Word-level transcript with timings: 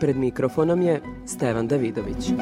Pred 0.00 0.16
mikrofonom 0.16 0.82
je 0.82 1.00
Stevan 1.26 1.68
Davidović. 1.68 2.32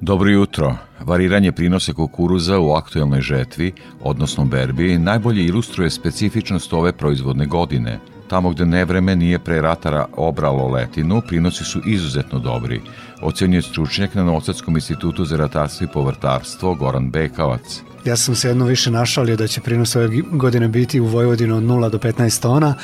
Dobro 0.00 0.30
jutro. 0.30 0.76
Variranje 1.00 1.52
prinose 1.52 1.92
kukuruza 1.92 2.58
u 2.60 2.70
aktuelnoj 2.70 3.20
žetvi, 3.20 3.72
odnosno 4.02 4.44
berbi, 4.44 4.98
najbolje 4.98 5.44
ilustruje 5.44 5.90
specifičnost 5.90 6.72
ove 6.72 6.92
proizvodne 6.92 7.46
godine. 7.46 7.98
Tamo 8.28 8.50
gde 8.50 8.66
nevreme 8.66 9.16
nije 9.16 9.38
pre 9.38 9.60
ratara 9.60 10.06
obralo 10.16 10.68
letinu, 10.68 11.22
prinosi 11.28 11.64
su 11.64 11.80
izuzetno 11.86 12.38
dobri. 12.38 12.80
Ocenjuje 13.22 13.62
stručnjak 13.62 14.14
na 14.14 14.24
Novosadskom 14.24 14.74
institutu 14.74 15.24
za 15.24 15.36
ratarstvo 15.36 15.84
i 15.84 15.92
povrtarstvo 15.92 16.74
Goran 16.74 17.10
Bekavac. 17.10 17.80
Ja 18.04 18.16
sam 18.16 18.34
se 18.34 18.48
jedno 18.48 18.64
više 18.64 18.90
našalio 18.90 19.36
da 19.36 19.46
će 19.46 19.60
prinos 19.60 19.96
ove 19.96 20.08
godine 20.32 20.68
biti 20.68 21.00
u 21.00 21.06
Vojvodinu 21.06 21.56
od 21.56 21.62
0 21.62 21.90
do 21.90 21.98
15 21.98 22.42
tona, 22.42 22.74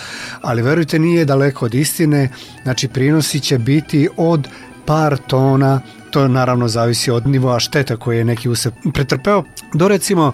ali 0.42 0.62
verujte 0.62 0.98
nije 0.98 1.24
daleko 1.24 1.64
od 1.64 1.74
istine, 1.74 2.28
znači 2.62 2.88
prinosi 2.88 3.40
će 3.40 3.58
biti 3.58 4.08
od 4.16 4.48
par 4.86 5.16
tona 5.26 5.80
to 6.10 6.28
naravno 6.28 6.68
zavisi 6.68 7.10
od 7.10 7.26
nivoa 7.26 7.60
šteta 7.60 7.96
koje 7.96 8.18
je 8.18 8.24
neki 8.24 8.48
usep 8.48 8.74
pretrpeo, 8.94 9.44
do 9.74 9.88
recimo 9.88 10.32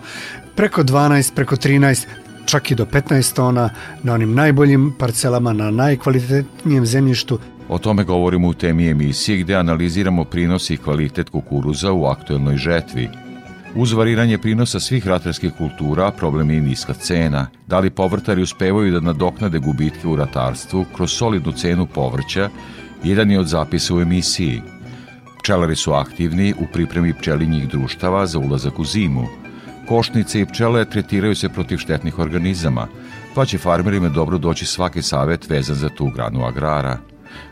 preko 0.57 0.83
12, 0.83 1.35
preko 1.35 1.57
13, 1.57 2.07
čak 2.49 2.71
i 2.71 2.75
do 2.75 2.85
15 2.85 3.35
tona 3.35 3.71
na 4.03 4.15
onim 4.15 4.35
najboljim 4.35 4.93
parcelama, 4.99 5.53
na 5.53 5.71
najkvalitetnijem 5.71 6.87
zemljištu. 6.87 7.39
O 7.69 7.79
tome 7.79 8.05
govorimo 8.05 8.49
u 8.49 8.55
temi 8.55 8.89
emisije 8.89 9.39
gde 9.39 9.55
analiziramo 9.55 10.25
prinos 10.25 10.71
i 10.71 10.77
kvalitet 10.77 11.29
kukuruza 11.29 11.93
u 11.93 12.05
aktuelnoj 12.05 12.57
žetvi. 12.57 13.09
Uz 13.75 13.93
variranje 13.93 14.39
prinosa 14.39 14.81
svih 14.81 15.07
ratarskih 15.07 15.53
kultura, 15.59 16.11
problem 16.11 16.51
je 16.51 16.57
i 16.57 16.61
niska 16.61 16.95
cena. 16.95 17.47
Da 17.67 17.79
li 17.79 17.91
povrtari 17.91 18.43
uspevaju 18.43 18.93
da 18.93 19.01
nadoknade 19.01 19.59
gubitke 19.59 20.09
u 20.09 20.17
ratarstvu 20.17 20.85
kroz 20.97 21.13
solidnu 21.13 21.53
cenu 21.53 21.87
povrća, 21.87 22.49
jedan 23.05 23.31
je 23.31 23.41
od 23.41 23.47
zapisa 23.47 23.95
u 23.95 24.01
emisiji– 24.01 24.63
Pčelari 25.49 25.77
su 25.77 25.93
aktivni 25.93 26.55
u 26.61 26.67
pripremi 26.73 27.15
pčelinjih 27.15 27.69
društava 27.69 28.27
za 28.27 28.39
ulazak 28.39 28.79
u 28.79 28.85
zimu. 28.85 29.27
Košnice 29.89 30.41
i 30.41 30.47
pčele 30.47 30.85
tretiraju 30.85 31.35
se 31.35 31.49
protiv 31.49 31.77
štetnih 31.77 32.19
organizama, 32.19 32.87
pa 33.35 33.45
će 33.45 33.59
farmerima 33.59 34.09
dobro 34.09 34.39
doći 34.39 34.67
svaki 34.67 35.03
savet 35.03 35.51
vezan 35.51 35.77
za 35.77 35.89
tu 35.89 36.11
granu 36.15 36.45
agrara. 36.45 36.99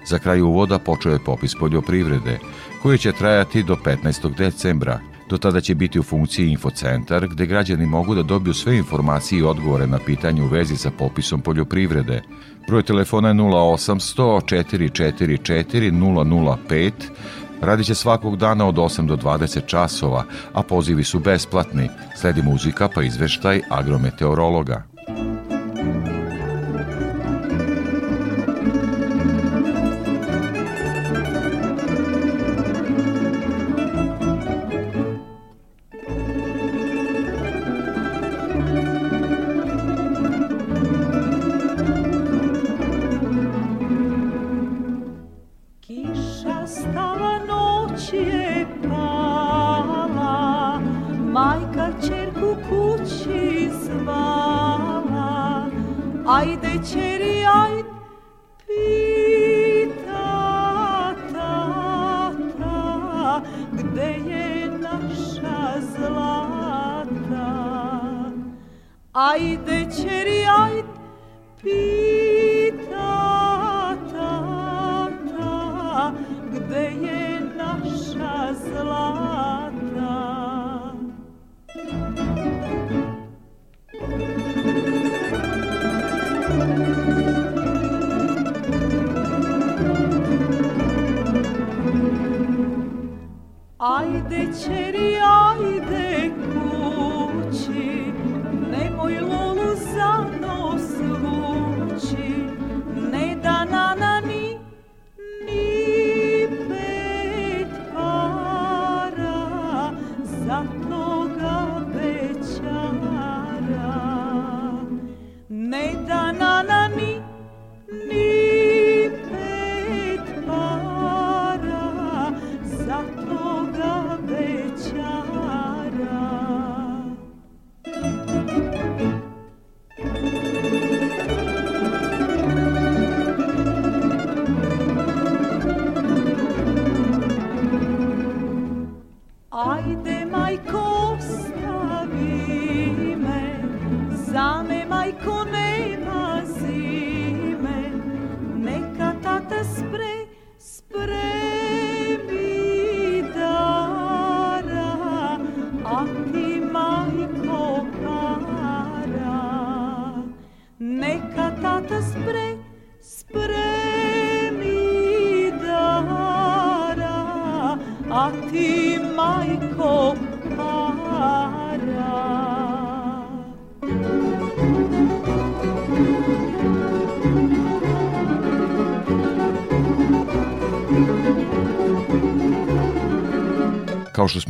Za 0.08 0.18
kraj 0.18 0.40
uvoda 0.40 0.78
počeo 0.78 1.12
je 1.12 1.24
popis 1.24 1.54
poljoprivrede, 1.60 2.38
koji 2.82 2.98
će 2.98 3.12
trajati 3.12 3.62
do 3.62 3.76
15. 3.84 4.36
decembra. 4.36 5.00
Do 5.30 5.38
tada 5.38 5.60
će 5.60 5.74
biti 5.74 6.00
u 6.00 6.02
funkciji 6.02 6.50
infocentar, 6.50 7.28
gde 7.28 7.46
građani 7.46 7.86
mogu 7.86 8.14
da 8.14 8.22
dobiju 8.22 8.54
sve 8.54 8.76
informacije 8.76 9.38
i 9.38 9.42
odgovore 9.42 9.86
na 9.86 9.98
pitanje 9.98 10.42
u 10.42 10.46
vezi 10.46 10.76
sa 10.76 10.90
popisom 10.90 11.40
poljoprivrede. 11.40 12.22
Broj 12.68 12.82
telefona 12.82 13.28
je 13.28 13.34
0800 13.34 14.22
444 14.22 16.56
005, 16.68 16.92
Radit 17.60 17.86
će 17.86 17.94
svakog 17.94 18.36
dana 18.36 18.68
od 18.68 18.74
8 18.74 19.06
do 19.06 19.16
20 19.16 19.66
časova, 19.66 20.24
a 20.52 20.62
pozivi 20.62 21.04
su 21.04 21.18
besplatni. 21.18 21.90
Sledi 22.16 22.42
muzika 22.42 22.88
pa 22.94 23.02
izveštaj 23.02 23.60
agrometeorologa. 23.70 24.95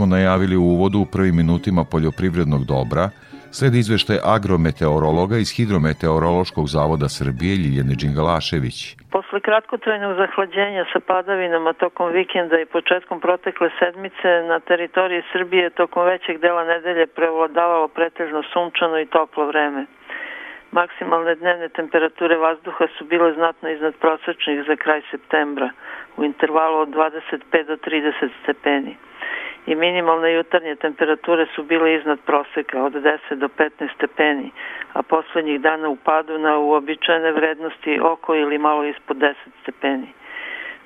Najavili 0.07 0.57
u 0.57 0.63
uvodu 0.63 0.99
u 0.99 1.07
prvim 1.13 1.37
minutima 1.37 1.85
poljoprivrednog 1.85 2.65
dobra, 2.65 3.11
Sledi 3.59 3.79
izveštaj 3.79 4.19
agrometeorologa 4.37 5.37
iz 5.41 5.51
Hidrometeorološkog 5.57 6.67
zavoda 6.77 7.09
Srbije 7.19 7.55
Ljiljane 7.63 7.95
Đingalašević. 8.01 8.79
Posle 9.17 9.39
kratkotrajnog 9.49 10.13
zahlađenja 10.23 10.85
sa 10.93 11.01
padavinama 11.11 11.73
tokom 11.73 12.09
vikenda 12.19 12.57
i 12.61 12.71
početkom 12.77 13.21
protekle 13.21 13.69
sedmice 13.79 14.31
na 14.51 14.59
teritoriji 14.61 15.29
Srbije 15.33 15.71
tokom 15.71 16.03
većeg 16.13 16.41
dela 16.45 16.65
nedelje 16.65 17.07
prevladavalo 17.07 17.89
pretežno 17.89 18.43
sunčano 18.53 18.97
i 19.01 19.11
toplo 19.17 19.47
vreme. 19.47 19.87
Maksimalne 20.73 21.35
dnevne 21.35 21.69
temperature 21.69 22.37
vazduha 22.37 22.87
su 22.99 23.05
bile 23.05 23.33
znatno 23.33 23.69
iznad 23.71 23.95
prosečnih 23.95 24.65
za 24.69 24.77
kraj 24.77 25.01
septembra, 25.11 25.71
u 26.17 26.25
intervalu 26.25 26.79
od 26.79 26.89
25 26.89 27.67
do 27.67 27.77
30 27.77 28.31
stepeni 28.43 28.97
i 29.67 29.75
minimalne 29.75 30.33
jutarnje 30.33 30.77
temperature 30.77 31.47
su 31.55 31.63
bile 31.63 31.95
iznad 31.95 32.19
proseka 32.27 32.85
od 32.85 32.93
10 32.93 33.35
do 33.35 33.49
15 33.49 33.95
stepeni, 33.95 34.51
a 34.93 35.03
poslednjih 35.03 35.61
dana 35.61 35.89
u 35.89 35.97
padu 35.97 36.39
na 36.39 36.59
uobičajene 36.59 37.33
vrednosti 37.33 38.01
oko 38.03 38.35
ili 38.35 38.59
malo 38.59 38.85
ispod 38.85 39.17
10 39.17 39.35
stepeni. 39.63 40.09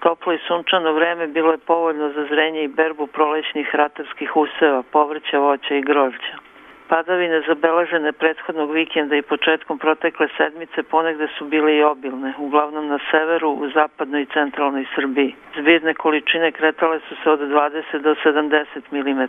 Toplo 0.00 0.32
i 0.32 0.38
sunčano 0.38 0.92
vreme 0.92 1.26
bilo 1.26 1.52
je 1.52 1.58
povoljno 1.58 2.08
za 2.08 2.24
zrenje 2.24 2.64
i 2.64 2.68
berbu 2.68 3.06
prolećnih 3.06 3.74
ratarskih 3.74 4.36
useva, 4.36 4.82
povrća, 4.82 5.38
voća 5.38 5.74
i 5.74 5.82
grožđa. 5.82 6.49
Padavine 6.90 7.40
zabeležene 7.46 8.12
prethodnog 8.12 8.72
vikenda 8.74 9.16
i 9.16 9.22
početkom 9.22 9.78
protekle 9.78 10.26
sedmice 10.36 10.82
ponegde 10.82 11.28
su 11.38 11.44
bile 11.44 11.76
i 11.76 11.82
obilne, 11.82 12.32
uglavnom 12.38 12.88
na 12.88 12.98
severu, 13.10 13.50
u 13.50 13.68
zapadnoj 13.74 14.22
i 14.22 14.26
centralnoj 14.26 14.84
Srbiji. 14.94 15.34
Zbirne 15.58 15.94
količine 15.94 16.52
kretale 16.52 17.00
su 17.08 17.14
se 17.22 17.30
od 17.30 17.40
20 17.40 17.98
do 17.98 18.14
70 18.24 18.64
mm. 18.90 19.22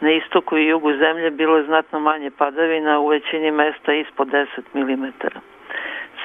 Na 0.00 0.10
istoku 0.10 0.58
i 0.58 0.66
jugu 0.66 0.92
zemlje 0.92 1.30
bilo 1.30 1.56
je 1.56 1.64
znatno 1.64 2.00
manje 2.00 2.30
padavina, 2.30 2.98
u 3.00 3.08
većini 3.08 3.50
mesta 3.50 3.92
ispod 3.92 4.28
10 4.28 4.46
mm. 4.74 5.06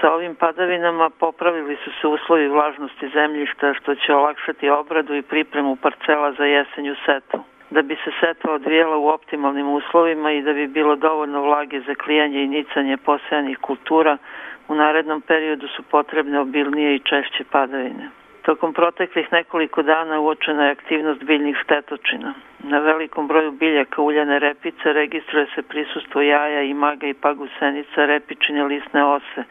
Sa 0.01 0.13
ovim 0.13 0.35
padavinama 0.35 1.09
popravili 1.09 1.77
su 1.83 1.91
se 2.01 2.07
uslovi 2.07 2.47
vlažnosti 2.47 3.09
zemljišta 3.13 3.73
što 3.73 3.95
će 3.95 4.13
olakšati 4.13 4.69
obradu 4.69 5.15
i 5.15 5.21
pripremu 5.21 5.75
parcela 5.75 6.31
za 6.31 6.45
jesenju 6.45 6.95
setu 7.05 7.43
da 7.71 7.81
bi 7.81 7.95
se 7.95 8.11
setva 8.19 8.53
odvijela 8.53 8.97
u 8.97 9.07
optimalnim 9.07 9.69
uslovima 9.69 10.31
i 10.31 10.41
da 10.41 10.53
bi 10.53 10.67
bilo 10.67 10.95
dovoljno 10.95 11.41
vlage 11.41 11.79
za 11.79 11.95
klijanje 11.95 12.43
i 12.43 12.47
nicanje 12.47 12.97
posejanih 12.97 13.57
kultura, 13.57 14.17
u 14.67 14.75
narednom 14.75 15.21
periodu 15.21 15.67
su 15.67 15.83
potrebne 15.83 16.39
obilnije 16.39 16.95
i 16.95 16.99
češće 16.99 17.43
padavine. 17.51 18.09
Tokom 18.41 18.73
proteklih 18.73 19.31
nekoliko 19.31 19.81
dana 19.81 20.19
uočena 20.19 20.65
je 20.65 20.71
aktivnost 20.71 21.23
biljnih 21.23 21.57
štetočina. 21.63 22.33
Na 22.59 22.79
velikom 22.79 23.27
broju 23.27 23.51
biljaka 23.51 24.01
uljane 24.01 24.39
repice 24.39 24.93
registruje 24.93 25.47
se 25.55 25.61
prisustvo 25.61 26.21
jaja 26.21 26.61
i 26.61 26.73
maga 26.73 27.07
i 27.07 27.13
pagusenica 27.13 28.05
repičine 28.05 28.63
lisne 28.63 29.03
ose, 29.03 29.43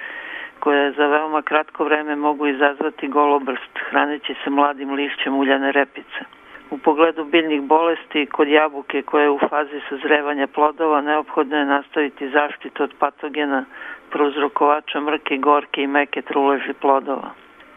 koje 0.60 0.92
za 0.92 1.06
veoma 1.06 1.42
kratko 1.42 1.84
vreme 1.84 2.16
mogu 2.16 2.46
izazvati 2.46 3.08
golobrst, 3.08 3.78
hraneći 3.90 4.34
se 4.44 4.50
mladim 4.50 4.94
lišćem 4.94 5.36
uljane 5.36 5.72
repice. 5.72 6.39
U 6.70 6.78
pogledu 6.78 7.24
biljnih 7.24 7.62
bolesti 7.62 8.26
kod 8.26 8.48
jabuke 8.48 9.02
koja 9.02 9.22
je 9.22 9.30
u 9.30 9.38
fazi 9.48 9.80
sazrevanja 9.88 10.46
plodova 10.46 11.00
neophodno 11.00 11.56
je 11.56 11.64
nastaviti 11.64 12.28
zaštitu 12.28 12.82
od 12.82 12.94
patogena 12.98 13.64
prouzrokovača 14.10 15.00
mrke, 15.00 15.36
gorke 15.36 15.82
i 15.82 15.86
meke 15.86 16.22
truleži 16.22 16.72
plodova. 16.72 17.30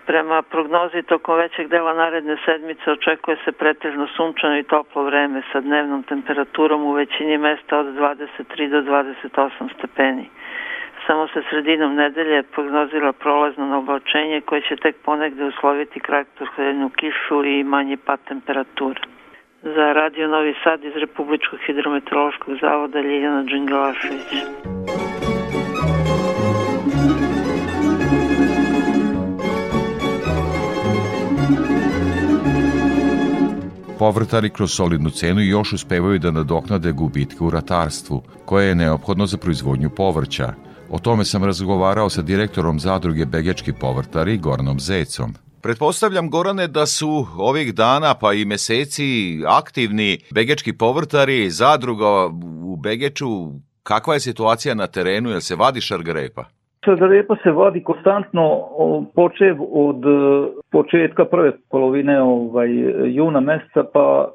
Prema 0.05 0.41
prognozi 0.41 1.01
tokom 1.03 1.37
većeg 1.37 1.67
dela 1.67 1.93
naredne 1.93 2.37
sedmice 2.45 2.91
očekuje 2.91 3.37
se 3.45 3.51
pretežno 3.51 4.07
sunčano 4.07 4.57
i 4.57 4.63
toplo 4.63 5.03
vreme 5.03 5.41
sa 5.51 5.61
dnevnom 5.61 6.03
temperaturom 6.03 6.83
u 6.83 6.91
većini 6.91 7.37
mesta 7.37 7.79
od 7.79 7.85
23 7.85 8.69
do 8.69 8.81
28 8.81 9.73
stepeni. 9.77 10.29
Samo 11.07 11.27
sa 11.27 11.41
sredinom 11.49 11.95
nedelje 11.95 12.43
prognozira 12.43 13.13
prolazno 13.13 13.77
oblačenje 13.77 14.41
koje 14.41 14.61
će 14.61 14.75
tek 14.75 14.95
ponegde 15.05 15.45
usloviti 15.45 15.99
kratkohlednu 15.99 16.89
kišu 16.89 17.45
i 17.45 17.63
manji 17.63 17.97
pad 17.97 18.19
temperatura. 18.27 19.01
Za 19.61 19.93
Radio 19.93 20.27
Novi 20.27 20.53
Sad 20.63 20.83
iz 20.83 20.95
Republičkog 20.95 21.59
hidrometeorološkog 21.65 22.57
zavoda 22.61 22.99
Ljiljana 22.99 23.43
Đingalašević. 23.43 24.31
Povrtari 33.99 34.49
kroz 34.49 34.71
solidnu 34.71 35.09
cenu 35.09 35.41
još 35.41 35.73
uspevaju 35.73 36.19
da 36.19 36.31
nadoknade 36.31 36.91
gubitke 36.91 37.43
u 37.43 37.49
ratarstvu, 37.49 38.23
koje 38.45 38.67
je 38.67 38.75
neophodno 38.75 39.25
za 39.25 39.37
proizvodnju 39.37 39.89
povrća, 39.97 40.53
O 40.95 40.99
tome 40.99 41.25
sam 41.25 41.43
razgovarao 41.43 42.09
sa 42.09 42.21
direktorom 42.21 42.79
zadruge 42.79 43.25
Begečki 43.25 43.73
povrtari 43.73 44.37
Goranom 44.37 44.79
Zecom. 44.79 45.33
Pretpostavljam, 45.61 46.29
Gorane, 46.29 46.67
da 46.67 46.85
su 46.85 47.27
ovih 47.37 47.73
dana 47.73 48.13
pa 48.13 48.33
i 48.33 48.45
meseci 48.45 49.39
aktivni 49.47 50.19
begečki 50.31 50.73
povrtari, 50.73 51.51
zadruga 51.51 52.25
u 52.63 52.75
Begeču. 52.75 53.51
Kakva 53.83 54.13
je 54.13 54.19
situacija 54.19 54.75
na 54.75 54.87
terenu, 54.87 55.29
jel 55.29 55.41
se 55.41 55.55
vadi 55.55 55.81
šargarepa? 55.81 56.45
Šargarepa 56.85 57.35
se 57.43 57.51
vadi 57.51 57.83
konstantno, 57.83 58.59
počev 59.15 59.57
od 59.71 60.05
e, 60.05 60.49
početka 60.71 61.25
prve 61.25 61.51
polovine 61.71 62.21
ovaj, 62.21 62.69
juna 63.15 63.39
meseca 63.39 63.83
pa, 63.93 64.31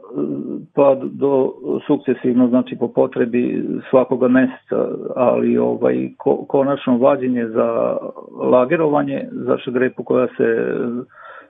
pa 0.74 0.96
do 1.02 1.52
sukcesivno, 1.86 2.48
znači 2.48 2.76
po 2.80 2.88
potrebi 2.88 3.64
svakoga 3.90 4.28
meseca, 4.28 4.88
ali 5.16 5.58
ovaj, 5.58 6.08
ko, 6.16 6.44
konačno 6.48 6.98
vađenje 6.98 7.46
za 7.46 7.96
lagerovanje, 8.40 9.28
za 9.32 9.58
šargarepu 9.58 10.04
koja 10.04 10.26
se 10.26 10.74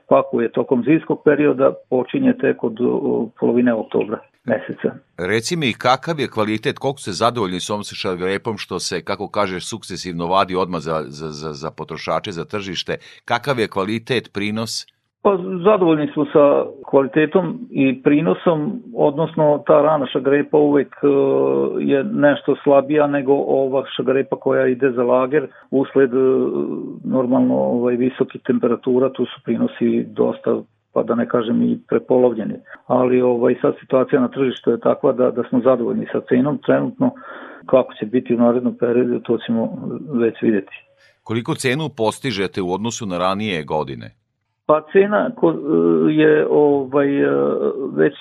pakuje 0.09 0.53
tokom 0.53 0.83
zimskog 0.83 1.23
perioda, 1.25 1.73
počinje 1.91 2.33
tek 2.33 2.65
od 2.65 2.77
polovine 3.41 3.75
oktobra 3.75 4.19
meseca. 4.49 4.95
Reci 5.19 5.57
mi 5.57 5.73
kakav 5.73 6.21
je 6.21 6.29
kvalitet, 6.29 6.79
koliko 6.79 7.01
ste 7.01 7.13
zadovoljni 7.13 7.61
s 7.61 7.71
ovom 7.71 7.85
šargrepom 7.85 8.59
što 8.59 8.79
se, 8.79 9.05
kako 9.05 9.29
kažeš, 9.29 9.69
sukcesivno 9.71 10.27
vadi 10.27 10.55
odmah 10.57 10.81
za, 10.81 11.05
za, 11.07 11.29
za, 11.29 11.53
za 11.53 11.71
potrošače, 11.71 12.33
za 12.33 12.45
tržište, 12.45 12.97
kakav 13.25 13.59
je 13.59 13.69
kvalitet, 13.69 14.31
prinos? 14.35 14.87
Pa 15.23 15.37
zadovoljni 15.65 16.11
smo 16.13 16.25
sa 16.25 16.65
kvalitetom 16.91 17.59
i 17.71 18.03
prinosom, 18.03 18.83
odnosno 18.95 19.63
ta 19.67 19.83
rana 19.83 20.07
šagrepa 20.07 20.59
uvek 20.59 20.95
e, 21.03 21.09
je 21.83 22.05
nešto 22.05 22.57
slabija 22.63 23.07
nego 23.07 23.33
ova 23.33 23.85
šagrepa 23.97 24.37
koja 24.37 24.67
ide 24.67 24.91
za 24.91 25.03
lager 25.03 25.47
usled 25.71 26.15
e, 26.15 26.17
normalno 27.05 27.55
ovaj, 27.55 27.97
visoki 27.97 28.39
temperatura, 28.39 29.13
tu 29.13 29.25
su 29.25 29.41
prinosi 29.45 30.05
dosta 30.07 30.63
pa 30.93 31.03
da 31.03 31.15
ne 31.15 31.29
kažem 31.29 31.63
i 31.63 31.79
prepolovljeni. 31.89 32.55
Ali 32.87 33.21
ovaj 33.23 33.55
sad 33.63 33.75
situacija 33.81 34.21
na 34.21 34.29
tržištu 34.29 34.71
je 34.71 34.81
takva 34.81 35.13
da, 35.13 35.31
da 35.31 35.43
smo 35.49 35.61
zadovoljni 35.61 36.07
sa 36.13 36.21
cenom 36.29 36.59
trenutno. 36.67 37.11
Kako 37.67 37.95
će 37.95 38.07
biti 38.07 38.35
u 38.35 38.39
narednom 38.39 38.77
periodu, 38.79 39.21
to 39.21 39.39
ćemo 39.47 39.91
već 40.13 40.43
videti. 40.43 40.73
Koliko 41.23 41.55
cenu 41.55 41.89
postižete 41.97 42.63
u 42.63 42.73
odnosu 42.73 43.07
na 43.07 43.19
ranije 43.19 43.65
godine? 43.65 44.15
Pa 44.71 44.83
cena 44.93 45.31
je 46.11 46.47
ovaj 46.51 47.09
već 47.97 48.15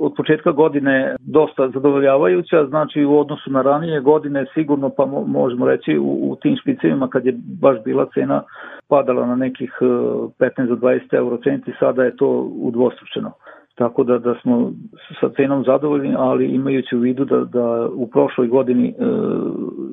od 0.00 0.12
početka 0.16 0.52
godine 0.52 1.16
dosta 1.20 1.68
zadovoljavajuća, 1.68 2.66
znači 2.66 3.04
u 3.04 3.18
odnosu 3.18 3.50
na 3.50 3.62
ranije 3.62 4.00
godine 4.00 4.46
sigurno 4.54 4.90
pa 4.96 5.06
možemo 5.26 5.66
reći 5.66 5.98
u, 5.98 6.30
u 6.30 6.36
tim 6.36 6.56
špicevima 6.56 7.08
kad 7.08 7.26
je 7.26 7.34
baš 7.60 7.76
bila 7.84 8.06
cena 8.14 8.42
padala 8.88 9.26
na 9.26 9.36
nekih 9.36 9.72
15 9.80 10.66
do 10.68 10.74
20 10.74 11.14
euro 11.14 11.36
centi, 11.36 11.72
sada 11.78 12.04
je 12.04 12.16
to 12.16 12.28
udvostručeno. 12.60 13.32
Tako 13.76 14.04
da, 14.04 14.18
da 14.18 14.34
smo 14.42 14.72
sa 15.20 15.28
cenom 15.36 15.64
zadovoljni, 15.64 16.14
ali 16.18 16.46
imajući 16.46 16.96
u 16.96 17.00
vidu 17.00 17.24
da, 17.24 17.44
da 17.44 17.88
u 17.92 18.06
prošloj 18.06 18.48
godini 18.48 18.88
e, 18.88 18.92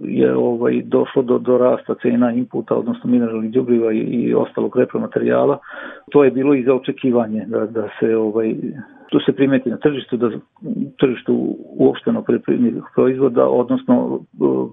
je 0.01 0.35
ovaj 0.35 0.81
došlo 0.85 1.21
do, 1.21 1.37
do 1.39 1.57
rasta 1.57 1.95
cena 2.01 2.31
inputa, 2.31 2.75
odnosno 2.75 3.09
mineralnih 3.09 3.51
đubriva 3.51 3.93
i, 3.93 3.97
i 3.97 4.33
ostalog 4.33 4.77
repromaterijala, 4.77 5.57
to 6.11 6.23
je 6.23 6.31
bilo 6.31 6.53
i 6.53 6.63
za 6.63 6.73
očekivanje 6.73 7.45
da, 7.47 7.65
da 7.65 7.89
se 7.99 8.17
ovaj 8.17 8.55
to 9.13 9.19
se 9.25 9.31
primeti 9.31 9.69
na 9.69 9.77
tržištu, 9.77 10.17
da 10.17 10.29
tržištu 10.99 11.33
uopšteno 11.85 12.23
poljoprivrednih 12.23 12.83
proizvoda, 12.95 13.47
odnosno 13.47 13.95
e, 14.19 14.19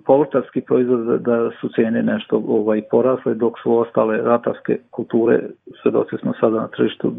povrtarski 0.07 0.61
proizvod 0.61 1.07
da, 1.07 1.19
da 1.19 1.51
su 1.61 1.69
cene 1.77 2.03
nešto 2.03 2.43
ovaj 2.49 2.83
porasle, 2.91 3.35
dok 3.35 3.55
su 3.63 3.77
ostale 3.77 4.17
ratarske 4.17 4.79
kulture 4.91 5.41
svedoci 5.83 6.17
smo 6.21 6.33
sada 6.41 6.57
na 6.61 6.69
tržištu 6.69 7.13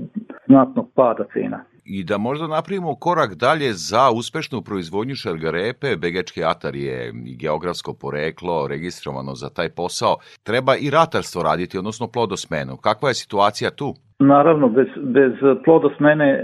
znatnog 0.47 0.87
pada 0.95 1.23
cena 1.33 1.63
i 1.85 2.03
da 2.03 2.17
možda 2.17 2.47
napravimo 2.47 2.95
korak 2.95 3.35
dalje 3.35 3.73
za 3.73 4.11
uspešnu 4.11 4.61
proizvodnju 4.61 5.15
šargarepe, 5.15 5.95
Begečki 5.95 6.43
atar 6.43 6.75
je 6.75 7.13
i 7.25 7.35
geografsko 7.35 7.93
poreklo 7.93 8.67
registrovano 8.67 9.35
za 9.35 9.49
taj 9.49 9.69
posao, 9.69 10.17
treba 10.43 10.75
i 10.75 10.89
ratarstvo 10.89 11.43
raditi, 11.43 11.77
odnosno 11.77 12.07
plodosmenu. 12.07 12.77
Kakva 12.77 13.09
je 13.09 13.13
situacija 13.13 13.71
tu? 13.71 13.95
Naravno, 14.21 14.69
bez, 14.69 14.87
bez 15.01 15.33
plodosmene 15.63 16.29
e, 16.29 16.41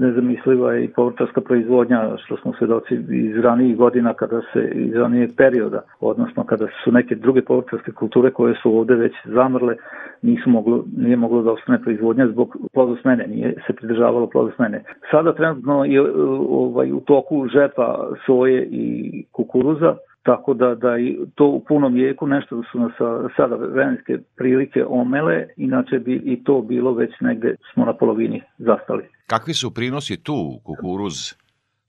nezamisliva 0.00 0.72
je 0.72 0.84
i 0.84 0.88
povrtarska 0.88 1.40
proizvodnja, 1.40 2.16
što 2.24 2.36
smo 2.36 2.52
svedoci 2.58 2.94
iz 3.10 3.36
ranijih 3.36 3.76
godina 3.76 4.14
kada 4.14 4.40
se, 4.52 4.70
iz 4.74 4.94
ranijeg 4.94 5.30
perioda, 5.36 5.82
odnosno 6.00 6.44
kada 6.44 6.66
su 6.84 6.92
neke 6.92 7.14
druge 7.14 7.42
povrtarske 7.42 7.92
kulture 7.92 8.30
koje 8.30 8.54
su 8.62 8.78
ovde 8.78 8.94
već 8.94 9.12
zamrle, 9.24 9.76
nisu 10.22 10.50
moglo, 10.50 10.84
nije 10.96 11.16
moglo 11.16 11.42
da 11.42 11.52
ostane 11.52 11.82
proizvodnja 11.82 12.26
zbog 12.26 12.56
plodosmene, 12.72 13.26
nije 13.26 13.54
se 13.66 13.72
pridržavalo 13.72 14.26
plodosmene. 14.26 14.84
Sada 15.10 15.32
trenutno 15.32 15.84
je 15.84 16.00
ovaj, 16.48 16.92
u 16.92 17.00
toku 17.00 17.48
žepa 17.48 18.08
soje 18.26 18.68
i 18.70 19.24
kukuruza, 19.32 19.96
Tako 20.22 20.54
da, 20.54 20.74
da 20.74 20.98
i 20.98 21.18
to 21.34 21.46
u 21.46 21.64
punom 21.68 21.96
jeku 21.96 22.26
nešto 22.26 22.56
da 22.56 22.62
su 22.72 22.78
nas 22.78 22.92
sada 23.36 23.54
vremenske 23.54 24.18
prilike 24.36 24.84
omele, 24.88 25.46
inače 25.56 25.98
bi 25.98 26.14
i 26.14 26.44
to 26.44 26.62
bilo 26.62 26.94
već 26.94 27.10
negde 27.20 27.56
smo 27.74 27.84
na 27.84 27.96
polovini 27.96 28.42
zastali. 28.58 29.04
Kakvi 29.26 29.54
su 29.54 29.74
prinosi 29.74 30.22
tu, 30.22 30.60
kukuruz, 30.64 31.34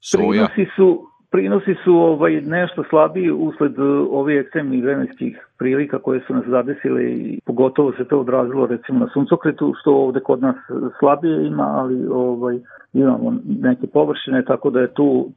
soja? 0.00 0.46
Prinosi 0.46 0.72
su, 0.76 1.06
prinosi 1.32 1.74
su 1.84 1.94
ovaj 1.94 2.40
nešto 2.40 2.84
slabiji 2.90 3.30
usled 3.30 3.72
ovih 4.10 4.40
ekstremnih 4.40 4.82
vremenskih 4.82 5.46
prilika 5.58 5.98
koje 5.98 6.20
su 6.26 6.34
nas 6.34 6.44
zadesile 6.46 7.04
i 7.04 7.40
pogotovo 7.46 7.92
se 7.92 8.04
to 8.04 8.20
odrazilo 8.20 8.66
recimo 8.66 8.98
na 8.98 9.08
suncokretu 9.12 9.74
što 9.80 9.94
ovde 9.94 10.20
kod 10.20 10.42
nas 10.42 10.56
slabije 10.98 11.46
ima, 11.46 11.62
ali 11.62 12.06
ovaj 12.10 12.58
imamo 12.92 13.36
neke 13.60 13.86
površine 13.86 14.44
tako 14.44 14.70
da 14.70 14.80
je 14.80 14.94
tu 14.94 15.30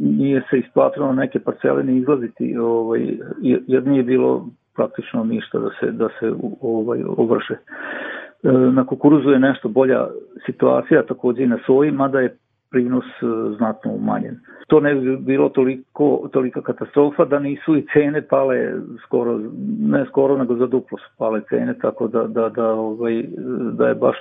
nije 0.00 0.42
se 0.50 0.58
isplatilo 0.58 1.12
neke 1.12 1.38
parcele 1.38 1.84
ni 1.84 1.96
izlaziti 1.96 2.56
ovaj 2.56 3.16
jer 3.42 3.86
nije 3.86 4.02
bilo 4.02 4.46
praktično 4.74 5.24
ništa 5.24 5.58
da 5.58 5.70
se 5.80 5.90
da 5.92 6.08
se 6.20 6.32
ovaj 6.60 7.02
ovrše. 7.16 7.54
E, 7.54 8.52
na 8.52 8.86
kukuruzu 8.86 9.30
je 9.30 9.38
nešto 9.38 9.68
bolja 9.68 10.06
situacija, 10.46 11.02
takođe 11.02 11.42
i 11.42 11.46
na 11.46 11.58
soji, 11.66 11.90
mada 11.90 12.20
je 12.20 12.36
prinos 12.76 13.04
e, 13.04 13.26
znatno 13.56 13.90
umanjen. 13.92 14.36
To 14.66 14.80
ne 14.80 14.94
bi 14.94 15.16
bilo 15.16 15.48
toliko, 15.48 16.28
tolika 16.32 16.60
katastrofa 16.60 17.24
da 17.24 17.38
nisu 17.38 17.76
i 17.76 17.86
cene 17.92 18.22
pale 18.22 18.72
skoro, 19.06 19.40
ne 19.80 20.04
skoro 20.08 20.36
nego 20.36 20.56
za 20.56 20.66
duplo 20.66 20.98
su 20.98 21.08
pale 21.18 21.40
cene, 21.48 21.74
tako 21.78 22.08
da, 22.08 22.22
da, 22.26 22.48
da, 22.48 22.72
ovaj, 22.72 23.24
da 23.72 23.88
je 23.88 23.94
baš 23.94 24.16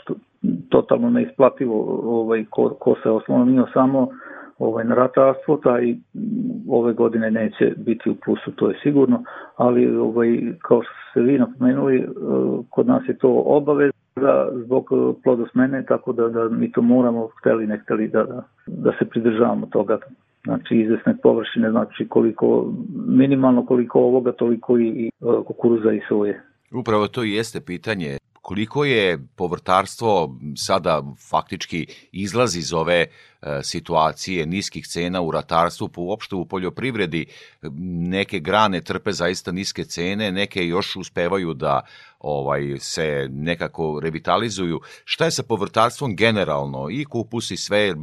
totalno 0.69 1.09
neisplativo 1.09 2.01
ovaj, 2.03 2.45
ko, 2.50 2.69
ko 2.69 2.95
se 3.03 3.09
oslonio 3.09 3.67
samo 3.74 4.07
ovaj, 4.59 4.85
na 4.85 4.95
ratarstvo, 4.95 5.57
taj 5.57 5.95
ove 6.69 6.93
godine 6.93 7.31
neće 7.31 7.74
biti 7.77 8.09
u 8.09 8.15
plusu, 8.15 8.51
to 8.51 8.69
je 8.69 8.79
sigurno, 8.83 9.24
ali 9.55 9.97
ovaj, 9.97 10.27
kao 10.62 10.81
što 10.83 10.93
ste 11.12 11.21
vi 11.21 11.39
napomenuli, 11.39 11.97
e, 11.97 12.05
kod 12.69 12.88
nas 12.88 13.03
je 13.07 13.17
to 13.17 13.43
obavez 13.45 13.91
da 14.15 14.50
zbog 14.65 14.89
plodosmene, 15.24 15.85
tako 15.85 16.13
da, 16.13 16.29
da 16.29 16.50
mi 16.50 16.71
to 16.71 16.81
moramo, 16.81 17.29
hteli 17.39 17.67
ne 17.67 17.79
hteli, 17.79 18.07
da, 18.07 18.24
da, 18.24 18.43
da 18.67 18.91
se 19.00 19.05
pridržavamo 19.05 19.65
toga. 19.65 19.97
Znači 20.43 20.75
izvesne 20.75 21.17
površine, 21.24 21.71
znači 21.71 22.07
koliko, 22.07 22.74
minimalno 23.07 23.65
koliko 23.65 24.00
ovoga, 24.00 24.31
toliko 24.31 24.77
i, 24.77 24.88
i 24.88 25.12
kukuruza 25.47 25.91
i 25.91 26.01
soje. 26.07 26.41
Upravo 26.71 27.07
to 27.07 27.24
i 27.24 27.31
jeste 27.31 27.62
pitanje 27.62 28.17
koliko 28.46 28.86
je 28.86 29.28
povrtarstvo 29.36 30.38
sada 30.56 31.04
faktički 31.30 31.88
izlazi 32.12 32.60
iz 32.60 32.74
ove 32.74 33.00
e, 33.02 33.08
situacije 33.64 34.46
niskih 34.46 34.88
cena 34.88 35.22
u 35.22 35.32
ratarstvu, 35.32 35.88
po 35.88 36.02
uopšte 36.02 36.36
u 36.36 36.46
poljoprivredi, 36.46 37.25
neke 38.14 38.40
grane 38.40 38.82
trpe 38.82 39.12
zaista 39.12 39.52
niske 39.52 39.86
cene, 39.86 40.32
neke 40.32 40.68
još 40.68 40.96
uspevaju 40.96 41.54
da 41.54 41.82
ovaj 42.20 42.78
se 42.80 43.28
nekako 43.32 44.00
revitalizuju. 44.04 44.82
Šta 45.06 45.25
je 45.25 45.32
sa 45.32 45.44
povrtarstvom 45.44 46.16
generalno? 46.16 46.88
I 46.92 47.06
kupus 47.06 47.52
i 47.52 47.58
sve, 47.58 47.94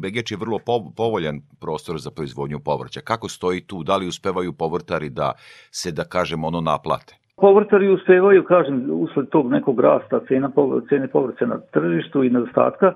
Begeč 0.00 0.30
je 0.30 0.36
vrlo 0.36 0.58
povoljan 0.96 1.42
prostor 1.60 2.00
za 2.00 2.10
proizvodnju 2.10 2.60
povrća. 2.60 3.00
Kako 3.00 3.28
stoji 3.28 3.60
tu? 3.60 3.82
Da 3.82 3.96
li 3.96 4.08
uspevaju 4.08 4.52
povrtari 4.52 5.10
da 5.10 5.32
se, 5.70 5.92
da 5.92 6.04
kažem, 6.04 6.44
ono 6.44 6.60
naplate? 6.60 7.21
Povrtari 7.40 7.88
uspevaju, 7.88 8.44
kažem, 8.44 8.90
usled 8.90 9.28
tog 9.28 9.50
nekog 9.50 9.80
rasta 9.80 10.20
cena, 10.28 10.50
cene 10.88 11.08
povrća 11.08 11.46
na 11.46 11.58
tržištu 11.72 12.24
i 12.24 12.30
nedostatka, 12.30 12.86
e, 12.86 12.94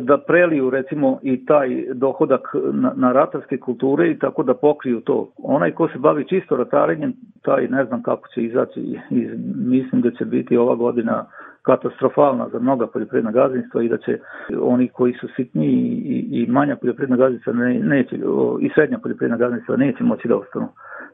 da 0.00 0.18
preliju 0.18 0.70
recimo 0.70 1.18
i 1.22 1.46
taj 1.46 1.84
dohodak 1.94 2.40
na, 2.72 2.92
na 2.96 3.12
ratarske 3.12 3.58
kulture 3.58 4.10
i 4.10 4.18
tako 4.18 4.42
da 4.42 4.54
pokriju 4.54 5.00
to. 5.00 5.32
Onaj 5.38 5.70
ko 5.70 5.88
se 5.88 5.98
bavi 5.98 6.28
čisto 6.28 6.56
ratarenjem, 6.56 7.12
taj 7.42 7.68
ne 7.68 7.84
znam 7.84 8.02
kako 8.02 8.28
će 8.28 8.42
izaći 8.42 8.80
iz, 9.10 9.28
mislim 9.56 10.00
da 10.00 10.10
će 10.10 10.24
biti 10.24 10.56
ova 10.56 10.74
godina 10.74 11.26
katastrofalna 11.62 12.48
za 12.48 12.58
mnoga 12.58 12.86
poljoprivredna 12.86 13.30
gazdinstva 13.30 13.82
i 13.82 13.88
da 13.88 13.98
će 13.98 14.18
oni 14.60 14.88
koji 14.88 15.12
su 15.12 15.28
sitni 15.36 15.66
i, 15.66 16.28
i 16.30 16.46
manja 16.46 16.76
poljoprivredna 16.76 17.16
gazdinstva 17.16 17.52
ne, 17.52 17.74
neće, 17.74 18.16
i 18.60 18.70
srednja 18.74 18.98
poljoprivredna 18.98 19.36
gazdinstva 19.36 19.76
neće 19.76 20.04
moći 20.04 20.28
da 20.28 20.36
ostanu 20.36 20.68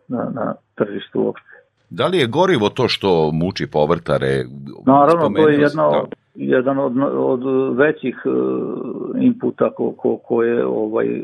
na, 0.09 0.31
na 0.35 0.55
tržištu 0.75 1.23
uopšte. 1.23 1.58
Da 1.91 2.07
li 2.07 2.19
je 2.19 2.27
gorivo 2.27 2.69
to 2.69 2.89
što 2.89 3.31
muči 3.33 3.67
povrtare? 3.67 4.45
Naravno, 4.87 5.31
to 5.37 5.49
je 5.49 5.61
jedno, 5.61 5.91
da. 5.91 6.05
jedan 6.35 6.79
od, 6.79 6.93
od 7.15 7.77
većih 7.77 8.23
uh, 8.25 9.23
inputa 9.23 9.71
ko, 9.71 9.93
ko, 9.93 10.17
koje 10.17 10.67
ovaj, 10.67 11.23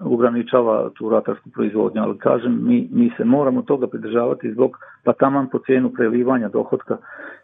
ograničava 0.00 0.90
tu 0.98 1.08
ratarsku 1.08 1.50
proizvodnju, 1.50 2.02
ali 2.02 2.18
kažem, 2.18 2.60
mi, 2.66 2.88
mi 2.90 3.10
se 3.16 3.24
moramo 3.24 3.62
toga 3.62 3.86
pridržavati 3.86 4.52
zbog 4.52 4.78
pa 5.04 5.12
taman 5.12 5.48
po 5.52 5.58
cenu 5.66 5.92
prelivanja 5.92 6.48
dohodka 6.48 6.96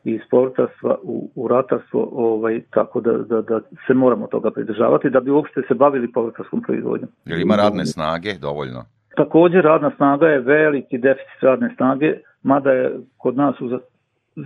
iz 0.04 0.20
povrtarstva 0.30 0.96
u, 1.02 1.30
u 1.34 1.48
ratarstvo, 1.48 2.08
ovaj, 2.12 2.60
tako 2.70 3.00
da, 3.00 3.12
da, 3.12 3.42
da 3.42 3.60
se 3.86 3.94
moramo 3.94 4.26
toga 4.26 4.50
pridržavati 4.50 5.10
da 5.10 5.20
bi 5.20 5.30
uopšte 5.30 5.62
se 5.68 5.74
bavili 5.74 6.12
povrtarskom 6.12 6.62
proizvodnjom. 6.62 7.10
Jer 7.24 7.40
ima 7.40 7.56
radne 7.56 7.86
snage 7.86 8.34
dovoljno? 8.40 8.84
Takođe, 9.16 9.62
radna 9.62 9.90
snaga 9.96 10.26
je 10.26 10.40
veliki 10.40 10.98
deficit 10.98 11.40
radne 11.42 11.74
snage, 11.76 12.14
mada 12.48 12.70
je 12.70 13.00
kod 13.18 13.36
nas 13.36 13.60
u 13.60 13.68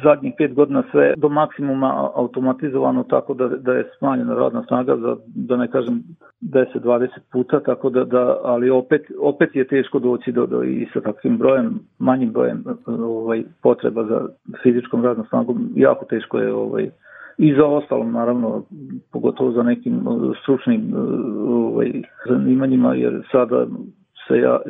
zadnjih 0.03 0.35
pet 0.39 0.55
godina 0.55 0.83
sve 0.91 1.15
do 1.17 1.29
maksimuma 1.29 2.11
automatizovano 2.15 3.03
tako 3.03 3.35
da, 3.35 3.49
da 3.49 3.73
je 3.73 3.91
smanjena 3.99 4.35
radna 4.35 4.65
snaga 4.69 4.97
za, 4.97 5.17
da 5.35 5.57
ne 5.57 5.69
kažem 5.71 6.03
10-20 6.43 7.09
puta, 7.33 7.61
tako 7.61 7.91
da, 7.91 8.05
da 8.05 8.39
ali 8.45 8.71
opet, 8.71 9.03
opet 9.21 9.57
je 9.57 9.67
teško 9.67 9.99
doći 9.99 10.33
do, 10.33 10.47
do 10.47 10.63
i 10.63 10.87
sa 10.93 11.01
takvim 11.01 11.39
brojem, 11.39 11.81
manjim 11.99 12.33
brojem 12.33 12.65
ovaj, 12.87 13.43
potreba 13.63 14.05
za 14.05 14.29
fizičkom 14.63 15.05
radnom 15.05 15.27
snagom, 15.27 15.69
jako 15.75 16.05
teško 16.05 16.39
je 16.39 16.55
ovaj, 16.55 16.91
i 17.39 17.55
za 17.55 17.67
ostalom 17.67 18.13
naravno 18.13 18.63
pogotovo 19.13 19.53
za 19.53 19.63
nekim 19.63 20.01
stručnim 20.43 20.95
ovaj, 21.49 21.93
zanimanjima 22.29 22.95
jer 22.95 23.23
sada 23.33 23.67
se 24.33 24.39
ja 24.39 24.61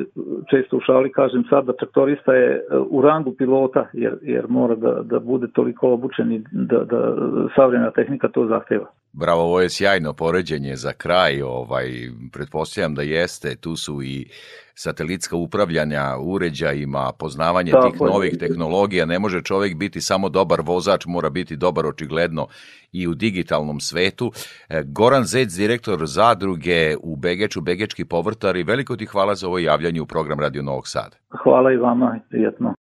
često 0.49 0.77
u 0.77 0.79
šali 0.79 1.11
kažem 1.11 1.43
sad 1.49 1.65
da 1.65 1.73
traktorista 1.73 2.33
je 2.33 2.49
e, 2.55 2.77
u 2.89 3.01
rangu 3.01 3.35
pilota 3.37 3.87
jer, 3.93 4.17
jer 4.21 4.45
mora 4.47 4.75
da, 4.75 5.01
da 5.03 5.19
bude 5.19 5.47
toliko 5.53 5.91
obučen 5.91 6.31
i 6.31 6.43
da, 6.51 6.83
da 6.83 7.15
savremena 7.55 7.91
tehnika 7.91 8.27
to 8.27 8.45
zahteva. 8.45 8.85
Bravo, 9.13 9.41
ovo 9.41 9.61
je 9.61 9.69
sjajno 9.69 10.13
poređenje 10.13 10.75
za 10.75 10.93
kraj, 10.93 11.41
ovaj, 11.41 11.91
pretpostavljam 12.31 12.95
da 12.95 13.01
jeste, 13.01 13.55
tu 13.55 13.75
su 13.75 14.03
i 14.03 14.27
satelitska 14.75 15.35
upravljanja 15.35 16.17
uređajima, 16.19 17.11
poznavanje 17.19 17.71
Tako 17.71 17.89
tih 17.89 18.01
novih 18.01 18.37
tehnologija, 18.39 19.05
ne 19.05 19.19
može 19.19 19.41
čovjek 19.41 19.75
biti 19.77 20.01
samo 20.01 20.29
dobar 20.29 20.61
vozač, 20.61 21.05
mora 21.05 21.29
biti 21.29 21.55
dobar 21.55 21.85
očigledno 21.85 22.47
i 22.91 23.07
u 23.07 23.13
digitalnom 23.13 23.79
svetu. 23.79 24.31
E, 24.69 24.83
Goran 24.85 25.23
Zec, 25.23 25.53
direktor 25.53 26.05
zadruge 26.05 26.95
u 27.03 27.15
Begeču, 27.15 27.61
Begečki 27.61 28.05
povrtari, 28.05 28.63
veliko 28.63 28.95
ti 28.95 29.05
hvala 29.05 29.35
za 29.35 29.47
ovo 29.47 29.59
javljanje 29.59 30.01
u 30.01 30.05
program 30.05 30.39
Radio 30.39 30.63
Novog 30.63 30.87
Sada. 30.87 31.15
Hvala 31.43 31.71
i 31.71 31.77
vama, 31.77 32.19
prijetno. 32.29 32.73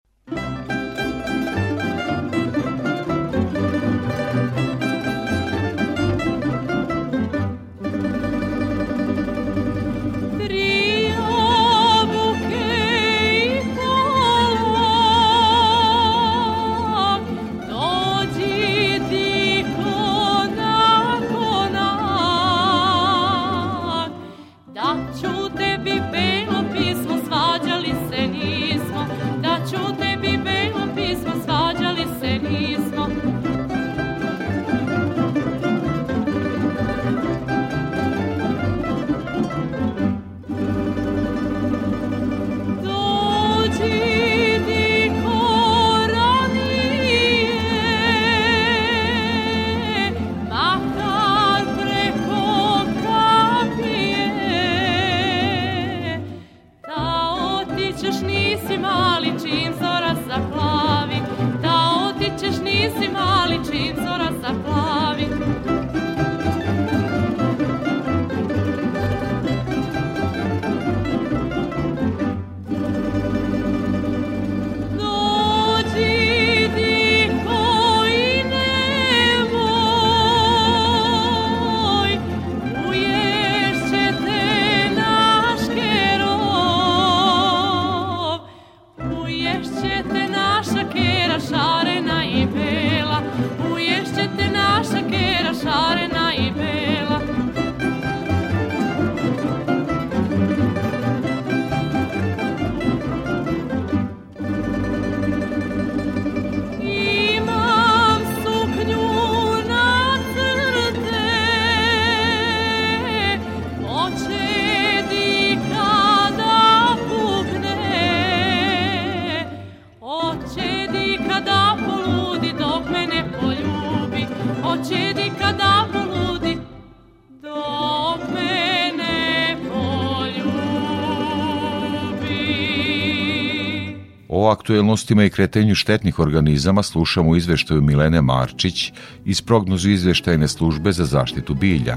Aktuelnostima 134.70 135.24
i 135.24 135.30
kretenju 135.30 135.74
štetnih 135.74 136.18
organizama 136.18 136.82
slušamo 136.82 137.36
izveštaju 137.36 137.82
Milene 137.82 138.22
Marčić 138.22 138.92
iz 139.24 139.40
prognozu 139.40 139.90
izveštajne 139.90 140.48
službe 140.48 140.92
za 140.92 141.04
zaštitu 141.04 141.54
bilja. 141.54 141.96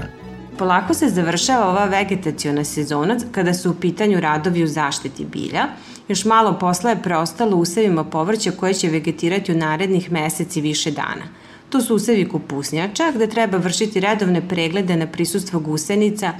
Polako 0.58 0.94
se 0.94 1.08
završava 1.08 1.68
ova 1.68 1.84
vegetaciona 1.84 2.64
sezona 2.64 3.16
kada 3.32 3.54
su 3.54 3.70
u 3.70 3.74
pitanju 3.74 4.20
radovi 4.20 4.64
u 4.64 4.66
zaštiti 4.66 5.24
bilja. 5.24 5.68
Još 6.08 6.24
malo 6.24 6.58
posla 6.58 6.90
je 6.90 7.02
preostalo 7.02 7.56
usevima 7.56 8.04
povrća 8.04 8.50
koje 8.50 8.74
će 8.74 8.90
vegetirati 8.90 9.52
u 9.52 9.56
narednih 9.56 10.12
meseci 10.12 10.60
više 10.60 10.90
dana. 10.90 11.30
To 11.70 11.80
su 11.80 11.94
usevi 11.94 12.28
kupusnjača 12.28 13.12
gde 13.14 13.26
treba 13.26 13.58
vršiti 13.58 14.00
redovne 14.00 14.48
preglede 14.48 14.96
na 14.96 15.06
prisustvo 15.06 15.60
gusenica 15.60 16.32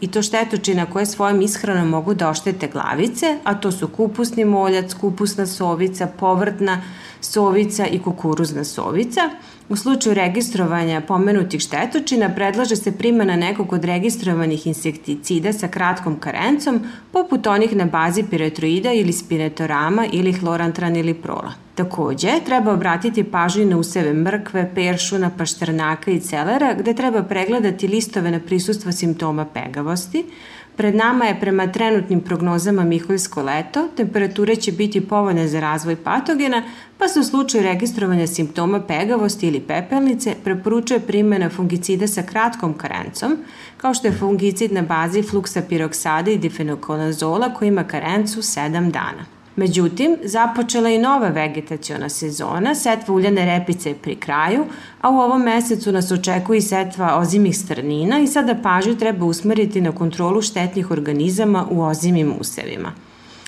i 0.00 0.08
to 0.08 0.22
štetočina 0.22 0.86
koje 0.86 1.06
svojom 1.06 1.42
ishranom 1.42 1.88
mogu 1.88 2.14
da 2.14 2.28
oštete 2.28 2.68
glavice, 2.68 3.38
a 3.44 3.54
to 3.54 3.72
su 3.72 3.88
kupusni 3.88 4.44
moljac, 4.44 4.94
kupusna 4.94 5.46
sovica, 5.46 6.06
povrtna 6.06 6.82
sovica 7.20 7.86
i 7.86 7.98
kukuruzna 7.98 8.64
sovica. 8.64 9.30
U 9.68 9.76
slučaju 9.76 10.14
registrovanja 10.14 11.00
pomenutih 11.00 11.60
štetočina 11.60 12.28
predlaže 12.34 12.76
se 12.76 12.92
primjena 12.92 13.36
nekog 13.36 13.72
od 13.72 13.84
registrovanih 13.84 14.66
insekticida 14.66 15.52
sa 15.52 15.68
kratkom 15.68 16.20
karencom, 16.20 16.80
poput 17.12 17.46
onih 17.46 17.76
na 17.76 17.84
bazi 17.84 18.24
piretroida 18.30 18.92
ili 18.92 19.12
spinetorama 19.12 20.06
ili 20.12 20.32
hlorantran 20.32 20.96
ili 20.96 21.14
prola. 21.14 21.52
Takođe, 21.74 22.28
treba 22.46 22.72
obratiti 22.72 23.24
pažnju 23.24 23.66
na 23.66 23.78
useve 23.78 24.12
mrkve, 24.12 24.70
peršuna, 24.74 25.30
pašternaka 25.38 26.10
i 26.10 26.20
celera, 26.20 26.74
gde 26.74 26.94
treba 26.94 27.22
pregledati 27.22 27.88
listove 27.88 28.30
na 28.30 28.40
prisustvo 28.40 28.92
simptoma 28.92 29.44
pegavosti, 29.44 30.24
Pred 30.80 30.94
nama 30.94 31.24
je 31.24 31.40
prema 31.40 31.66
trenutnim 31.66 32.20
prognozama 32.20 32.84
Miholjsko 32.84 33.42
leto, 33.42 33.88
temperature 33.96 34.56
će 34.56 34.72
biti 34.72 35.08
povoljne 35.08 35.48
za 35.48 35.60
razvoj 35.60 35.96
patogena, 35.96 36.62
pa 36.98 37.08
se 37.08 37.20
u 37.20 37.24
slučaju 37.24 37.64
registrovanja 37.64 38.26
simptoma 38.26 38.80
pegavosti 38.80 39.48
ili 39.48 39.60
pepelnice 39.60 40.34
preporučuje 40.44 41.00
primjena 41.00 41.50
fungicida 41.50 42.06
sa 42.06 42.22
kratkom 42.22 42.74
karencom, 42.78 43.36
kao 43.76 43.94
što 43.94 44.06
je 44.06 44.12
fungicid 44.12 44.72
na 44.72 44.82
bazi 44.82 45.22
fluksapiroksada 45.22 46.30
i 46.30 46.38
difenokonazola 46.38 47.54
koji 47.54 47.68
ima 47.68 47.84
karencu 47.84 48.42
7 48.42 48.90
dana. 48.90 49.39
Međutim, 49.60 50.16
započela 50.24 50.88
je 50.88 50.96
i 50.96 50.98
nova 50.98 51.28
vegetaciona 51.28 52.08
sezona, 52.08 52.74
setva 52.74 53.14
uljane 53.14 53.44
repice 53.44 53.88
je 53.88 53.94
pri 53.94 54.14
kraju, 54.16 54.64
a 55.00 55.10
u 55.10 55.18
ovom 55.18 55.42
mesecu 55.42 55.92
nas 55.92 56.12
očekuje 56.12 56.58
i 56.58 56.62
setva 56.62 57.18
ozimih 57.18 57.56
strnina 57.58 58.20
i 58.20 58.26
sada 58.26 58.54
pažnju 58.62 58.94
treba 58.96 59.26
usmeriti 59.26 59.80
na 59.80 59.92
kontrolu 59.92 60.42
štetnih 60.42 60.90
organizama 60.90 61.66
u 61.70 61.82
ozimim 61.82 62.32
usevima. 62.40 62.92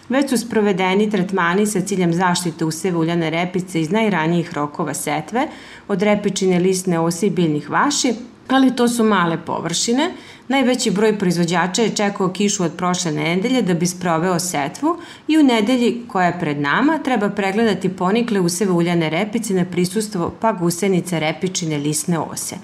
Već 0.09 0.31
su 0.31 0.39
sprovedeni 0.39 1.11
tretmani 1.11 1.67
sa 1.67 1.81
ciljem 1.81 2.13
zaštite 2.13 2.65
useva 2.65 2.99
uljane 2.99 3.31
repice 3.31 3.81
iz 3.81 3.91
najranijih 3.91 4.53
rokova 4.55 4.95
setve, 4.95 5.47
od 5.89 6.03
repičine 6.03 6.59
listne 6.59 7.01
ose 7.01 7.27
i 7.27 7.31
biljnih 7.31 7.71
vaši, 7.71 8.15
ali 8.53 8.77
to 8.77 8.89
su 8.89 9.05
male 9.05 9.39
površine. 9.47 10.11
Najveći 10.49 10.91
broj 10.91 11.19
proizvođača 11.19 11.83
je 11.83 11.97
čekao 11.97 12.29
kišu 12.29 12.65
od 12.65 12.73
prošle 12.77 13.13
nedelje 13.13 13.63
da 13.63 13.75
bi 13.75 13.87
sproveo 13.87 14.39
setvu 14.39 14.99
i 15.29 15.39
u 15.39 15.43
nedelji 15.43 16.03
koja 16.09 16.27
je 16.27 16.41
pred 16.41 16.61
nama 16.61 16.99
treba 16.99 17.31
pregledati 17.31 17.89
ponikle 17.89 18.41
useve 18.41 18.73
uljane 18.73 19.11
repice 19.11 19.55
na 19.55 19.65
prisustvo 19.65 20.35
pa 20.41 20.53
gusenice 20.53 21.21
repičine 21.21 21.79
lisne 21.79 22.19
ose. 22.19 22.57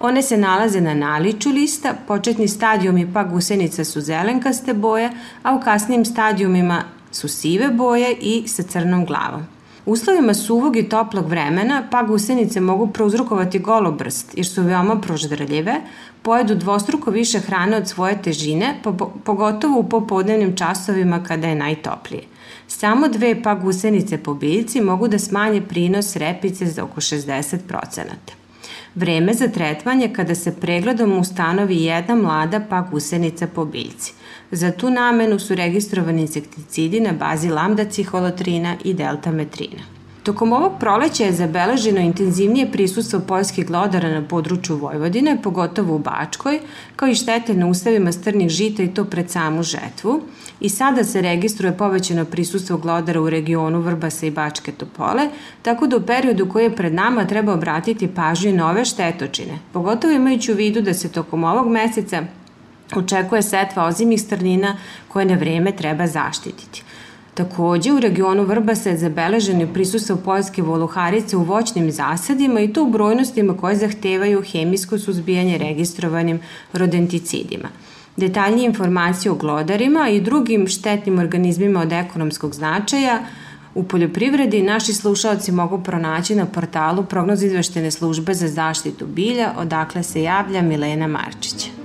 One 0.00 0.22
se 0.22 0.36
nalaze 0.36 0.80
na 0.80 0.94
naliču 0.94 1.50
lista, 1.50 1.94
početni 2.06 2.48
stadijumi 2.48 3.12
pa 3.12 3.24
gusenica 3.24 3.84
su 3.84 4.00
zelenkaste 4.00 4.74
boje, 4.74 5.10
a 5.42 5.54
u 5.54 5.60
kasnijim 5.60 6.04
stadijumima 6.04 6.84
su 7.12 7.28
sive 7.28 7.68
boje 7.68 8.16
i 8.20 8.48
sa 8.48 8.62
crnom 8.62 9.06
glavom. 9.06 9.53
U 9.86 9.92
uslovima 9.92 10.34
suvog 10.34 10.76
i 10.76 10.88
toplog 10.88 11.28
vremena 11.28 11.82
pa 11.90 12.02
gusenice 12.02 12.60
mogu 12.60 12.86
prouzrokovati 12.86 13.58
golobrst 13.58 14.32
jer 14.36 14.46
su 14.46 14.62
veoma 14.62 15.00
proždrljive, 15.00 15.74
pojedu 16.22 16.54
dvostruko 16.54 17.10
više 17.10 17.38
hrane 17.38 17.76
od 17.76 17.88
svoje 17.88 18.22
težine, 18.22 18.74
pogotovo 19.24 19.80
u 19.80 19.88
popodnevnim 19.88 20.56
časovima 20.56 21.24
kada 21.24 21.48
je 21.48 21.54
najtoplije. 21.54 22.22
Samo 22.66 23.08
dve 23.08 23.42
pa 23.42 23.54
gusenice 23.54 24.18
po 24.18 24.34
biljci 24.34 24.80
mogu 24.80 25.08
da 25.08 25.18
smanje 25.18 25.60
prinos 25.60 26.16
repice 26.16 26.66
za 26.66 26.84
oko 26.84 27.00
60%. 27.00 27.58
Vreme 28.94 29.34
za 29.34 29.48
tretvanje 29.48 30.08
kada 30.08 30.34
se 30.34 30.60
pregledom 30.60 31.18
ustanovi 31.18 31.82
jedna 31.82 32.14
mlada 32.14 32.60
pa 32.70 32.80
gusenica 32.80 33.46
po 33.46 33.64
biljci– 33.64 34.12
Za 34.50 34.72
tu 34.72 34.90
namenu 34.90 35.38
su 35.38 35.54
registrovani 35.54 36.20
insekticidi 36.20 37.00
na 37.00 37.12
bazi 37.12 37.48
lambda 37.48 37.84
ciholotrina 37.84 38.76
i 38.84 38.94
deltametrina. 38.94 39.94
Tokom 40.24 40.52
ovog 40.52 40.72
proleća 40.80 41.24
je 41.24 41.32
zabeleženo 41.32 42.00
intenzivnije 42.00 42.72
prisustvo 42.72 43.20
poljskih 43.20 43.66
glodara 43.66 44.08
na 44.08 44.22
području 44.28 44.76
Vojvodine, 44.76 45.42
pogotovo 45.42 45.94
u 45.94 45.98
Bačkoj, 45.98 46.60
kao 46.96 47.08
i 47.08 47.14
štete 47.14 47.54
na 47.54 47.66
ustavima 47.66 48.12
strnih 48.12 48.48
žita 48.48 48.82
i 48.82 48.94
to 48.94 49.04
pred 49.04 49.30
samu 49.30 49.62
žetvu. 49.62 50.20
I 50.60 50.68
sada 50.68 51.04
se 51.04 51.22
registruje 51.22 51.76
povećano 51.76 52.24
prisustvo 52.24 52.76
glodara 52.76 53.20
u 53.20 53.30
regionu 53.30 53.80
Vrbasa 53.80 54.26
i 54.26 54.30
Bačke 54.30 54.72
Topole, 54.72 55.28
tako 55.62 55.86
da 55.86 55.96
u 55.96 56.00
periodu 56.00 56.48
koji 56.48 56.64
je 56.64 56.76
pred 56.76 56.94
nama 56.94 57.26
treba 57.26 57.52
obratiti 57.52 58.08
pažnju 58.08 58.52
na 58.52 58.70
ove 58.70 58.84
štetočine, 58.84 59.58
pogotovo 59.72 60.12
imajući 60.12 60.52
u 60.52 60.56
vidu 60.56 60.80
da 60.80 60.94
se 60.94 61.12
tokom 61.12 61.44
ovog 61.44 61.68
meseca 61.68 62.22
očekuje 62.96 63.42
setva 63.42 63.86
ozimih 63.86 64.20
strnina 64.20 64.76
koje 65.08 65.24
na 65.24 65.34
vreme 65.34 65.72
treba 65.72 66.06
zaštititi. 66.06 66.82
Takođe, 67.34 67.92
u 67.92 68.00
regionu 68.00 68.42
Vrbasa 68.42 68.90
je 68.90 68.98
zabeleženo 68.98 69.66
prisustvo 69.74 70.16
poljske 70.16 70.62
voluharice 70.62 71.36
u 71.36 71.42
voćnim 71.42 71.90
zasadima 71.90 72.60
i 72.60 72.72
to 72.72 72.82
u 72.82 72.90
brojnostima 72.90 73.56
koje 73.56 73.76
zahtevaju 73.76 74.42
hemijsko 74.42 74.98
suzbijanje 74.98 75.58
registrovanim 75.58 76.40
rodenticidima. 76.72 77.68
Detaljnije 78.16 78.66
informacije 78.66 79.32
o 79.32 79.34
glodarima 79.34 80.08
i 80.08 80.20
drugim 80.20 80.66
štetnim 80.66 81.18
organizmima 81.18 81.80
od 81.80 81.92
ekonomskog 81.92 82.54
značaja 82.54 83.22
u 83.74 83.82
poljoprivredi 83.82 84.62
naši 84.62 84.92
slušalci 84.92 85.52
mogu 85.52 85.82
pronaći 85.82 86.34
na 86.34 86.46
portalu 86.46 87.04
prognoz 87.04 87.42
izveštene 87.42 87.90
službe 87.90 88.34
za 88.34 88.48
zaštitu 88.48 89.06
bilja, 89.06 89.52
odakle 89.58 90.02
se 90.02 90.22
javlja 90.22 90.62
Milena 90.62 91.06
Marčića. 91.06 91.83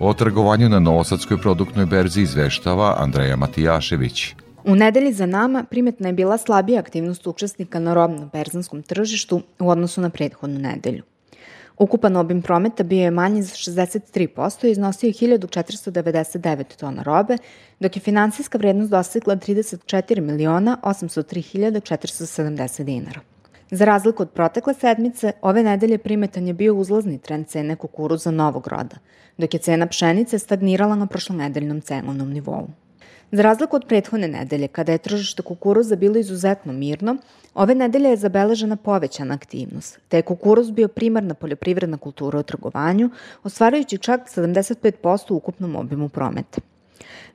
O 0.00 0.14
trgovanju 0.14 0.68
na 0.68 0.78
Novosadskoj 0.78 1.38
produktnoj 1.38 1.86
berzi 1.86 2.22
izveštava 2.22 2.94
Andreja 2.98 3.36
Matijašević. 3.36 4.34
U 4.64 4.74
nedelji 4.74 5.12
za 5.12 5.26
nama 5.26 5.64
primetna 5.70 6.08
je 6.08 6.12
bila 6.12 6.38
slabija 6.38 6.80
aktivnost 6.80 7.26
učesnika 7.26 7.78
na 7.78 7.94
robnom 7.94 8.30
berzanskom 8.32 8.82
tržištu 8.82 9.42
u 9.58 9.70
odnosu 9.70 10.00
na 10.00 10.10
prethodnu 10.10 10.58
nedelju. 10.58 11.02
Ukupan 11.78 12.16
obim 12.16 12.42
prometa 12.42 12.82
bio 12.82 13.04
je 13.04 13.10
manji 13.10 13.42
za 13.42 13.54
63% 13.54 14.66
i 14.66 14.70
iznosio 14.70 15.10
1499 15.10 16.76
tona 16.76 17.02
robe, 17.02 17.38
dok 17.80 17.96
je 17.96 18.00
finansijska 18.00 18.58
vrednost 18.58 18.90
dosegla 18.90 19.36
34 19.36 20.20
miliona 20.20 20.78
803 20.82 21.80
470 21.80 22.84
dinara. 22.84 23.20
Za 23.70 23.84
razliku 23.84 24.22
od 24.22 24.30
protekle 24.30 24.74
sedmice, 24.74 25.32
ove 25.42 25.62
nedelje 25.62 25.98
primetan 25.98 26.46
je 26.46 26.52
bio 26.54 26.74
uzlazni 26.74 27.18
trend 27.18 27.46
cene 27.46 27.76
kukuruza 27.76 28.30
novog 28.30 28.66
roda, 28.66 28.96
dok 29.38 29.54
je 29.54 29.60
cena 29.60 29.86
pšenice 29.86 30.38
stagnirala 30.38 30.94
na 30.94 31.06
prošlonedeljnom 31.06 31.80
cenovnom 31.80 32.32
nivou. 32.32 32.68
Za 33.32 33.42
razliku 33.42 33.76
od 33.76 33.84
prethodne 33.88 34.28
nedelje, 34.28 34.68
kada 34.68 34.92
je 34.92 34.98
tržište 34.98 35.42
kukuruza 35.42 35.96
bilo 35.96 36.18
izuzetno 36.18 36.72
mirno, 36.72 37.16
ove 37.54 37.74
nedelje 37.74 38.08
je 38.08 38.16
zabeležena 38.16 38.76
povećana 38.76 39.34
aktivnost, 39.34 39.98
te 40.08 40.18
je 40.18 40.22
kukuruz 40.22 40.70
bio 40.70 40.88
primarna 40.88 41.34
poljoprivredna 41.34 41.96
kultura 41.96 42.38
u 42.38 42.42
trgovanju, 42.42 43.10
ostvarujući 43.44 43.98
čak 43.98 44.20
75% 44.36 45.32
u 45.32 45.36
ukupnom 45.36 45.76
obimu 45.76 46.08
prometa. 46.08 46.60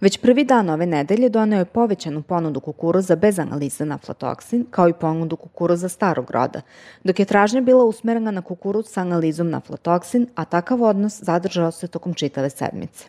Već 0.02 0.18
prvi 0.18 0.44
dan 0.44 0.70
ove 0.70 0.86
nedelje 0.86 1.30
doneo 1.30 1.60
je 1.60 1.66
povećanu 1.66 2.22
ponudu 2.22 2.60
kukuruza 2.60 3.16
bez 3.16 3.40
analize 3.40 3.86
na 3.86 3.96
aflatoksin, 3.96 4.66
kao 4.72 4.90
i 4.90 4.94
ponudu 4.94 5.36
kukuruza 5.36 5.90
starog 5.90 6.32
roda, 6.32 6.62
dok 7.04 7.20
je 7.20 7.26
tražnja 7.26 7.62
bila 7.62 7.86
usmerena 7.86 8.32
na 8.32 8.42
kukuruz 8.42 8.88
sa 8.88 9.02
analizom 9.02 9.50
na 9.50 9.58
aflatoksin, 9.58 10.28
a 10.36 10.46
takav 10.46 10.82
odnos 10.82 11.24
zadržao 11.24 11.72
se 11.72 11.88
tokom 11.88 12.14
čitave 12.14 12.50
sedmice. 12.50 13.06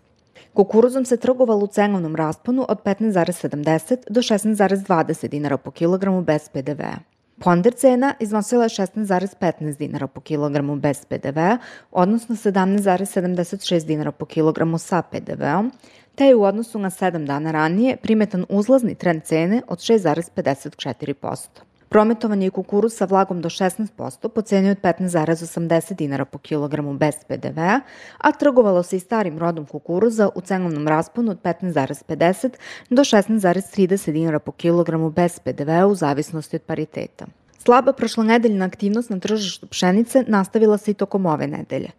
Kukuruzom 0.55 1.05
se 1.05 1.17
trgovalo 1.17 1.65
u 1.65 1.67
cenovnom 1.67 2.17
rasponu 2.17 2.67
od 2.69 2.83
15,70 2.83 3.97
do 4.11 4.21
16,20 4.21 5.29
dinara 5.29 5.57
po 5.57 5.71
kilogramu 5.71 6.23
bez 6.23 6.49
PDV-a. 6.49 7.15
Ponder 7.41 7.75
cena 7.75 8.15
iznosila 8.21 8.63
je 8.63 8.69
16,15 8.69 9.79
dinara 9.79 10.07
po 10.07 10.21
kilogramu 10.21 10.77
bez 10.77 11.05
PDV-a, 11.05 11.59
odnosno 11.91 12.35
17,76 12.35 13.87
dinara 13.87 14.13
po 14.13 14.27
kilogramu 14.27 14.79
sa 14.79 15.03
PDV-om, 15.03 15.73
te 16.15 16.27
je 16.27 16.35
u 16.35 16.43
odnosu 16.43 16.79
na 16.79 16.91
7 16.91 17.27
dana 17.27 17.51
ranije 17.51 17.97
primetan 17.97 18.47
uzlazni 18.49 18.95
trend 18.95 19.23
cene 19.23 19.63
od 19.69 19.79
6,54%. 19.79 21.49
Prometovanje 21.89 22.51
kukuruz 22.51 22.97
sa 22.97 23.05
vlagom 23.05 23.41
do 23.41 23.49
16% 23.49 24.29
pocenio 24.29 24.71
od 24.71 24.81
15,80 24.81 25.95
dinara 25.95 26.25
po 26.25 26.39
kilogramu 26.39 26.95
bez 26.95 27.15
PDV-a, 27.29 27.81
a 28.19 28.33
trgovalo 28.33 28.83
se 28.83 28.97
i 28.97 29.01
starim 29.01 29.39
rodom 29.39 29.67
kukuruza 29.67 30.29
u 30.35 30.41
cenovnom 30.41 30.89
rasponu 30.89 31.31
od 31.31 31.43
15,50 31.43 32.51
do 32.91 33.03
16,30 33.03 34.13
dinara 34.13 34.39
po 34.39 34.53
kilogramu 34.53 35.11
bez 35.11 35.39
PDV-a 35.39 35.87
u 35.87 35.95
zavisnosti 35.95 36.57
od 36.57 36.63
pariteta. 36.63 37.27
Slaba 37.65 37.93
prošlonedeljna 37.93 38.65
aktivnost 38.65 39.11
na 39.11 39.19
tržištu 39.19 39.67
pšenice 39.67 40.25
nastavila 40.29 40.79
se 40.79 40.91
i 40.91 40.95
tokom 40.95 41.27
ove 41.27 41.47
nedelje. 41.47 41.91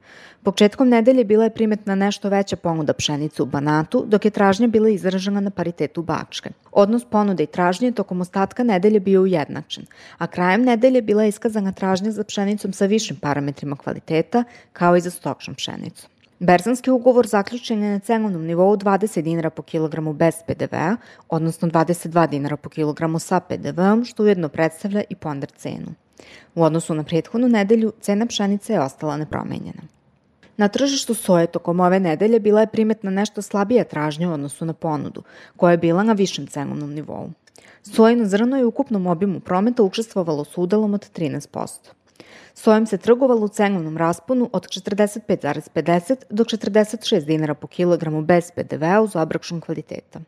Početkom 0.44 0.90
nedelje 0.90 1.24
bila 1.24 1.44
je 1.44 1.54
primetna 1.54 1.96
nešto 1.96 2.30
veća 2.30 2.56
ponuda 2.56 2.94
pšenice 2.94 3.44
u 3.44 3.46
Banatu, 3.46 4.04
dok 4.08 4.26
je 4.26 4.32
tražnja 4.32 4.68
bila 4.68 4.90
izražena 4.90 5.40
na 5.40 5.50
paritetu 5.50 6.02
Bačke. 6.02 6.50
Odnos 6.72 7.06
ponude 7.06 7.44
i 7.44 7.48
tražnje 7.48 7.92
tokom 7.92 8.22
ostatka 8.22 8.64
nedelje 8.64 9.00
bio 9.00 9.22
ujednačen, 9.22 9.86
a 10.18 10.28
krajem 10.28 10.62
nedelje 10.62 11.02
bila 11.02 11.24
je 11.24 11.30
iskazana 11.30 11.72
tražnja 11.72 12.12
za 12.12 12.24
pšenicom 12.24 12.74
sa 12.74 12.86
višim 12.86 13.18
parametrima 13.18 13.76
kvaliteta, 13.76 14.44
kao 14.74 14.96
i 14.96 15.02
za 15.02 15.10
stokšnom 15.10 15.56
pšenicom. 15.56 16.15
Berzanski 16.46 16.92
ugovor 16.92 17.28
zaključen 17.28 17.84
je 17.84 17.92
na 17.92 18.00
cenovnom 18.00 18.46
nivou 18.46 18.76
20 18.78 19.22
dinara 19.22 19.50
po 19.50 19.62
kilogramu 19.62 20.14
bez 20.14 20.36
PDV-a, 20.48 20.96
odnosno 21.30 21.68
22 21.68 22.30
dinara 22.30 22.58
po 22.58 22.70
kilogramu 22.70 23.20
sa 23.20 23.40
PDV-om, 23.40 24.06
što 24.06 24.24
ujedno 24.24 24.50
predstavlja 24.50 25.04
i 25.10 25.16
ponder 25.16 25.52
cenu. 25.52 25.94
U 26.56 26.64
odnosu 26.64 26.94
na 26.94 27.04
prethodnu 27.04 27.48
nedelju, 27.48 27.94
cena 28.02 28.26
pšenice 28.26 28.74
je 28.74 28.82
ostala 28.82 29.18
nepromenjena. 29.18 29.82
Na 30.58 30.68
tržištu 30.68 31.14
soje 31.14 31.48
tokom 31.48 31.80
ove 31.80 32.00
nedelje 32.00 32.40
bila 32.40 32.62
je 32.62 32.68
primetna 32.68 33.12
nešto 33.12 33.42
slabija 33.42 33.84
tražnja 33.84 34.30
u 34.30 34.34
odnosu 34.34 34.66
na 34.66 34.74
ponudu, 34.74 35.24
koja 35.58 35.72
je 35.72 35.78
bila 35.78 36.04
na 36.04 36.14
višem 36.14 36.48
cenovnom 36.48 36.94
nivou. 36.94 37.30
Sojeno 37.84 38.26
zrno 38.26 38.58
je 38.58 38.66
u 38.66 38.68
ukupnom 38.68 39.08
obimu 39.08 39.40
prometa 39.40 39.84
učestvovalo 39.84 40.46
s 40.46 40.58
udelom 40.58 40.94
od 40.94 41.12
13%. 41.18 42.05
Sojom 42.56 42.86
se 42.86 42.98
trgovalo 42.98 43.46
u 43.46 43.48
cenovnom 43.48 43.98
rasponu 43.98 44.50
od 44.54 44.68
45,50 44.68 46.16
do 46.30 46.44
46 46.44 47.26
dinara 47.26 47.54
po 47.54 47.68
kilogramu 47.68 48.22
bez 48.22 48.52
PDV-a 48.52 49.02
uz 49.02 49.16
obračun 49.16 49.62
kvaliteta. 49.62 50.20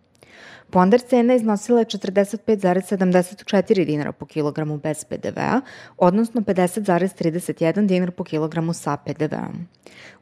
Ponder 0.69 1.01
cena 1.01 1.35
iznosila 1.35 1.79
je 1.79 1.85
45,74 1.85 3.85
dinara 3.85 4.11
po 4.11 4.25
kilogramu 4.25 4.77
bez 4.77 5.03
PDV-a, 5.03 5.61
odnosno 5.97 6.41
50,31 6.41 7.87
dinar 7.87 8.11
po 8.11 8.23
kilogramu 8.23 8.73
sa 8.73 8.97
PDV-om. 8.97 9.67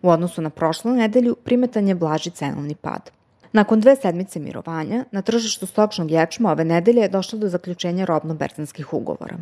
U 0.02 0.10
odnosu 0.10 0.42
na 0.42 0.50
prošlu 0.50 0.92
nedelju 0.92 1.36
primetan 1.44 1.88
je 1.88 1.96
blaži 1.96 2.30
cenovni 2.30 2.76
pad. 2.76 3.12
Nakon 3.56 3.80
dve 3.80 3.96
sedmice 3.96 4.40
mirovanja, 4.40 5.06
na 5.12 5.22
tržištu 5.22 5.66
stočnog 5.66 6.12
ječma 6.12 6.52
ove 6.52 6.66
nedelje 6.66 7.02
je 7.02 7.10
došlo 7.10 7.40
do 7.40 7.50
zaključenja 7.50 8.06
robno-berzanskih 8.06 8.94
ugovora. 8.94 9.38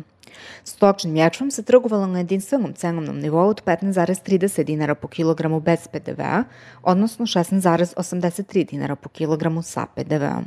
Stočnim 0.64 1.16
ječmom 1.16 1.50
se 1.50 1.62
trgovalo 1.62 2.06
na 2.06 2.18
jedinstvenom 2.18 2.72
cenovnom 2.72 3.18
nivou 3.18 3.48
od 3.48 3.62
15,30 3.64 4.64
dinara 4.64 4.94
po 4.94 5.08
kilogramu 5.08 5.60
bez 5.60 5.88
PDV-a, 5.88 6.44
odnosno 6.82 7.26
16,83 7.26 8.70
dinara 8.70 8.96
po 8.96 9.08
kilogramu 9.08 9.62
sa 9.62 9.86
PDV-om. 9.96 10.44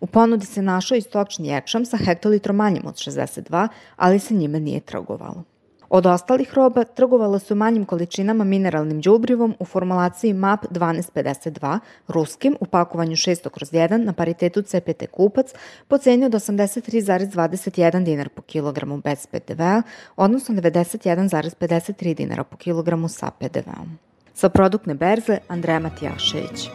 U 0.00 0.06
ponudi 0.06 0.46
se 0.46 0.62
našao 0.62 0.96
i 0.96 1.00
stočni 1.00 1.48
ječam 1.48 1.84
sa 1.84 1.96
hektolitrom 1.96 2.56
manjim 2.56 2.86
od 2.86 2.94
62, 2.94 3.68
ali 3.96 4.18
se 4.18 4.34
njime 4.34 4.60
nije 4.60 4.80
trgovalo. 4.80 5.44
Od 5.90 6.06
ostalih 6.06 6.54
roba 6.54 6.84
trgovala 6.84 7.38
su 7.38 7.54
manjim 7.54 7.84
količinama 7.84 8.44
mineralnim 8.44 9.00
đubrivom 9.00 9.54
u 9.58 9.64
formulaciji 9.64 10.32
MAP 10.32 10.64
1252, 10.64 11.78
ruskim 12.08 12.56
u 12.60 12.66
pakovanju 12.66 13.16
600 13.16 13.50
kroz 13.50 13.70
1 13.70 14.04
na 14.04 14.12
paritetu 14.12 14.62
CPT 14.62 15.06
kupac 15.10 15.52
po 15.88 15.98
ceni 15.98 16.24
od 16.24 16.32
83,21 16.32 18.04
dinar 18.04 18.28
po 18.28 18.42
kilogramu 18.42 18.96
bez 18.96 19.26
PDV-a, 19.26 19.82
odnosno 20.16 20.54
91,53 20.54 22.14
dinara 22.14 22.44
po 22.44 22.56
kilogramu 22.56 23.08
sa 23.08 23.30
PDV-om. 23.30 23.98
Sa 24.34 24.48
produktne 24.48 24.94
berze 24.94 25.38
Andreja 25.48 25.78
Matijašević. 25.78 26.70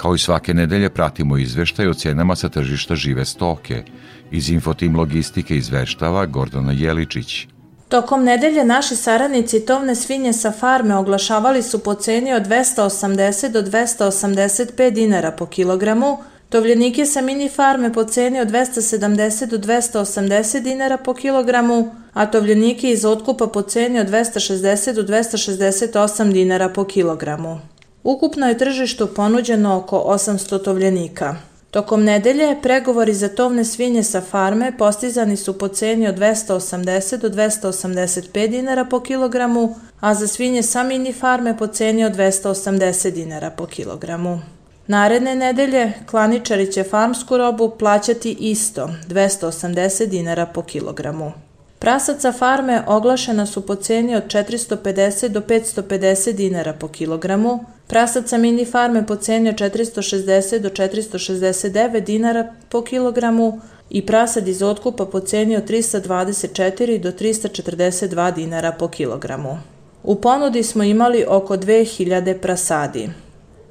Kao 0.00 0.14
i 0.14 0.18
svake 0.18 0.54
nedelje 0.54 0.90
pratimo 0.90 1.36
izveštaj 1.36 1.88
o 1.88 1.94
cenama 1.94 2.36
sa 2.36 2.48
tržišta 2.48 2.94
žive 2.94 3.24
stoke. 3.24 3.82
Iz 4.30 4.50
Infotim 4.50 4.96
Logistike 4.96 5.56
izveštava 5.56 6.26
Gordana 6.26 6.72
Jeličić. 6.72 7.46
Tokom 7.88 8.24
nedelje 8.24 8.64
naši 8.64 8.96
saradnici 8.96 9.66
tovne 9.66 9.94
svinje 9.94 10.32
sa 10.32 10.52
farme 10.52 10.96
oglašavali 10.96 11.62
su 11.62 11.78
po 11.78 11.94
ceni 11.94 12.32
od 12.32 12.42
280 12.42 13.52
do 13.52 13.62
285 13.62 14.90
dinara 14.90 15.32
po 15.32 15.46
kilogramu, 15.46 16.18
tovljenike 16.48 17.06
sa 17.06 17.20
mini 17.20 17.48
farme 17.48 17.92
po 17.92 18.04
ceni 18.04 18.40
od 18.40 18.48
270 18.48 19.46
do 19.46 19.58
280 19.58 20.62
dinara 20.62 20.96
po 20.96 21.14
kilogramu, 21.14 21.94
a 22.12 22.26
tovljenike 22.26 22.90
iz 22.90 23.04
otkupa 23.04 23.46
po 23.46 23.62
ceni 23.62 24.00
od 24.00 24.08
260 24.08 24.92
do 24.92 25.02
268 25.02 26.32
dinara 26.32 26.68
po 26.68 26.84
kilogramu. 26.84 27.60
Ukupno 28.04 28.48
je 28.48 28.58
tržištu 28.58 29.06
ponuđeno 29.06 29.76
oko 29.76 30.04
800 30.06 30.64
tovljenika. 30.64 31.36
Tokom 31.70 32.04
nedelje 32.04 32.56
pregovori 32.62 33.14
za 33.14 33.28
tovne 33.28 33.64
svinje 33.64 34.02
sa 34.02 34.20
farme 34.20 34.72
postizani 34.78 35.36
su 35.36 35.58
po 35.58 35.68
ceni 35.68 36.08
od 36.08 36.18
280 36.18 37.16
do 37.16 37.28
285 37.28 38.48
dinara 38.48 38.84
po 38.84 39.00
kilogramu, 39.00 39.74
a 40.00 40.14
za 40.14 40.26
svinje 40.26 40.62
sa 40.62 40.82
mini 40.82 41.12
farme 41.12 41.58
po 41.58 41.66
ceni 41.66 42.04
od 42.04 42.12
280 42.12 43.10
dinara 43.10 43.50
po 43.50 43.66
kilogramu. 43.66 44.40
Naredne 44.86 45.36
nedelje 45.36 45.92
klaničari 46.06 46.72
će 46.72 46.84
farmsku 46.84 47.36
robu 47.36 47.70
plaćati 47.78 48.32
isto, 48.40 48.90
280 49.08 50.06
dinara 50.06 50.46
po 50.46 50.62
kilogramu. 50.62 51.32
Prasaca 51.80 52.32
farme 52.32 52.82
oglašena 52.86 53.46
su 53.46 53.66
po 53.66 53.74
ceni 53.74 54.16
od 54.16 54.24
450 54.26 55.28
do 55.28 55.40
550 55.40 56.32
dinara 56.32 56.72
po 56.72 56.88
kilogramu, 56.88 57.64
prasaca 57.86 58.38
mini 58.38 58.64
farme 58.64 59.06
po 59.06 59.16
ceni 59.16 59.48
od 59.48 59.54
460 59.54 60.58
do 60.58 60.68
469 60.68 62.00
dinara 62.00 62.54
po 62.68 62.82
kilogramu 62.82 63.60
i 63.90 64.06
prasad 64.06 64.48
iz 64.48 64.62
otkupa 64.62 65.06
po 65.06 65.20
ceni 65.20 65.56
od 65.56 65.70
324 65.70 67.00
do 67.00 67.10
342 67.10 68.34
dinara 68.34 68.72
po 68.72 68.88
kilogramu. 68.88 69.58
U 70.02 70.14
ponudi 70.14 70.62
smo 70.62 70.84
imali 70.84 71.24
oko 71.28 71.56
2000 71.56 72.34
prasadi. 72.38 73.10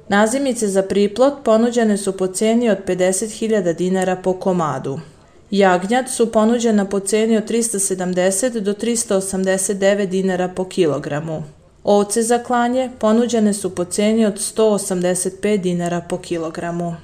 Nazimice 0.08 0.68
za 0.68 0.82
priplot 0.82 1.34
ponuđene 1.44 1.96
su 1.96 2.16
po 2.16 2.26
ceni 2.26 2.70
od 2.70 2.78
50.000 2.86 3.76
dinara 3.76 4.16
po 4.16 4.32
komadu. 4.32 5.00
Jagnjad 5.50 6.10
su 6.10 6.32
ponuđena 6.32 6.84
po 6.84 7.00
ceni 7.00 7.36
od 7.36 7.50
370 7.50 8.60
do 8.60 8.72
389 8.72 10.06
dinara 10.06 10.48
po 10.48 10.64
kilogramu. 10.64 11.42
Ovce 11.84 12.22
za 12.22 12.38
klanje 12.38 12.90
ponuđene 12.98 13.52
su 13.54 13.74
po 13.74 13.84
ceni 13.84 14.26
od 14.26 14.34
185 14.34 15.56
dinara 15.56 16.00
po 16.00 16.18
kilogramu. 16.18 16.94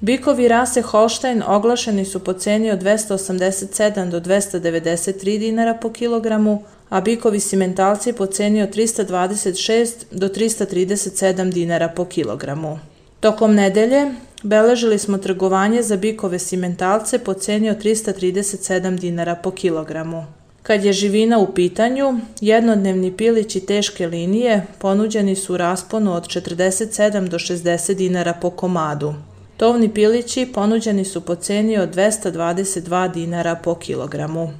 Bikovi 0.00 0.48
rase 0.48 0.82
Holstein 0.82 1.42
oglašeni 1.46 2.04
su 2.04 2.24
po 2.24 2.32
ceni 2.32 2.70
od 2.70 2.82
287 2.82 4.10
do 4.10 4.20
293 4.20 5.38
dinara 5.38 5.74
po 5.74 5.92
kilogramu, 5.92 6.62
a 6.88 7.00
bikovi 7.00 7.40
simentalci 7.40 8.12
po 8.12 8.26
ceni 8.26 8.62
od 8.62 8.76
326 8.76 9.88
do 10.10 10.28
337 10.28 11.52
dinara 11.52 11.88
po 11.88 12.04
kilogramu. 12.04 12.78
Tokom 13.20 13.54
nedelje 13.54 14.14
beležili 14.42 14.98
smo 14.98 15.18
trgovanje 15.18 15.82
za 15.82 15.96
bikove 15.96 16.38
simentalce 16.38 17.18
po 17.18 17.34
ceni 17.34 17.70
od 17.70 17.78
337 17.82 18.98
dinara 18.98 19.34
po 19.34 19.50
kilogramu. 19.50 20.24
Kad 20.62 20.84
je 20.84 20.92
živina 20.92 21.38
u 21.38 21.54
pitanju, 21.54 22.20
jednodnevni 22.40 23.16
pilići 23.16 23.60
teške 23.60 24.06
linije 24.06 24.66
ponuđeni 24.78 25.36
su 25.36 25.54
u 25.54 25.56
rasponu 25.56 26.12
od 26.12 26.26
47 26.26 27.28
do 27.28 27.38
60 27.38 27.94
dinara 27.94 28.32
po 28.32 28.50
komadu. 28.50 29.14
Tovni 29.56 29.94
pilići 29.94 30.48
ponuđeni 30.54 31.04
su 31.04 31.20
po 31.20 31.34
ceni 31.34 31.78
od 31.78 31.94
222 31.94 33.12
dinara 33.12 33.54
po 33.54 33.74
kilogramu. 33.74 34.50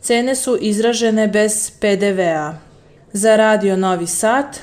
Cene 0.00 0.36
su 0.36 0.58
izražene 0.60 1.28
bez 1.28 1.70
PDV-a. 1.80 2.54
Za 3.12 3.36
Radio 3.36 3.76
Novi 3.76 4.06
Sad, 4.06 4.58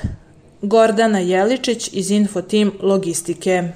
Gordana 0.62 1.18
Jeličić 1.18 1.90
iz 1.92 2.10
Infotim 2.10 2.72
Logistike. 2.82 3.68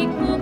unique 0.00 0.39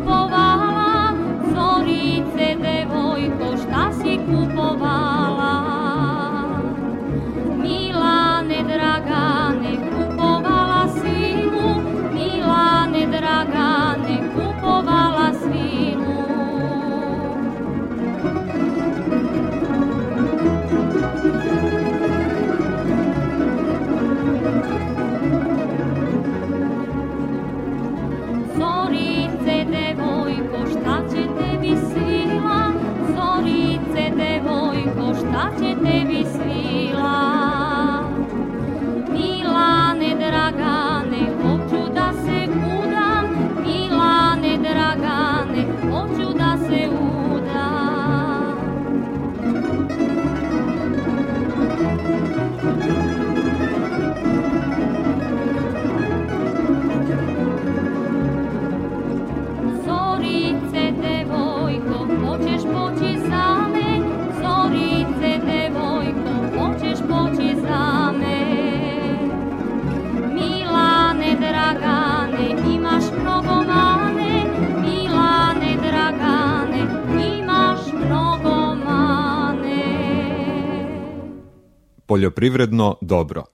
Poljoprivredno 82.09 82.97
dobro. 83.01 83.45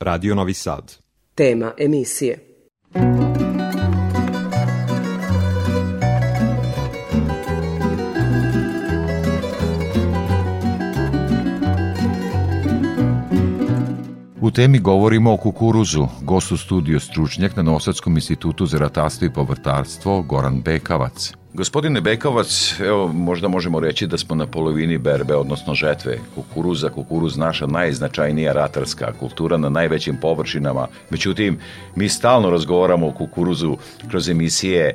Radio 0.00 0.34
Novi 0.34 0.54
Sad. 0.54 0.92
Tema 1.34 1.72
emisije. 1.78 2.38
U 14.40 14.50
temi 14.50 14.78
govorimo 14.78 15.32
o 15.32 15.36
kukuruzu. 15.36 16.06
Gost 16.22 16.52
u 16.52 16.56
studiju 16.56 17.00
stručnjak 17.00 17.56
na 17.56 17.62
Novosadskom 17.62 18.14
institutu 18.14 18.66
za 18.66 18.78
ratarstvo 18.78 19.26
i 19.26 19.32
povrtarstvo 19.32 20.22
Goran 20.22 20.62
Bekavac. 20.64 21.43
Gospodine 21.54 22.00
Bekavac, 22.00 22.80
evo 22.80 23.08
možda 23.08 23.48
možemo 23.48 23.80
reći 23.80 24.06
da 24.06 24.18
smo 24.18 24.34
na 24.34 24.46
polovini 24.46 24.98
berbe, 24.98 25.34
odnosno 25.34 25.74
žetve 25.74 26.18
kukuruza. 26.34 26.88
Kukuruz 26.88 27.36
naša 27.36 27.66
najznačajnija 27.66 28.52
ratarska 28.52 29.12
kultura 29.12 29.56
na 29.56 29.68
najvećim 29.68 30.16
površinama. 30.16 30.86
Međutim, 31.10 31.58
mi 31.96 32.08
stalno 32.08 32.50
razgovaramo 32.50 33.08
o 33.08 33.12
kukuruzu 33.12 33.76
kroz 34.08 34.28
emisije 34.28 34.94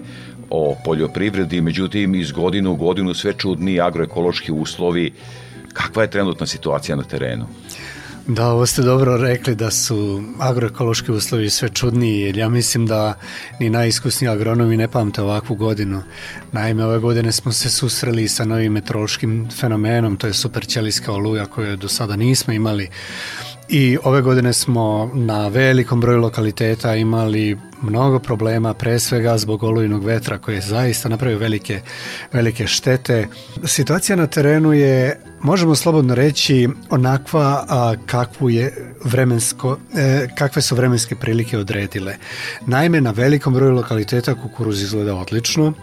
o 0.49 0.75
poljoprivredi, 0.85 1.61
međutim 1.61 2.15
iz 2.15 2.31
godinu 2.31 2.71
u 2.71 2.75
godinu 2.75 3.13
sve 3.13 3.33
čudniji 3.33 3.81
agroekološki 3.81 4.51
uslovi. 4.51 5.13
Kakva 5.73 6.01
je 6.01 6.09
trenutna 6.11 6.45
situacija 6.45 6.95
na 6.95 7.03
terenu? 7.03 7.45
Da, 8.31 8.47
ovo 8.47 8.65
ste 8.65 8.81
dobro 8.81 9.17
rekli 9.17 9.55
da 9.55 9.71
su 9.71 10.23
agroekološki 10.39 11.11
uslovi 11.11 11.49
sve 11.49 11.69
čudniji, 11.69 12.19
jer 12.19 12.37
ja 12.37 12.49
mislim 12.49 12.85
da 12.85 13.13
ni 13.59 13.69
najiskusniji 13.69 14.29
agronomi 14.29 14.77
ne 14.77 14.87
pamte 14.87 15.21
ovakvu 15.21 15.55
godinu. 15.55 16.03
Naime, 16.51 16.85
ove 16.85 16.99
godine 16.99 17.31
smo 17.31 17.51
se 17.51 17.69
susreli 17.69 18.27
sa 18.27 18.45
novim 18.45 18.73
meteorološkim 18.73 19.49
fenomenom, 19.59 20.17
to 20.17 20.27
je 20.27 20.33
superćelijska 20.33 21.11
oluja 21.11 21.45
koju 21.45 21.77
do 21.77 21.87
sada 21.87 22.15
nismo 22.15 22.53
imali. 22.53 22.89
I 23.71 23.97
ove 24.03 24.21
godine 24.21 24.53
smo 24.53 25.11
na 25.13 25.47
velikom 25.47 26.01
broju 26.01 26.19
lokaliteta 26.19 26.95
imali 26.95 27.57
mnogo 27.81 28.19
problema, 28.19 28.73
pre 28.73 28.99
svega 28.99 29.37
zbog 29.37 29.63
olujnog 29.63 30.05
vetra 30.05 30.37
koji 30.37 30.55
je 30.55 30.61
zaista 30.61 31.09
napravio 31.09 31.37
velike, 31.37 31.81
velike 32.33 32.67
štete. 32.67 33.27
Situacija 33.63 34.15
na 34.15 34.27
terenu 34.27 34.73
je, 34.73 35.19
možemo 35.41 35.75
slobodno 35.75 36.15
reći, 36.15 36.69
onakva 36.89 37.65
a, 37.69 37.93
kakvu 38.05 38.49
je 38.49 38.93
vremensko, 39.03 39.77
e, 39.95 40.27
kakve 40.37 40.61
su 40.61 40.75
vremenske 40.75 41.15
prilike 41.15 41.57
odredile. 41.57 42.15
Naime, 42.65 43.01
na 43.01 43.11
velikom 43.11 43.53
broju 43.53 43.71
lokaliteta 43.71 44.35
kukuruz 44.35 44.81
izgleda 44.81 45.15
odlično 45.15 45.73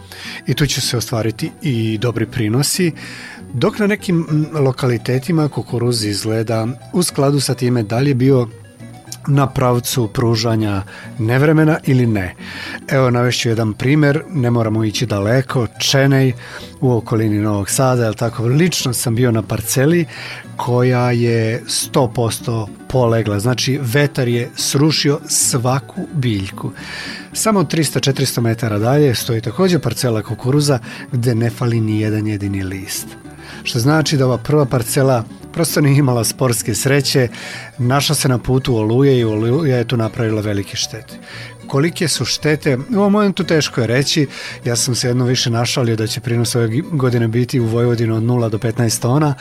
i 0.47 0.53
tu 0.53 0.65
će 0.65 0.81
se 0.81 0.97
ostvariti 0.97 1.51
i 1.61 1.97
dobri 1.97 2.25
prinosi. 2.25 2.91
Dok 3.53 3.79
na 3.79 3.87
nekim 3.87 4.47
lokalitetima 4.53 5.49
kukuruz 5.49 6.05
izgleda 6.05 6.67
u 6.93 7.03
skladu 7.03 7.39
sa 7.39 7.53
time 7.53 7.83
da 7.83 7.99
li 7.99 8.09
je 8.09 8.15
bio 8.15 8.47
na 9.27 9.47
pravcu 9.47 10.07
pružanja 10.07 10.83
nevremena 11.19 11.77
ili 11.85 12.05
ne. 12.05 12.35
Evo 12.87 13.09
navešću 13.09 13.49
jedan 13.49 13.73
primer, 13.73 14.23
ne 14.33 14.51
moramo 14.51 14.83
ići 14.83 15.05
daleko, 15.05 15.67
Čenej 15.79 16.33
u 16.81 16.91
okolini 16.91 17.39
Novog 17.39 17.69
Sada, 17.69 18.03
jel 18.03 18.13
tako, 18.13 18.45
lično 18.45 18.93
sam 18.93 19.15
bio 19.15 19.31
na 19.31 19.41
parceli 19.41 20.05
koja 20.57 21.11
je 21.11 21.63
100% 21.65 22.67
polegla, 22.87 23.39
znači 23.39 23.79
vetar 23.81 24.27
je 24.27 24.49
srušio 24.55 25.19
svaku 25.27 26.07
biljku. 26.13 26.71
Samo 27.33 27.63
300-400 27.63 28.41
metara 28.41 28.79
dalje 28.79 29.15
stoji 29.15 29.41
takođe 29.41 29.79
parcela 29.79 30.21
kukuruza 30.21 30.79
gde 31.11 31.35
ne 31.35 31.49
fali 31.49 31.81
ni 31.81 31.99
jedan 31.99 32.27
jedini 32.27 32.63
list 32.63 33.26
što 33.67 33.79
znači 33.79 34.17
da 34.17 34.25
ova 34.25 34.37
prva 34.37 34.65
parcela 34.65 35.23
prosto 35.53 35.81
nije 35.81 35.99
imala 35.99 36.23
sportske 36.23 36.75
sreće, 36.75 37.27
našla 37.77 38.15
se 38.15 38.29
na 38.29 38.37
putu 38.37 38.75
oluje 38.75 39.19
i 39.19 39.23
oluja 39.23 39.77
je 39.77 39.87
tu 39.87 39.97
napravila 39.97 40.41
velike 40.41 40.77
štete. 40.77 41.17
Kolike 41.67 42.07
su 42.07 42.25
štete, 42.25 42.77
u 42.77 42.97
ovom 42.97 43.11
momentu 43.11 43.43
teško 43.43 43.81
je 43.81 43.87
reći, 43.87 44.27
ja 44.65 44.75
sam 44.75 44.95
se 44.95 45.07
jedno 45.07 45.25
više 45.25 45.49
našalio 45.49 45.95
da 45.95 46.07
će 46.07 46.19
prinos 46.19 46.55
ove 46.55 46.81
godine 46.91 47.27
biti 47.27 47.59
u 47.59 47.65
Vojvodinu 47.65 48.15
od 48.15 48.23
0 48.23 48.49
do 48.49 48.57
15 48.57 49.01
tona, 49.01 49.33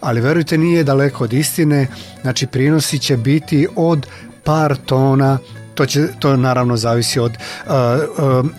ali 0.00 0.20
verujte 0.20 0.58
nije 0.58 0.84
daleko 0.84 1.24
od 1.24 1.32
istine, 1.32 1.86
znači 2.22 2.46
prinosi 2.46 2.98
će 2.98 3.16
biti 3.16 3.66
od 3.76 4.06
par 4.44 4.76
tona. 4.86 5.38
To 5.74 5.86
će 5.86 6.06
to 6.18 6.36
naravno 6.36 6.76
zavisi 6.76 7.20
od 7.20 7.32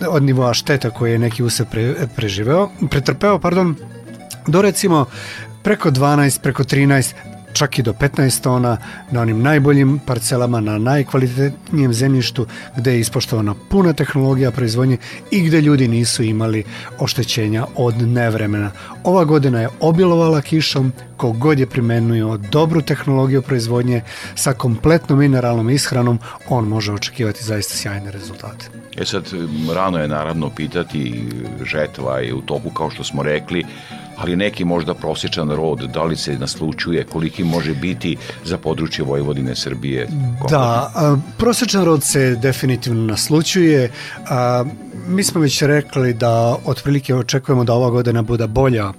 od 0.08 0.22
nivoa 0.22 0.54
šteta 0.54 0.90
koje 0.90 1.12
je 1.12 1.18
neki 1.18 1.42
usad 1.42 1.70
pre, 1.70 1.94
preživeo, 2.16 2.68
pretrpeo, 2.90 3.38
pardon, 3.38 3.76
do 4.46 4.62
recimo 4.62 5.06
preko 5.62 5.90
12, 5.90 6.40
preko 6.40 6.64
13, 6.64 7.14
čak 7.54 7.78
i 7.78 7.82
do 7.82 7.92
15 7.92 8.42
tona 8.42 8.76
na 9.10 9.20
onim 9.20 9.42
najboljim 9.42 10.00
parcelama, 10.06 10.60
na 10.60 10.78
najkvalitetnijem 10.78 11.92
zemljištu 11.92 12.46
gde 12.76 12.92
je 12.92 13.00
ispoštovana 13.00 13.54
puna 13.70 13.92
tehnologija 13.92 14.50
proizvodnje 14.50 14.96
i 15.30 15.40
gde 15.40 15.60
ljudi 15.60 15.88
nisu 15.88 16.22
imali 16.22 16.64
oštećenja 16.98 17.66
od 17.76 18.02
nevremena. 18.02 18.70
Ova 19.04 19.24
godina 19.24 19.60
je 19.60 19.68
obilovala 19.80 20.40
kišom, 20.40 20.92
kogod 21.16 21.58
je 21.58 21.66
primenuo 21.66 22.36
dobru 22.36 22.82
tehnologiju 22.82 23.42
proizvodnje 23.42 24.02
sa 24.34 24.52
kompletnom 24.52 25.18
mineralnom 25.18 25.70
ishranom, 25.70 26.18
on 26.48 26.68
može 26.68 26.92
očekivati 26.92 27.44
zaista 27.44 27.76
sjajne 27.76 28.10
rezultate. 28.10 28.66
E 28.96 29.04
sad, 29.04 29.24
rano 29.74 29.98
je 29.98 30.08
naravno 30.08 30.50
pitati, 30.50 31.24
žetva 31.64 32.18
je 32.18 32.34
u 32.34 32.40
toku 32.40 32.70
kao 32.70 32.90
što 32.90 33.04
smo 33.04 33.22
rekli, 33.22 33.64
ali 34.16 34.36
neki 34.36 34.64
možda 34.64 34.94
prosječan 34.94 35.50
rod, 35.50 35.78
da 35.78 36.02
li 36.02 36.16
se 36.16 36.38
naslučuje, 36.38 37.04
koliki 37.04 37.44
može 37.44 37.74
biti 37.74 38.16
za 38.44 38.58
područje 38.58 39.04
Vojvodine 39.04 39.56
Srbije? 39.56 40.08
Da, 40.50 40.90
a, 40.94 41.16
prosječan 41.38 41.84
rod 41.84 42.02
se 42.02 42.36
definitivno 42.36 43.04
naslučuje. 43.06 43.90
A, 44.28 44.64
mi 45.08 45.22
smo 45.22 45.40
već 45.40 45.62
rekli 45.62 46.14
da 46.14 46.56
otprilike 46.64 47.14
očekujemo 47.14 47.64
da 47.64 47.72
ova 47.72 47.90
godina 47.90 48.22
bude 48.22 48.46
bolja 48.46 48.92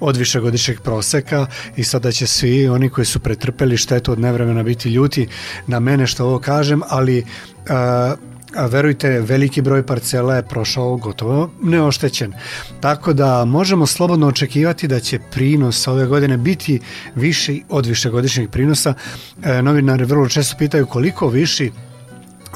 od 0.00 0.16
višegodišnjeg 0.16 0.80
proseka 0.80 1.46
i 1.76 1.84
sada 1.84 2.12
će 2.12 2.26
svi 2.26 2.68
oni 2.68 2.88
koji 2.88 3.04
su 3.04 3.20
pretrpeli 3.20 3.76
štetu 3.76 4.12
od 4.12 4.18
nevremena 4.18 4.62
biti 4.62 4.88
ljuti 4.88 5.28
na 5.66 5.80
mene 5.80 6.06
što 6.06 6.24
ovo 6.24 6.38
kažem, 6.38 6.82
ali 6.88 7.24
a, 7.68 8.14
a 8.56 8.66
verujte, 8.66 9.20
veliki 9.20 9.62
broj 9.62 9.86
parcela 9.86 10.36
je 10.36 10.42
prošao 10.42 10.96
gotovo 10.96 11.50
neoštećen. 11.62 12.32
Tako 12.80 13.12
da 13.12 13.44
možemo 13.44 13.86
slobodno 13.86 14.26
očekivati 14.28 14.88
da 14.88 15.00
će 15.00 15.18
prinos 15.32 15.88
ove 15.88 16.06
godine 16.06 16.36
biti 16.36 16.80
viši 17.14 17.62
od 17.68 17.86
višegodišnjeg 17.86 18.50
prinosa. 18.50 18.94
E, 19.42 19.62
novinari 19.62 20.04
vrlo 20.04 20.28
često 20.28 20.56
pitaju 20.58 20.86
koliko 20.86 21.28
viši 21.28 21.70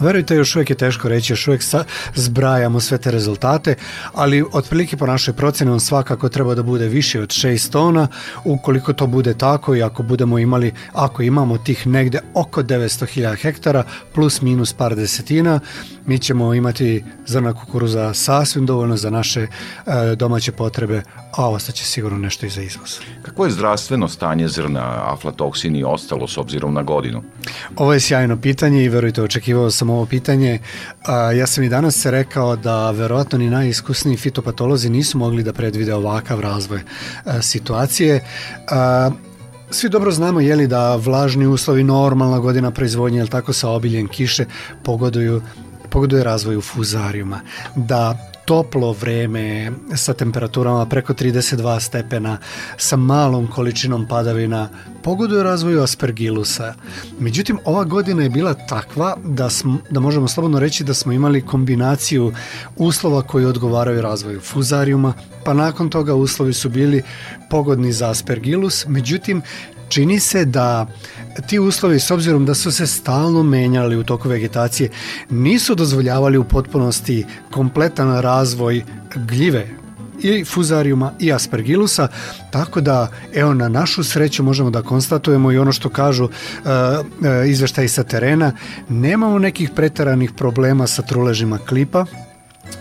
Verujte, 0.01 0.37
još 0.37 0.57
uvijek 0.57 0.71
je 0.71 0.77
teško 0.77 1.09
reći, 1.09 1.33
još 1.33 1.49
uvijek 1.49 1.63
sa, 1.63 1.85
zbrajamo 2.15 2.81
sve 2.81 2.99
te 2.99 3.11
rezultate, 3.11 3.75
ali 4.15 4.45
otprilike 4.53 4.97
po 4.97 5.07
našoj 5.07 5.35
procjeni 5.35 5.73
on 5.73 5.81
svakako 5.81 6.29
treba 6.29 6.55
da 6.55 6.63
bude 6.63 6.89
više 6.89 7.21
od 7.21 7.29
6 7.29 7.73
tona, 7.73 8.09
ukoliko 8.45 8.93
to 8.93 9.07
bude 9.07 9.35
tako 9.35 9.77
i 9.77 9.83
ako 9.83 10.03
budemo 10.03 10.39
imali, 10.39 10.73
ako 10.93 11.23
imamo 11.23 11.59
tih 11.59 11.87
negde 11.87 12.19
oko 12.35 12.63
900.000 12.63 13.37
hektara 13.43 13.85
plus 14.15 14.43
minus 14.43 14.73
par 14.73 14.97
desetina, 14.97 15.61
mi 16.07 16.19
ćemo 16.19 16.55
imati 16.55 17.05
zrna 17.27 17.53
kukuruza 17.55 18.15
sasvim 18.15 18.67
dovoljno 18.67 18.97
za 18.97 19.11
naše 19.11 19.41
e, 19.41 19.49
domaće 20.17 20.53
potrebe, 20.53 21.03
a 21.37 21.51
ostaće 21.51 21.85
sigurno 21.85 22.18
nešto 22.18 22.46
i 22.46 22.51
za 22.51 22.62
izvoz. 22.62 22.99
Kako 23.22 23.44
je 23.44 23.51
zdravstveno 23.51 24.09
stanje 24.09 24.49
zrna, 24.49 25.12
aflatoksin 25.12 25.77
i 25.77 25.85
ostalo 25.85 26.29
s 26.29 26.38
obzirom 26.38 26.75
na 26.75 26.83
godinu? 26.83 27.22
Ovo 27.77 27.92
je 27.92 28.01
sjajno 28.01 28.40
pitanje 28.40 28.85
i 28.85 28.88
verujte, 28.88 29.22
očekivao 29.22 29.70
sam 29.70 29.90
ovo 29.90 30.07
pitanje. 30.07 30.59
A, 31.07 31.33
ja 31.33 31.46
sam 31.46 31.64
i 31.64 31.68
danas 31.68 32.07
rekao 32.07 32.57
da 32.57 32.90
verovatno 32.90 33.38
ni 33.38 33.51
najiskusniji 33.51 34.16
fitopatolozi 34.16 34.90
nisu 34.90 35.18
mogli 35.18 35.42
da 35.42 35.53
predvide 35.53 35.94
ovakav 35.94 36.40
razvoj 36.40 36.81
a, 37.25 37.42
situacije. 37.42 38.25
A, 38.70 39.11
svi 39.70 39.88
dobro 39.88 40.12
znamo 40.12 40.40
je 40.40 40.57
li 40.57 40.66
da 40.66 40.96
vlažni 40.96 41.46
uslovi, 41.46 41.85
normalna 41.85 42.38
godina 42.38 42.70
proizvodnje, 42.70 43.18
jel 43.18 43.29
tako 43.29 43.53
sa 43.53 43.70
obiljem 43.70 44.09
kiše, 44.09 44.44
pogoduju 44.83 45.42
pogoduje 45.90 46.25
razvoju 46.25 46.61
fuzarijuma, 46.61 47.40
da 47.77 48.18
toplo 48.47 48.93
vreme 48.93 49.73
sa 49.97 50.15
temperaturama 50.15 50.87
preko 50.87 51.15
32 51.15 51.81
stepena, 51.81 52.39
sa 52.77 52.97
malom 52.97 53.47
količinom 53.47 54.07
padavina, 54.09 54.69
pogoduje 55.03 55.43
razvoju 55.43 55.83
aspergilusa. 55.83 56.75
Međutim, 57.19 57.59
ova 57.65 57.85
godina 57.85 58.23
je 58.23 58.31
bila 58.31 58.55
takva 58.55 59.17
da, 59.25 59.51
smo, 59.51 59.79
da 59.91 60.01
možemo 60.01 60.29
slobodno 60.29 60.59
reći 60.59 60.85
da 60.85 60.95
smo 60.95 61.13
imali 61.13 61.47
kombinaciju 61.47 62.33
uslova 62.77 63.23
koji 63.23 63.45
odgovaraju 63.45 64.03
razvoju 64.03 64.41
fuzarijuma, 64.41 65.13
pa 65.45 65.55
nakon 65.55 65.91
toga 65.91 66.15
uslovi 66.15 66.53
su 66.53 66.69
bili 66.69 67.03
pogodni 67.51 67.93
za 67.93 68.11
aspergilus, 68.11 68.87
međutim, 68.89 69.43
čini 69.88 70.20
se 70.20 70.44
da 70.44 70.87
ti 71.46 71.59
uslovi, 71.59 72.01
s 72.01 72.11
obzirom 72.11 72.46
da 72.46 72.55
su 72.55 72.72
se 72.72 72.87
stalno 72.87 73.42
menjali 73.42 73.96
u 73.96 74.05
toku 74.05 74.29
vegetacije, 74.29 74.90
nisu 75.31 75.75
dozvoljavali 75.75 76.38
u 76.38 76.44
potpunosti 76.44 77.25
kompletan 77.51 78.20
razvoj 78.20 78.85
gljive 79.14 79.66
i 80.22 80.44
fuzarijuma 80.44 81.12
i 81.20 81.33
aspergilusa, 81.33 82.09
tako 82.51 82.81
da 82.81 83.09
evo 83.35 83.55
na 83.55 83.68
našu 83.68 84.05
sreću 84.05 84.42
možemo 84.42 84.70
da 84.70 84.83
konstatujemo 84.83 85.53
i 85.53 85.59
ono 85.59 85.72
što 85.72 85.88
kažu 85.88 86.25
uh, 86.25 86.31
uh, 86.31 87.49
izveštaji 87.49 87.88
sa 87.88 88.03
terena, 88.03 88.53
nemamo 88.88 89.38
nekih 89.38 89.70
preteranih 89.70 90.33
problema 90.33 90.87
sa 90.87 91.03
truležima 91.03 91.59
klipa, 91.59 92.07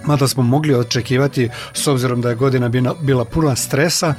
mada 0.05 0.27
smo 0.27 0.43
mogli 0.43 0.75
očekivati 0.75 1.49
s 1.73 1.87
obzirom 1.87 2.21
da 2.21 2.29
je 2.29 2.35
godina 2.35 2.69
bila, 3.01 3.25
puna 3.25 3.55
stresa. 3.55 4.13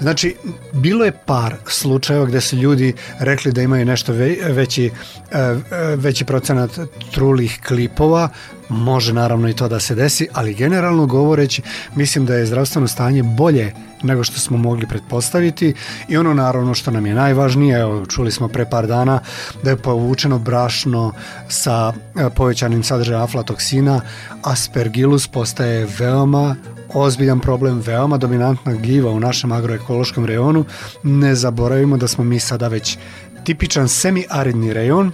Znači, 0.00 0.36
bilo 0.72 1.04
je 1.04 1.18
par 1.26 1.54
slučajeva 1.66 2.26
gde 2.26 2.40
su 2.40 2.56
ljudi 2.56 2.94
rekli 3.18 3.52
da 3.52 3.62
imaju 3.62 3.84
nešto 3.84 4.12
veći, 4.48 4.90
e, 5.30 5.56
veći 5.96 6.24
procenat 6.24 6.70
trulih 7.12 7.60
klipova, 7.66 8.28
može 8.68 9.12
naravno 9.12 9.48
i 9.48 9.54
to 9.54 9.68
da 9.68 9.80
se 9.80 9.94
desi, 9.94 10.28
ali 10.32 10.54
generalno 10.54 11.06
govoreći 11.06 11.62
mislim 11.94 12.26
da 12.26 12.34
je 12.34 12.46
zdravstveno 12.46 12.88
stanje 12.88 13.22
bolje 13.22 13.72
nego 14.02 14.24
što 14.24 14.40
smo 14.40 14.56
mogli 14.56 14.86
pretpostaviti 14.86 15.74
i 16.08 16.16
ono 16.16 16.34
naravno 16.34 16.74
što 16.74 16.90
nam 16.90 17.06
je 17.06 17.14
najvažnije, 17.14 17.80
evo, 17.80 18.06
čuli 18.06 18.32
smo 18.32 18.48
pre 18.48 18.70
par 18.70 18.86
dana 18.86 19.20
da 19.62 19.70
je 19.70 19.76
povučeno 19.76 20.38
brašno 20.38 21.12
sa 21.48 21.92
e, 22.16 22.30
povećanim 22.30 22.82
sadržajem 22.82 23.22
aflatoksina, 23.22 24.00
aspergillus 24.42 25.28
postaje 25.28 25.86
veoma 25.98 26.56
ozbiljan 26.94 27.40
problem, 27.40 27.82
veoma 27.86 28.16
dominantna 28.16 28.74
gljiva 28.74 29.10
u 29.10 29.20
našem 29.20 29.52
agroekološkom 29.52 30.24
rejonu. 30.24 30.64
Ne 31.02 31.34
zaboravimo 31.34 31.96
da 31.96 32.08
smo 32.08 32.24
mi 32.24 32.40
sada 32.40 32.68
već 32.68 32.98
tipičan 33.44 33.88
semi-aridni 33.88 34.72
rejon, 34.72 35.12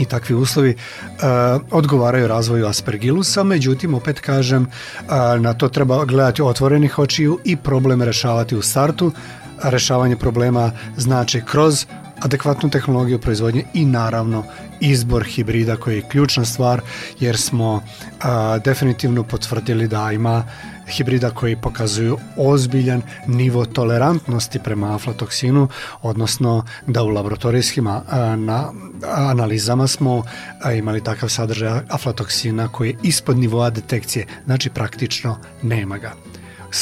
i 0.00 0.04
takvi 0.04 0.34
uslovi 0.34 0.74
uh, 0.74 1.22
odgovaraju 1.70 2.28
razvoju 2.28 2.66
aspergilusa, 2.66 3.42
međutim, 3.42 3.94
opet 3.94 4.20
kažem, 4.20 4.62
uh, 4.62 5.40
na 5.40 5.54
to 5.54 5.68
treba 5.68 6.04
gledati 6.04 6.42
otvorenih 6.42 6.98
očiju 6.98 7.38
i 7.44 7.56
problem 7.56 8.02
rešavati 8.02 8.56
u 8.56 8.62
startu. 8.62 9.12
Rešavanje 9.62 10.16
problema 10.16 10.72
znači 10.96 11.42
kroz 11.46 11.86
adekvatnu 12.20 12.70
tehnologiju 12.70 13.18
proizvodnje 13.18 13.64
i 13.74 13.84
naravno 13.84 14.44
izbor 14.80 15.24
hibrida 15.24 15.76
koji 15.76 15.96
je 15.96 16.08
ključna 16.08 16.44
stvar 16.44 16.80
jer 17.20 17.36
smo 17.36 17.82
a, 18.22 18.58
definitivno 18.58 19.22
potvrdili 19.22 19.88
da 19.88 20.12
ima 20.12 20.44
hibrida 20.88 21.30
koji 21.30 21.56
pokazuju 21.56 22.18
ozbiljan 22.36 23.02
nivo 23.26 23.64
tolerantnosti 23.64 24.58
prema 24.58 24.94
aflatoksinu, 24.94 25.68
odnosno 26.02 26.64
da 26.86 27.02
u 27.02 27.08
laboratorijskim 27.08 27.86
a, 27.86 28.02
na, 28.36 28.72
analizama 29.14 29.86
smo 29.86 30.22
a, 30.62 30.72
imali 30.72 31.04
takav 31.04 31.28
sadržaj 31.28 31.80
aflatoksina 31.88 32.68
koji 32.68 32.88
je 32.88 32.96
ispod 33.02 33.38
nivoa 33.38 33.70
detekcije, 33.70 34.26
znači 34.46 34.70
praktično 34.70 35.38
nema 35.62 35.98
ga 35.98 36.12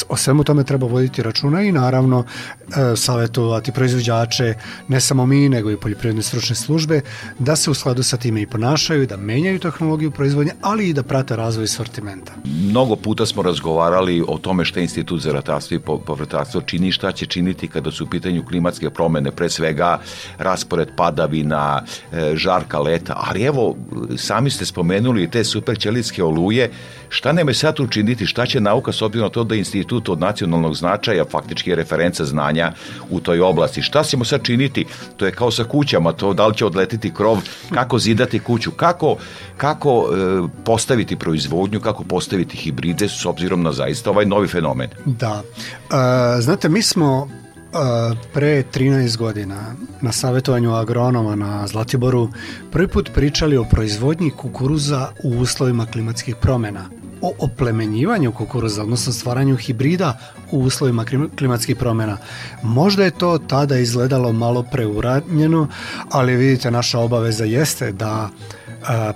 o 0.09 0.17
svemu 0.17 0.43
tome 0.43 0.63
treba 0.63 0.87
voditi 0.87 1.23
računa 1.23 1.61
i 1.61 1.71
naravno 1.71 2.23
e, 2.23 2.95
savjetovati 2.95 3.71
proizvođače, 3.71 4.53
ne 4.87 5.01
samo 5.01 5.25
mi, 5.25 5.49
nego 5.49 5.71
i 5.71 5.77
poljoprivredne 5.77 6.21
stručne 6.21 6.55
službe, 6.55 7.01
da 7.39 7.55
se 7.55 7.71
u 7.71 7.73
skladu 7.73 8.03
sa 8.03 8.17
time 8.17 8.41
i 8.41 8.47
ponašaju, 8.47 9.07
da 9.07 9.17
menjaju 9.17 9.59
tehnologiju 9.59 10.11
proizvodnje, 10.11 10.51
ali 10.61 10.89
i 10.89 10.93
da 10.93 11.03
prate 11.03 11.35
razvoj 11.35 11.67
sortimenta. 11.67 12.31
Mnogo 12.45 12.95
puta 12.95 13.25
smo 13.25 13.41
razgovarali 13.41 14.23
o 14.27 14.37
tome 14.37 14.65
šta 14.65 14.79
Institut 14.79 15.21
za 15.21 15.31
ratarstvo 15.31 15.75
i 15.75 15.79
povrtarstvo 15.79 16.61
čini, 16.61 16.91
šta 16.91 17.11
će 17.11 17.25
činiti 17.25 17.67
kada 17.67 17.91
su 17.91 18.03
u 18.03 18.07
pitanju 18.07 18.45
klimatske 18.45 18.89
promene, 18.89 19.31
pre 19.31 19.49
svega 19.49 19.99
raspored 20.37 20.89
padavina, 20.95 21.83
e, 22.11 22.35
žarka 22.35 22.79
leta, 22.79 23.13
ali 23.17 23.43
evo, 23.43 23.75
sami 24.17 24.49
ste 24.49 24.65
spomenuli 24.65 25.29
te 25.31 25.43
super 25.43 25.79
ćelitske 25.79 26.23
oluje, 26.23 26.71
šta 27.09 27.31
neme 27.31 27.53
sad 27.53 27.79
učiniti, 27.79 28.25
šta 28.25 28.45
će 28.45 28.59
nauka 28.59 28.91
s 28.91 29.01
obzirom 29.01 29.25
na 29.25 29.29
to 29.29 29.43
da 29.43 29.55
institut 29.55 29.78
od 30.07 30.19
nacionalnog 30.19 30.75
značaja 30.75 31.25
faktički 31.31 31.69
je 31.69 31.75
referenca 31.75 32.25
znanja 32.25 32.71
u 33.09 33.19
toj 33.19 33.41
oblasti. 33.41 33.81
Šta 33.81 34.03
ćemo 34.03 34.25
sad 34.25 34.43
činiti? 34.43 34.85
To 35.17 35.25
je 35.25 35.31
kao 35.31 35.51
sa 35.51 35.63
kućama, 35.63 36.13
to 36.13 36.33
da 36.33 36.47
li 36.47 36.55
će 36.55 36.65
odletiti 36.65 37.13
krov, 37.13 37.37
kako 37.73 37.99
zidati 37.99 38.39
kuću, 38.39 38.71
kako, 38.71 39.17
kako 39.57 39.89
e, 39.89 40.47
postaviti 40.65 41.15
proizvodnju, 41.15 41.79
kako 41.79 42.03
postaviti 42.03 42.57
hibride 42.57 43.09
s 43.09 43.25
obzirom 43.25 43.63
na 43.63 43.71
zaista 43.71 44.09
ovaj 44.09 44.25
novi 44.25 44.47
fenomen. 44.47 44.89
Da. 45.05 45.41
E, 45.41 46.41
znate, 46.41 46.69
mi 46.69 46.81
smo 46.81 47.27
Uh, 47.69 48.17
pre 48.33 48.63
13 48.73 49.17
godina 49.17 49.75
na 50.01 50.11
savjetovanju 50.11 50.75
agronoma 50.75 51.35
na 51.35 51.67
Zlatiboru 51.67 52.29
prvi 52.71 52.87
put 52.87 53.09
pričali 53.13 53.57
o 53.57 53.63
proizvodnji 53.63 54.31
kukuruza 54.31 55.07
u 55.23 55.29
uslovima 55.29 55.85
klimatskih 55.85 56.35
promena 56.35 56.89
o 57.21 57.33
oplemenjivanju 57.39 58.31
kukuruza, 58.31 58.83
odnosno 58.83 59.13
stvaranju 59.13 59.55
hibrida 59.55 60.17
u 60.51 60.59
uslovima 60.59 61.05
klimatskih 61.37 61.75
promjena. 61.75 62.17
Možda 62.63 63.03
je 63.03 63.11
to 63.11 63.37
tada 63.37 63.77
izgledalo 63.77 64.33
malo 64.33 64.63
preuranjeno, 64.63 65.67
ali 66.11 66.35
vidite 66.35 66.71
naša 66.71 66.99
obaveza 66.99 67.45
jeste 67.45 67.91
da 67.91 68.29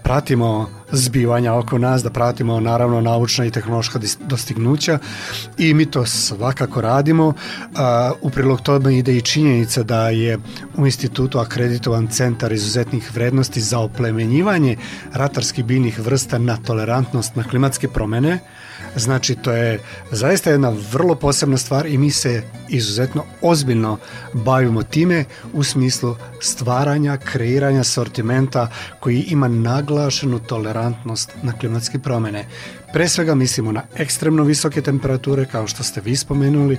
pratimo 0.04 0.70
zbivanja 0.92 1.54
oko 1.54 1.78
nas, 1.78 2.04
da 2.04 2.10
pratimo 2.10 2.60
naravno 2.60 3.02
naučna 3.02 3.46
i 3.46 3.52
tehnološka 3.52 4.00
dostignuća 4.20 5.00
i 5.58 5.74
mi 5.74 5.86
to 5.86 6.06
svakako 6.06 6.82
radimo. 6.82 7.34
U 8.22 8.30
prilog 8.30 8.62
tome 8.62 8.98
ide 8.98 9.18
i 9.18 9.22
činjenica 9.22 9.84
da 9.84 10.10
je 10.10 10.38
u 10.78 10.86
institutu 10.86 11.40
akreditovan 11.40 12.08
centar 12.08 12.52
izuzetnih 12.52 13.16
vrednosti 13.16 13.62
za 13.62 13.80
oplemenjivanje 13.80 14.78
ratarskih 15.14 15.66
biljnih 15.66 16.00
vrsta 16.00 16.38
na 16.38 16.58
tolerantnost 16.58 17.36
na 17.36 17.44
klimatske 17.44 17.88
promene, 17.88 18.40
Znači, 18.96 19.36
to 19.36 19.52
je 19.52 19.80
zaista 20.12 20.50
jedna 20.50 20.74
vrlo 20.92 21.16
posebna 21.16 21.58
stvar 21.58 21.86
i 21.86 21.98
mi 21.98 22.12
se 22.12 22.44
izuzetno 22.70 23.24
ozbiljno 23.42 23.98
bavimo 24.34 24.84
time 24.84 25.26
u 25.54 25.64
smislu 25.64 26.16
stvaranja, 26.42 27.18
kreiranja 27.18 27.84
sortimenta 27.84 28.70
koji 29.00 29.22
ima 29.22 29.48
naglašenu 29.48 30.40
tolerantnost 30.40 31.32
na 31.44 31.52
klimatske 31.52 32.00
promene. 32.00 32.46
Pre 32.94 33.08
svega 33.08 33.36
mislimo 33.36 33.72
na 33.72 33.84
ekstremno 33.96 34.44
visoke 34.44 34.82
temperature, 34.82 35.46
kao 35.46 35.68
što 35.68 35.84
ste 35.84 36.02
vi 36.02 36.16
spomenuli, 36.16 36.78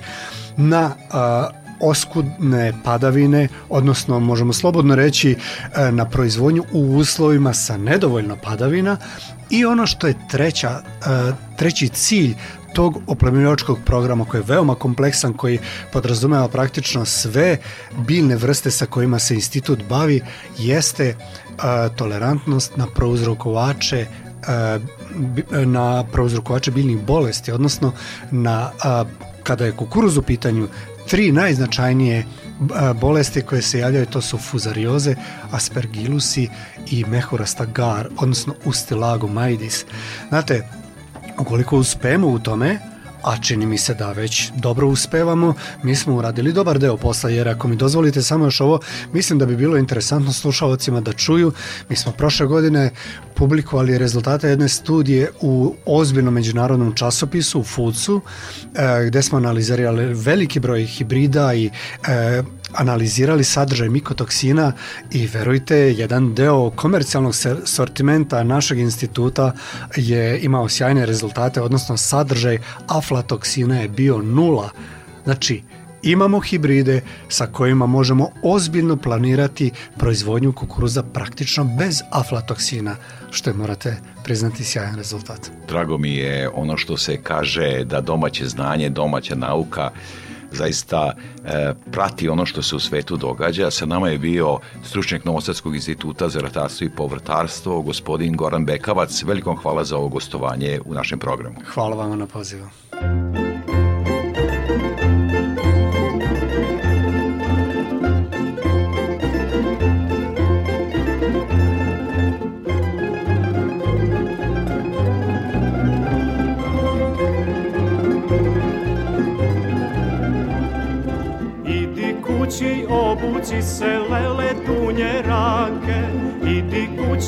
na 0.56 0.90
a, 1.10 1.63
oskudne 1.80 2.72
padavine, 2.84 3.48
odnosno 3.68 4.20
možemo 4.20 4.52
slobodno 4.52 4.94
reći 4.94 5.36
e, 5.76 5.92
na 5.92 6.04
proizvodnju 6.04 6.64
u 6.72 6.96
uslovima 6.96 7.54
sa 7.54 7.76
nedovoljno 7.76 8.36
padavina 8.36 8.96
i 9.50 9.64
ono 9.64 9.86
što 9.86 10.06
je 10.06 10.14
treća, 10.30 10.70
e, 10.70 11.32
treći 11.56 11.88
cilj 11.88 12.34
tog 12.74 13.02
oplemenjivačkog 13.06 13.78
programa 13.84 14.24
koji 14.24 14.40
je 14.40 14.44
veoma 14.48 14.74
kompleksan, 14.74 15.32
koji 15.32 15.58
podrazumeva 15.92 16.48
praktično 16.48 17.04
sve 17.04 17.58
biljne 18.06 18.36
vrste 18.36 18.70
sa 18.70 18.86
kojima 18.86 19.18
se 19.18 19.34
institut 19.34 19.82
bavi, 19.88 20.20
jeste 20.58 21.16
a, 21.58 21.88
tolerantnost 21.88 22.76
na 22.76 22.86
prouzrokovače 22.86 24.06
na 25.64 26.04
prouzrokovače 26.12 26.70
biljnih 26.70 26.98
bolesti, 26.98 27.52
odnosno 27.52 27.92
na 28.30 28.70
kada 29.42 29.64
je 29.64 29.72
kukuruz 29.72 30.16
u 30.16 30.22
pitanju, 30.22 30.68
tri 31.08 31.32
najznačajnije 31.32 32.26
bolesti 33.00 33.42
koje 33.42 33.62
se 33.62 33.78
javljaju 33.78 34.06
to 34.06 34.20
su 34.20 34.38
fuzarioze, 34.38 35.14
aspergilusi 35.50 36.48
i 36.90 37.04
mehurasta 37.04 37.64
gar, 37.64 38.08
odnosno 38.18 38.54
ustilago 38.64 39.26
maidis. 39.26 39.84
Znate, 40.28 40.68
ukoliko 41.38 41.76
uspemo 41.76 42.28
u 42.28 42.38
tome, 42.38 42.78
a 43.24 43.36
čini 43.36 43.66
mi 43.66 43.78
se 43.78 43.94
da 43.94 44.12
već 44.12 44.50
dobro 44.56 44.88
uspevamo, 44.88 45.54
mi 45.82 45.96
smo 45.96 46.14
uradili 46.14 46.52
dobar 46.52 46.78
deo 46.78 46.96
posla, 46.96 47.30
jer 47.30 47.48
ako 47.48 47.68
mi 47.68 47.76
dozvolite 47.76 48.22
samo 48.22 48.44
još 48.44 48.60
ovo, 48.60 48.80
mislim 49.12 49.38
da 49.38 49.46
bi 49.46 49.56
bilo 49.56 49.76
interesantno 49.76 50.32
slušalcima 50.32 51.00
da 51.00 51.12
čuju. 51.12 51.52
Mi 51.88 51.96
smo 51.96 52.12
prošle 52.12 52.46
godine 52.46 52.90
publikovali 53.34 53.98
rezultate 53.98 54.48
jedne 54.48 54.68
studije 54.68 55.30
u 55.40 55.74
ozbiljnom 55.86 56.34
međunarodnom 56.34 56.94
časopisu, 56.94 57.60
u 57.60 57.64
Foodsu, 57.64 58.20
e, 58.74 59.06
gde 59.06 59.22
smo 59.22 59.38
analizirali 59.38 60.14
veliki 60.14 60.60
broj 60.60 60.84
hibrida 60.84 61.54
i 61.54 61.70
e, 62.08 62.42
analizirali 62.74 63.44
sadržaj 63.44 63.88
mikotoksina 63.88 64.72
i 65.10 65.26
verujte, 65.26 65.76
jedan 65.76 66.34
deo 66.34 66.70
komercijalnog 66.70 67.34
sortimenta 67.64 68.44
našeg 68.44 68.78
instituta 68.78 69.52
je 69.96 70.40
imao 70.40 70.68
sjajne 70.68 71.06
rezultate, 71.06 71.60
odnosno 71.60 71.96
sadržaj 71.96 72.58
aflatoksina 72.86 73.80
je 73.80 73.88
bio 73.88 74.18
nula. 74.18 74.70
Znači, 75.24 75.62
imamo 76.02 76.40
hibride 76.40 77.00
sa 77.28 77.46
kojima 77.46 77.86
možemo 77.86 78.30
ozbiljno 78.42 78.96
planirati 78.96 79.70
proizvodnju 79.96 80.52
kukuruza 80.52 81.02
praktično 81.02 81.64
bez 81.78 82.00
aflatoksina, 82.10 82.96
što 83.30 83.50
je 83.50 83.54
morate 83.54 83.96
priznati 84.24 84.64
sjajan 84.64 84.96
rezultat. 84.96 85.50
Drago 85.68 85.98
mi 85.98 86.14
je 86.14 86.48
ono 86.48 86.76
što 86.76 86.96
se 86.96 87.22
kaže 87.22 87.84
da 87.84 88.00
domaće 88.00 88.46
znanje, 88.46 88.88
domaća 88.88 89.34
nauka 89.34 89.90
zaista 90.54 91.12
e, 91.44 91.72
prati 91.92 92.28
ono 92.28 92.46
što 92.46 92.62
se 92.62 92.76
u 92.76 92.80
svetu 92.80 93.16
događa. 93.16 93.70
Sa 93.70 93.86
nama 93.86 94.08
je 94.08 94.18
bio 94.18 94.58
stručnjak 94.84 95.24
Novosadskog 95.24 95.74
instituta 95.74 96.28
za 96.28 96.40
ratarstvo 96.40 96.84
i 96.84 96.90
povrtarstvo, 96.90 97.82
gospodin 97.82 98.36
Goran 98.36 98.64
Bekavac. 98.64 99.22
Velikom 99.22 99.56
hvala 99.56 99.84
za 99.84 99.96
ovo 99.96 100.08
gostovanje 100.08 100.80
u 100.84 100.94
našem 100.94 101.18
programu. 101.18 101.56
Hvala 101.74 101.96
vam 101.96 102.18
na 102.18 102.26
pozivu. 102.26 102.68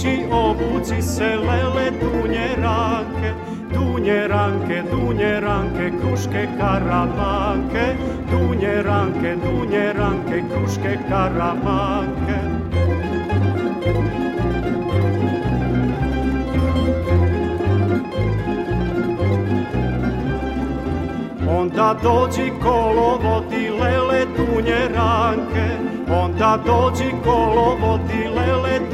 Kući 0.07 0.25
obuci 0.33 1.03
se 1.03 1.37
lele 1.37 1.91
tunje 2.01 2.49
ranke 2.63 3.33
Dunje 3.73 4.29
ranke, 4.29 4.83
dunje 4.91 5.41
ranke, 5.41 5.91
kruške 6.01 6.49
karamanke. 6.59 7.97
Dunje 8.31 8.83
ranke, 8.83 9.37
dunje 9.37 9.93
ranke, 9.93 10.43
kruške 10.51 10.99
karamanke. 11.09 12.39
Onda 21.49 21.97
dođi 22.03 22.53
kolo 22.63 23.19
vodi 23.23 23.71
lele 23.81 24.27
dunje 24.37 24.89
ranke. 24.95 25.67
Onda 26.23 26.59
dođi 26.67 27.11
kolo 27.25 27.77
vodi 27.81 28.29
lele 28.37 28.79
dunje 28.79 28.86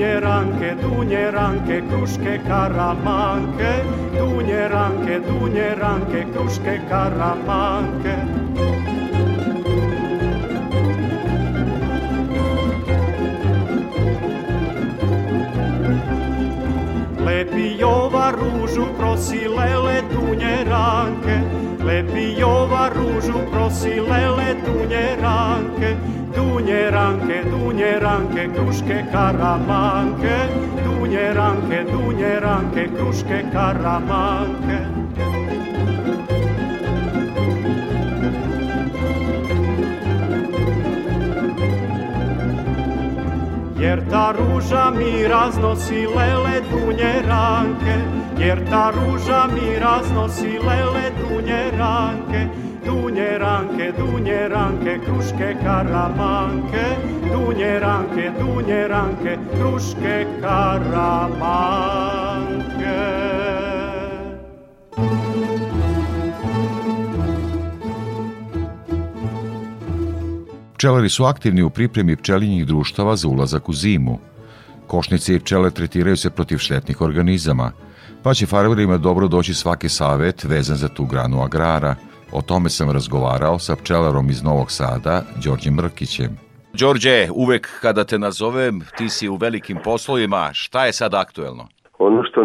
Dunje 0.00 0.20
ranke, 0.20 0.74
dunje 0.80 1.30
ranke, 1.30 1.82
kruške 1.90 2.40
karamanke. 2.48 3.72
Dunje 4.16 4.68
ranke, 4.68 5.18
dunje 5.20 5.74
ranke, 5.76 6.24
kruške 6.32 6.80
karamanke. 6.88 8.14
Lepi 17.26 17.76
Jova 17.78 18.32
ružu 18.32 18.86
prosi 18.96 19.44
lele 19.48 20.00
dunje 20.08 20.64
ranke. 20.64 21.36
Lepi 21.84 22.40
Jova 22.40 22.88
ružu 22.88 23.44
prosi 23.52 24.00
lele 24.00 24.56
dunje 24.64 25.16
ranke 25.20 26.19
Dunje 26.40 26.90
ranke, 26.90 27.42
dunje 27.50 28.00
ranke, 28.00 28.48
kruške 28.54 29.04
karamanke. 29.12 30.36
Dunje 30.84 31.34
ranke, 31.34 31.84
dunje 31.92 32.40
ranke, 32.40 32.84
kruške 32.96 33.40
karamanke. 33.52 34.78
Jer 43.80 44.00
ta 44.10 44.32
ruža 44.38 44.90
mi 44.90 45.28
raznosi 45.28 46.06
lele 46.16 46.56
dunje 46.70 47.12
ranke. 47.28 47.96
Jer 48.38 48.58
ta 48.70 48.92
ruža 48.96 49.46
mi 49.54 49.78
raznosi 49.78 50.58
lele 50.58 51.06
dunje 51.20 51.49
dunje 53.98 54.48
ranke, 54.48 54.98
kruške 55.06 55.56
karamanke 55.62 56.84
Dunje 57.32 57.80
ranke, 57.80 58.32
dunje 58.40 58.88
ranke, 58.88 59.38
kruške 59.56 60.26
karamanke 60.40 62.00
Pčelari 70.80 71.08
su 71.08 71.24
aktivni 71.24 71.62
u 71.62 71.70
pripremi 71.70 72.16
pčelinjih 72.16 72.66
društava 72.66 73.16
za 73.16 73.28
ulazak 73.28 73.68
u 73.68 73.72
zimu. 73.72 74.18
Košnice 74.86 75.34
i 75.34 75.40
pčele 75.40 75.70
tretiraju 75.70 76.16
se 76.16 76.30
protiv 76.30 76.58
štetnih 76.58 77.00
organizama, 77.00 77.72
pa 78.22 78.34
će 78.34 78.46
farmerima 78.46 78.98
dobro 78.98 79.28
doći 79.28 79.54
svaki 79.54 79.88
savet 79.88 80.44
vezan 80.44 80.76
za 80.76 80.88
tu 80.88 81.04
granu 81.04 81.42
agrara. 81.42 81.94
O 82.32 82.42
tome 82.42 82.68
sam 82.68 82.90
razgovarao 82.90 83.58
sa 83.58 83.76
pčelarom 83.76 84.26
iz 84.28 84.42
Novog 84.44 84.70
Sada, 84.70 85.22
Đorđem 85.44 85.74
Mrkićem. 85.74 86.32
Đorđe, 86.80 87.28
uvek 87.34 87.64
kada 87.82 88.04
te 88.04 88.18
nazovem, 88.18 88.80
ti 88.96 89.08
si 89.08 89.28
u 89.28 89.36
velikim 89.36 89.78
poslovima. 89.84 90.50
Šta 90.52 90.86
je 90.86 90.92
sad 90.92 91.14
aktuelno? 91.14 91.64
Ono 91.98 92.22
što 92.24 92.40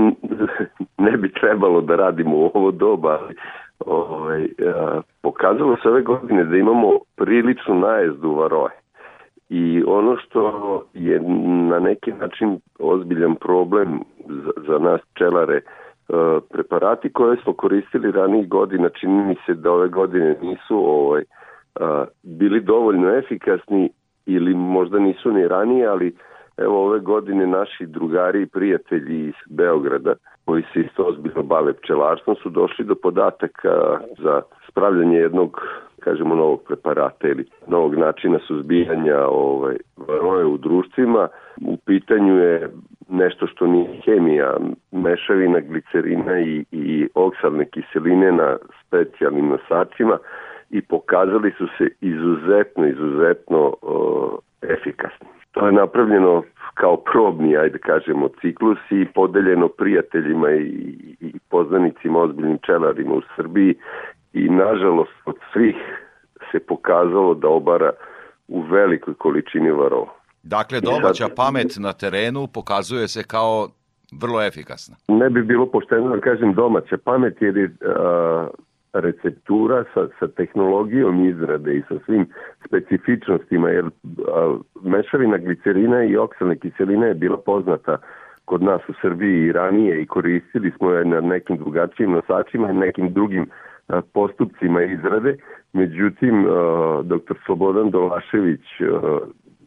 ne 1.06 1.18
bi 1.18 1.34
trebalo 1.34 1.82
da 1.82 1.96
radimo 1.96 2.36
u 2.38 2.52
ovo 2.54 2.72
doba, 2.72 3.20
ovaj, 3.80 4.48
pokazalo 5.22 5.78
se 5.82 5.90
ove 5.90 6.02
godine 6.02 6.44
da 6.44 6.58
imamo 6.58 6.90
priličnu 7.16 7.76
najezdu 7.80 8.32
varoje. 8.32 8.76
I 9.50 9.84
ono 9.88 10.18
što 10.18 10.42
je 10.94 11.20
na 11.70 11.80
neki 11.80 12.12
način 12.12 12.60
ozbiljan 12.80 13.36
problem 13.36 14.00
za, 14.28 14.52
za 14.68 14.80
nas 14.80 15.02
pčelare, 15.14 15.62
preparati 16.50 17.14
koje 17.14 17.38
smo 17.44 17.54
koristili 17.54 18.12
ranijih 18.12 18.50
godina, 18.50 18.90
čini 18.90 19.24
mi 19.24 19.36
se 19.46 19.54
da 19.54 19.72
ove 19.72 19.88
godine 19.88 20.36
nisu 20.42 20.78
ovaj, 20.78 21.24
bili 22.24 22.62
dovoljno 22.62 23.18
efikasni 23.18 23.90
ili 24.26 24.54
možda 24.54 25.00
nisu 25.00 25.32
ni 25.32 25.48
ranije, 25.48 25.88
ali 25.88 26.16
evo 26.58 26.86
ove 26.86 27.00
godine 27.00 27.48
naši 27.48 27.86
drugari 27.86 28.42
i 28.42 28.46
prijatelji 28.46 29.28
iz 29.28 29.34
Beograda 29.50 30.14
koji 30.46 30.64
se 30.74 30.80
isto 30.80 31.04
ozbiljno 31.04 31.44
bave 31.44 31.74
pčelarstvom 31.74 32.36
su 32.36 32.50
došli 32.50 32.86
do 32.86 32.96
podataka 32.96 34.00
za 34.18 34.42
spravljanje 34.70 35.18
jednog 35.18 35.62
kažemo 36.06 36.36
novog 36.36 36.62
preparata 36.68 37.28
ili 37.28 37.46
novog 37.68 37.96
načina 37.96 38.40
suzbijanja 38.48 39.28
ovaj, 39.28 39.76
varoje 40.08 40.46
u 40.46 40.58
društvima. 40.58 41.28
U 41.62 41.78
pitanju 41.78 42.38
je 42.38 42.70
nešto 43.10 43.48
što 43.48 43.68
nije 43.68 44.02
hemija, 44.06 44.58
mešavina 44.92 45.60
glicerina 45.60 46.40
i, 46.40 46.66
i 46.72 47.08
oksalne 47.16 47.66
kiseline 47.66 48.32
na 48.32 48.58
specijalnim 48.82 49.48
nosačima 49.48 50.18
i 50.70 50.82
pokazali 50.82 51.52
su 51.58 51.68
se 51.78 51.88
izuzetno, 52.02 52.88
izuzetno 52.88 53.74
o, 53.82 54.40
efikasni. 54.62 55.28
To 55.52 55.66
je 55.66 55.72
napravljeno 55.72 56.44
kao 56.74 56.98
probni, 56.98 57.58
ajde 57.58 57.78
kažemo, 57.78 58.30
ciklus 58.42 58.78
i 58.92 59.06
podeljeno 59.14 59.68
prijateljima 59.68 60.52
i, 60.52 61.16
i 61.20 61.34
poznanicima, 61.50 62.20
ozbiljnim 62.20 62.58
čelarima 62.66 63.14
u 63.14 63.22
Srbiji 63.36 63.76
i 64.36 64.50
nažalost 64.50 65.12
od 65.26 65.36
svih 65.54 65.76
se 66.52 66.60
pokazalo 66.60 67.34
da 67.34 67.48
obara 67.48 67.92
u 68.48 68.62
velikoj 68.62 69.14
količini 69.14 69.72
varova. 69.72 70.14
Dakle, 70.44 70.82
domaća 70.82 71.28
pamet 71.36 71.76
na 71.80 71.94
terenu 71.94 72.48
pokazuje 72.54 73.08
se 73.08 73.24
kao 73.24 73.68
vrlo 74.22 74.44
efikasna. 74.44 74.96
Ne 75.08 75.30
bi 75.30 75.44
bilo 75.44 75.66
pošteno 75.66 76.16
da 76.16 76.22
kažem 76.22 76.54
domaća 76.54 76.98
pamet 76.98 77.42
jer 77.42 77.58
je 77.58 77.70
a, 77.86 78.48
receptura 78.94 79.84
sa, 79.94 80.08
sa 80.20 80.28
tehnologijom 80.28 81.30
izrade 81.30 81.76
i 81.76 81.82
sa 81.90 81.96
svim 82.06 82.26
specifičnostima, 82.68 83.70
jer 83.70 83.86
a, 83.86 84.58
mešavina 84.82 85.38
glicerina 85.38 86.04
i 86.04 86.18
oksalne 86.18 86.56
kiseline 86.56 87.08
je 87.08 87.14
bila 87.14 87.38
poznata 87.38 87.98
kod 88.46 88.64
nas 88.64 88.82
u 88.90 88.94
Srbiji 89.02 89.42
i 89.42 89.52
ranije 89.52 90.02
i 90.02 90.06
koristili 90.06 90.72
smo 90.78 90.92
je 90.92 91.06
na 91.06 91.22
nekim 91.22 91.58
drugačijim 91.58 92.12
nosačima 92.12 92.70
i 92.70 92.74
nekim 92.74 93.14
drugim 93.14 93.44
a, 93.44 93.75
postupcima 94.14 94.84
izrade. 94.84 95.38
Međutim, 95.74 96.46
dr. 97.04 97.36
Slobodan 97.46 97.92
Dolašević, 97.92 98.66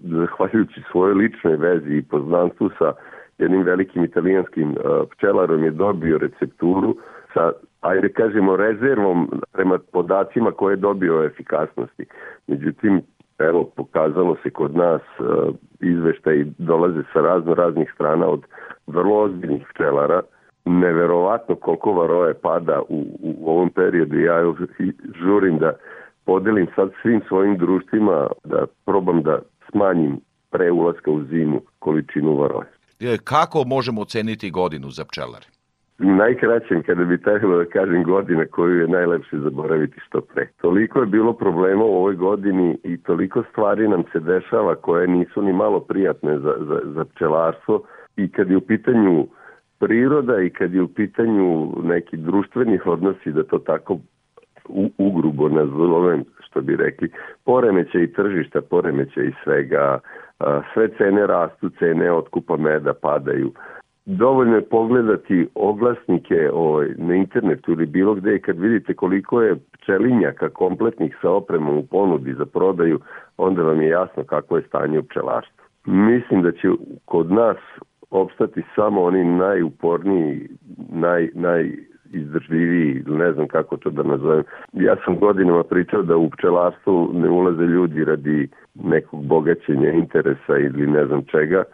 zahvaljujući 0.01 0.83
svojoj 0.91 1.15
ličnoj 1.15 1.57
vezi 1.57 1.95
i 1.95 2.03
poznanstvu 2.03 2.71
sa 2.79 2.93
jednim 3.39 3.63
velikim 3.63 4.05
italijanskim 4.05 4.77
pčelarom 5.11 5.65
je 5.65 5.71
dobio 5.71 6.19
recepturu 6.19 6.97
sa 7.35 7.53
ajde 7.81 8.09
kažemo 8.09 8.57
rezervom 8.57 9.31
prema 9.53 9.79
podacima 9.93 10.51
koje 10.51 10.73
je 10.73 10.77
dobio 10.77 11.25
efikasnosti. 11.25 12.07
Međutim, 12.47 13.03
evo, 13.39 13.71
pokazalo 13.77 14.37
se 14.43 14.51
kod 14.51 14.77
nas 14.77 15.03
izveštaj 15.81 16.45
dolaze 16.59 17.03
sa 17.13 17.21
razno 17.21 17.55
raznih 17.55 17.91
strana 17.95 18.27
od 18.27 18.43
vrlo 18.87 19.23
ozbiljnih 19.23 19.67
pčelara. 19.75 20.23
Neverovatno 20.69 21.55
koliko 21.55 21.93
varoje 21.93 22.35
pada 22.35 22.83
u, 22.89 23.07
u 23.23 23.51
ovom 23.51 23.71
periodu. 23.71 24.19
Ja 24.19 24.55
žurim 25.23 25.59
da 25.59 25.73
podelim 26.25 26.67
sad 26.77 26.91
svim 27.03 27.21
svojim 27.29 27.59
društvima 27.59 28.27
da 28.45 28.67
probam 28.85 29.23
da 29.23 29.39
smanjim 29.71 30.21
pre 30.51 30.71
ulaska 30.71 31.11
u 31.11 31.23
zimu 31.25 31.61
količinu 31.79 32.37
varoje. 32.37 32.69
Kako 33.25 33.65
možemo 33.65 34.01
oceniti 34.01 34.51
godinu 34.51 34.91
za 34.91 35.05
pčelare? 35.05 35.47
najkraćem 35.99 36.83
kada 36.83 37.05
bi 37.05 37.23
trebalo 37.23 37.59
da 37.59 37.65
kažem 37.65 38.03
godina 38.03 38.45
koju 38.47 38.81
je 38.81 38.89
najlepše 38.89 39.39
zaboraviti 39.39 40.01
što 40.07 40.21
pre. 40.21 40.49
Toliko 40.61 41.01
je 41.01 41.07
bilo 41.07 41.33
problema 41.33 41.85
u 41.85 41.97
ovoj 41.97 42.15
godini 42.15 42.79
i 42.85 43.03
toliko 43.03 43.43
stvari 43.51 43.89
nam 43.89 44.03
se 44.13 44.21
dešava 44.21 44.75
koje 44.75 45.09
nisu 45.09 45.43
ni 45.43 45.53
malo 45.53 45.81
prijatne 45.81 46.39
za, 46.39 46.55
za, 46.61 46.81
za 46.85 47.05
pčelarstvo 47.05 47.83
i 48.17 48.33
kad 48.33 48.51
je 48.51 48.57
u 48.57 48.61
pitanju 48.61 49.27
priroda 49.79 50.41
i 50.41 50.51
kad 50.51 50.75
je 50.75 50.83
u 50.83 50.89
pitanju 50.89 51.73
neki 51.83 52.17
društveni 52.17 52.79
odnosi 52.85 53.33
da 53.33 53.43
to 53.43 53.59
tako 53.59 53.99
u, 54.69 54.91
ugrubo 54.99 55.49
nazovem 55.49 56.25
što 56.41 56.61
bi 56.61 56.77
rekli, 56.77 57.11
poremeće 57.45 58.03
i 58.03 58.13
tržišta, 58.13 58.61
poremeće 58.61 59.25
i 59.25 59.33
svega, 59.45 59.99
sve 60.75 60.89
cene 60.99 61.27
rastu, 61.27 61.71
cene 61.79 62.13
otkupa 62.13 62.57
meda 62.57 62.95
padaju, 62.95 63.53
dovoljno 64.07 64.55
je 64.55 64.69
pogledati 64.69 65.49
oglasnike 65.55 66.51
ovaj, 66.53 66.89
na 66.97 67.15
internetu 67.15 67.73
ili 67.73 67.87
bilo 67.87 68.15
gde 68.15 68.39
kad 68.39 68.59
vidite 68.59 68.95
koliko 68.95 69.43
je 69.43 69.57
pčelinjaka 69.73 70.49
kompletnih 70.49 71.17
sa 71.23 71.31
opremom 71.31 71.79
u 71.79 71.87
ponudi 71.87 72.35
za 72.35 72.47
prodaju, 72.47 73.01
onda 73.37 73.63
vam 73.63 73.83
je 73.83 73.89
jasno 73.89 74.25
kako 74.25 74.57
je 74.57 74.63
stanje 74.63 74.99
u 74.99 75.03
pčelarstvu. 75.03 75.65
Mislim 75.85 76.43
da 76.43 76.53
će 76.53 76.69
kod 77.05 77.33
nas 77.33 77.57
opstati 78.11 78.63
samo 78.75 79.03
oni 79.03 79.25
najuporniji, 79.25 80.49
naj, 80.93 81.29
naj 81.35 81.73
izdržljiviji, 82.13 83.03
ne 83.07 83.33
znam 83.33 83.49
kako 83.49 83.77
to 83.77 83.91
da 83.91 84.03
nazovem. 84.03 84.45
Ja 84.73 84.97
sam 85.05 85.19
godinama 85.19 85.63
pričao 85.63 86.03
da 86.03 86.17
u 86.17 86.31
pčelarstvu 86.31 87.11
ne 87.15 87.31
ulaze 87.31 87.63
ljudi 87.63 88.05
radi 88.05 88.49
nekog 88.75 89.25
bogaćenja 89.25 89.91
interesa 89.91 90.59
ili 90.59 90.87
ne 90.87 91.07
znam 91.07 91.25
čega, 91.25 91.65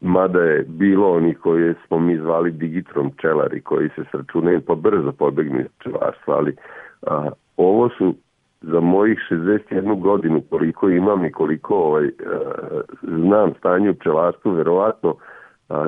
mada 0.00 0.40
je 0.40 0.64
bilo 0.68 1.12
oni 1.12 1.34
koji 1.34 1.74
smo 1.86 1.98
mi 1.98 2.18
zvali 2.18 2.50
digitrom 2.50 3.10
pčelari 3.10 3.60
koji 3.60 3.88
se 3.88 4.04
sračunaju 4.10 4.60
pa 4.60 4.74
brzo 4.74 5.12
pobegnu 5.12 5.60
iz 5.60 5.66
pčelarstva, 5.78 6.36
ali 6.36 6.56
a, 7.06 7.28
ovo 7.56 7.88
su 7.88 8.14
za 8.60 8.80
mojih 8.80 9.18
61 9.30 10.00
godinu 10.00 10.42
koliko 10.50 10.88
imam 10.88 11.24
i 11.24 11.32
koliko 11.32 11.74
ovaj, 11.74 12.06
a, 12.06 12.10
znam 13.02 13.54
stanje 13.58 13.90
u 13.90 13.94
pčelarstvu, 13.94 14.50
verovatno 14.50 15.16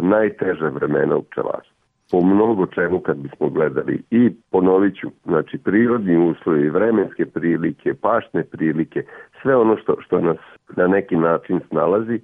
najteža 0.02 0.68
vremena 0.68 1.16
u 1.16 1.22
pčelarstvu. 1.22 1.76
Po 2.10 2.20
mnogo 2.20 2.66
čemu 2.66 3.00
kad 3.00 3.16
bismo 3.16 3.48
gledali 3.48 4.02
i 4.10 4.30
ponovit 4.50 4.96
ću, 5.00 5.08
znači 5.24 5.58
prirodni 5.58 6.30
uslovi, 6.30 6.70
vremenske 6.70 7.26
prilike, 7.26 7.94
pašne 7.94 8.44
prilike, 8.44 9.02
sve 9.42 9.56
ono 9.56 9.76
što, 9.76 9.96
što 10.00 10.20
nas 10.20 10.36
na 10.76 10.86
neki 10.86 11.16
način 11.16 11.60
snalazi, 11.68 12.20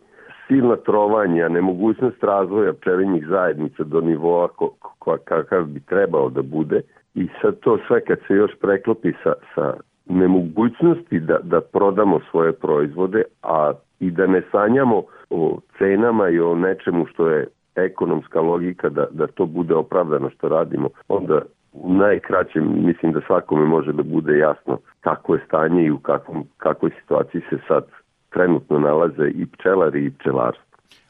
silna 0.48 0.76
trovanja, 0.76 1.48
nemogućnost 1.48 2.24
razvoja 2.24 2.72
pčelinjih 2.72 3.26
zajednica 3.26 3.84
do 3.84 4.00
nivoa 4.00 4.48
ko, 4.48 4.70
ko, 4.98 5.16
kakav 5.24 5.64
bi 5.64 5.80
trebao 5.80 6.30
da 6.30 6.42
bude 6.42 6.80
i 7.14 7.28
sad 7.42 7.60
to 7.60 7.78
sve 7.86 8.04
kad 8.04 8.18
se 8.28 8.34
još 8.34 8.50
preklopi 8.60 9.12
sa, 9.22 9.32
sa 9.54 9.74
nemogućnosti 10.06 11.20
da, 11.20 11.38
da 11.42 11.60
prodamo 11.60 12.20
svoje 12.30 12.52
proizvode, 12.52 13.22
a 13.42 13.72
i 14.00 14.10
da 14.10 14.26
ne 14.26 14.42
sanjamo 14.50 15.02
o 15.32 15.60
cenama 15.78 16.28
i 16.28 16.40
o 16.40 16.54
nečemu 16.54 17.06
što 17.06 17.28
je 17.28 17.46
ekonomska 17.74 18.40
logika 18.40 18.88
da, 18.88 19.06
da 19.10 19.26
to 19.26 19.46
bude 19.46 19.74
opravdano 19.74 20.30
što 20.30 20.48
radimo, 20.48 20.88
onda 21.08 21.42
u 21.72 21.94
najkraćem 21.94 22.86
mislim 22.86 23.12
da 23.12 23.20
svakome 23.26 23.64
može 23.64 23.92
da 23.92 24.02
bude 24.02 24.38
jasno 24.38 24.78
kako 25.00 25.34
je 25.34 25.44
stanje 25.46 25.84
i 25.84 25.90
u 25.90 25.98
kakvom, 25.98 26.44
kakvoj 26.56 26.90
situaciji 27.00 27.40
se 27.50 27.58
sad 27.68 27.84
trenutno 28.30 28.78
nalaze 28.78 29.30
i 29.34 29.46
pčelari 29.46 30.06
i 30.06 30.10
pčelarstvo. 30.10 30.64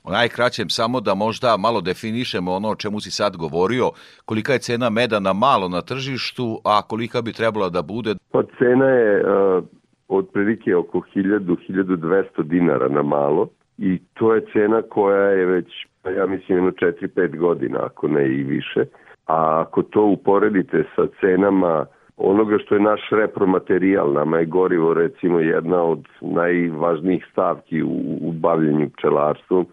U 0.05 0.11
najkraćem 0.11 0.69
samo 0.69 1.01
da 1.01 1.15
možda 1.15 1.57
malo 1.57 1.81
definišemo 1.81 2.53
ono 2.53 2.69
o 2.69 2.77
čemu 2.77 3.01
si 3.01 3.11
sad 3.11 3.37
govorio, 3.37 3.91
kolika 4.25 4.53
je 4.53 4.59
cena 4.59 4.91
meda 4.91 5.21
na 5.21 5.33
malo 5.33 5.69
na 5.69 5.81
tržištu, 5.83 6.61
a 6.65 6.83
kolika 6.83 7.23
bi 7.23 7.33
trebala 7.33 7.69
da 7.69 7.83
bude? 7.83 8.15
Pa 8.33 8.43
cena 8.59 8.89
je 8.89 9.25
uh, 9.25 9.65
otprilike 10.09 10.77
oko 10.77 11.01
1000-1200 11.15 12.43
dinara 12.43 12.89
na 12.89 13.03
malo 13.03 13.49
i 13.79 13.99
to 14.15 14.35
je 14.35 14.45
cena 14.53 14.83
koja 14.83 15.29
je 15.29 15.47
već, 15.47 15.87
ja 16.17 16.27
mislim, 16.27 16.59
jedno 16.59 16.71
4-5 16.71 17.37
godina, 17.37 17.79
ako 17.83 18.09
ne 18.09 18.29
i 18.29 18.43
više. 18.43 18.85
A 19.27 19.61
ako 19.61 19.83
to 19.83 20.05
uporedite 20.05 20.85
sa 20.97 21.07
cenama 21.21 21.87
onoga 22.17 22.59
što 22.59 22.75
je 22.75 22.81
naš 22.81 23.01
repromaterijal. 23.11 24.13
Nama 24.13 24.39
je 24.39 24.47
gorivo 24.47 24.95
recimo 24.95 25.41
jedna 25.41 25.83
od 25.83 26.09
najvažnijih 26.21 27.27
stavki 27.33 27.83
u, 27.83 28.19
u 28.21 28.33
bavljenju 28.33 28.91
pčelarstvom. 28.97 29.67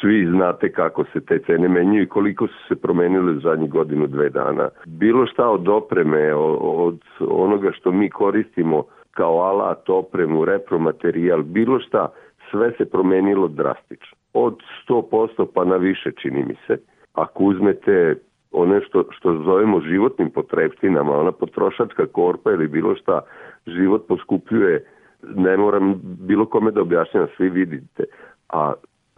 Svi 0.00 0.26
znate 0.26 0.72
kako 0.72 1.04
se 1.12 1.20
te 1.20 1.38
cene 1.38 1.68
menjaju 1.68 2.02
i 2.02 2.08
koliko 2.08 2.46
su 2.46 2.54
se 2.68 2.76
promenile 2.76 3.32
u 3.32 3.40
zadnjih 3.40 3.70
godinu, 3.70 4.06
dve 4.06 4.30
dana. 4.30 4.68
Bilo 4.86 5.26
šta 5.26 5.48
od 5.48 5.68
opreme, 5.68 6.34
od 6.60 7.00
onoga 7.20 7.72
što 7.72 7.92
mi 7.92 8.10
koristimo 8.10 8.84
kao 9.10 9.40
alat, 9.40 9.90
opremu, 9.90 10.44
repromaterijal, 10.44 11.42
bilo 11.42 11.80
šta, 11.80 12.08
sve 12.50 12.72
se 12.78 12.90
promenilo 12.90 13.48
drastično. 13.48 14.16
Od 14.32 14.58
100% 14.88 15.46
pa 15.54 15.64
na 15.64 15.76
više 15.76 16.12
čini 16.22 16.44
mi 16.44 16.56
se. 16.66 16.78
Ako 17.12 17.44
uzmete 17.44 18.14
one 18.52 18.80
što, 18.80 19.04
što 19.10 19.42
zovemo 19.44 19.80
životnim 19.80 20.30
potrebštinama, 20.30 21.18
ona 21.18 21.32
potrošačka 21.32 22.06
korpa 22.06 22.50
ili 22.50 22.68
bilo 22.68 22.96
šta, 22.96 23.20
život 23.66 24.06
poskupljuje, 24.08 24.84
ne 25.22 25.56
moram 25.56 26.00
bilo 26.02 26.46
kome 26.46 26.70
da 26.70 26.80
objašnjam, 26.80 27.26
svi 27.36 27.48
vidite, 27.48 28.04
a 28.48 28.72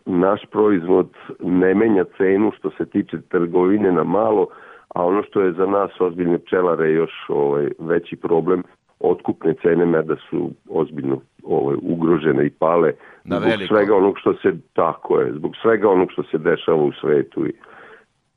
naš 0.07 0.41
proizvod 0.51 1.09
ne 1.41 1.74
menja 1.74 2.05
cenu 2.16 2.53
što 2.59 2.70
se 2.70 2.87
tiče 2.87 3.20
trgovine 3.29 3.93
na 3.93 4.05
malo, 4.05 4.47
a 4.89 5.07
ono 5.07 5.22
što 5.22 5.41
je 5.41 5.53
za 5.53 5.66
nas 5.66 6.01
ozbiljne 6.01 6.39
pčelare 6.39 6.93
još 6.93 7.12
ovaj, 7.29 7.68
veći 7.79 8.16
problem, 8.16 8.62
otkupne 9.01 9.55
cene 9.62 9.87
meda 9.87 10.16
su 10.31 10.51
ozbiljno 10.70 11.20
ovaj, 11.49 11.76
ugrožene 11.82 12.46
i 12.46 12.51
pale 12.51 12.92
na 13.24 13.36
zbog 13.36 13.49
veliko. 13.49 13.74
svega 13.74 13.96
onog 13.96 14.14
što 14.20 14.34
se 14.34 14.53
tako 14.72 15.20
je, 15.20 15.32
zbog 15.32 15.53
svega 15.62 15.90
onog 15.90 16.09
što 16.12 16.22
se 16.22 16.38
dešava 16.38 16.82
u 16.82 16.92
svetu 16.92 17.46
i 17.46 17.53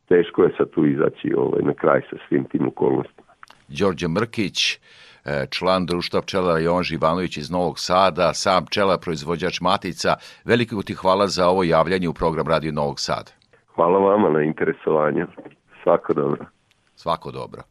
teško 0.08 0.44
je 0.44 0.54
sad 0.58 0.70
tu 0.70 0.86
izaći 0.86 1.34
ovaj, 1.38 1.62
na 1.64 1.74
kraj 1.74 2.02
sa 2.10 2.16
svim 2.28 2.44
tim 2.44 2.68
okolnostima. 2.68 3.28
Đorđe 3.68 4.08
Mrkić, 4.08 4.80
e, 5.26 5.46
član 5.50 5.86
društva 5.86 6.22
pčelara 6.22 6.60
Jovan 6.60 6.84
Živanović 6.84 7.38
iz 7.38 7.52
Novog 7.52 7.80
Sada, 7.80 8.34
sam 8.34 8.66
pčela 8.66 8.98
proizvođač 8.98 9.62
Matica. 9.62 10.16
Veliko 10.46 10.82
ti 10.84 10.94
hvala 10.94 11.28
za 11.28 11.48
ovo 11.48 11.64
javljanje 11.64 12.10
u 12.10 12.14
program 12.14 12.48
Radio 12.48 12.72
Novog 12.72 13.00
Sada. 13.00 13.32
Hvala 13.76 14.00
vama 14.00 14.30
na 14.30 14.42
interesovanju. 14.42 15.28
Svako 15.84 16.14
dobro. 16.14 16.46
Svako 16.96 17.32
dobro. 17.32 17.71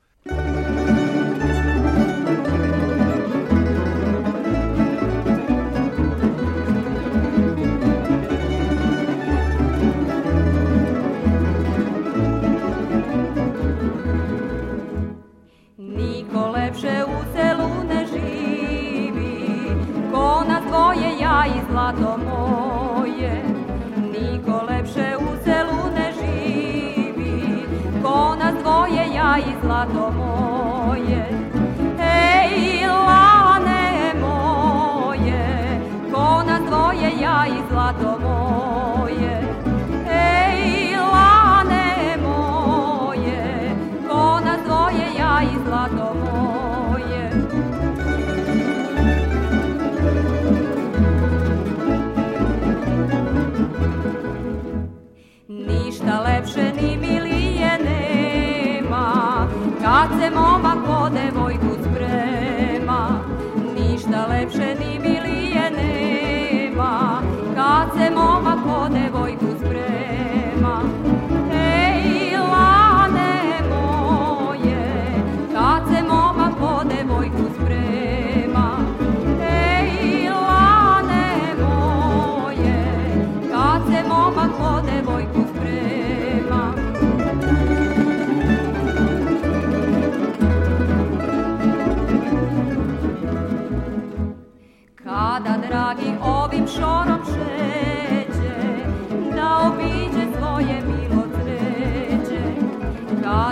Šorom 96.77 97.21
šeće 97.25 98.51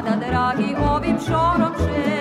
Da 0.05 0.17
dragi 0.17 0.75
ovim 0.91 1.17
šorom 1.27 1.73
šeće 1.79 2.18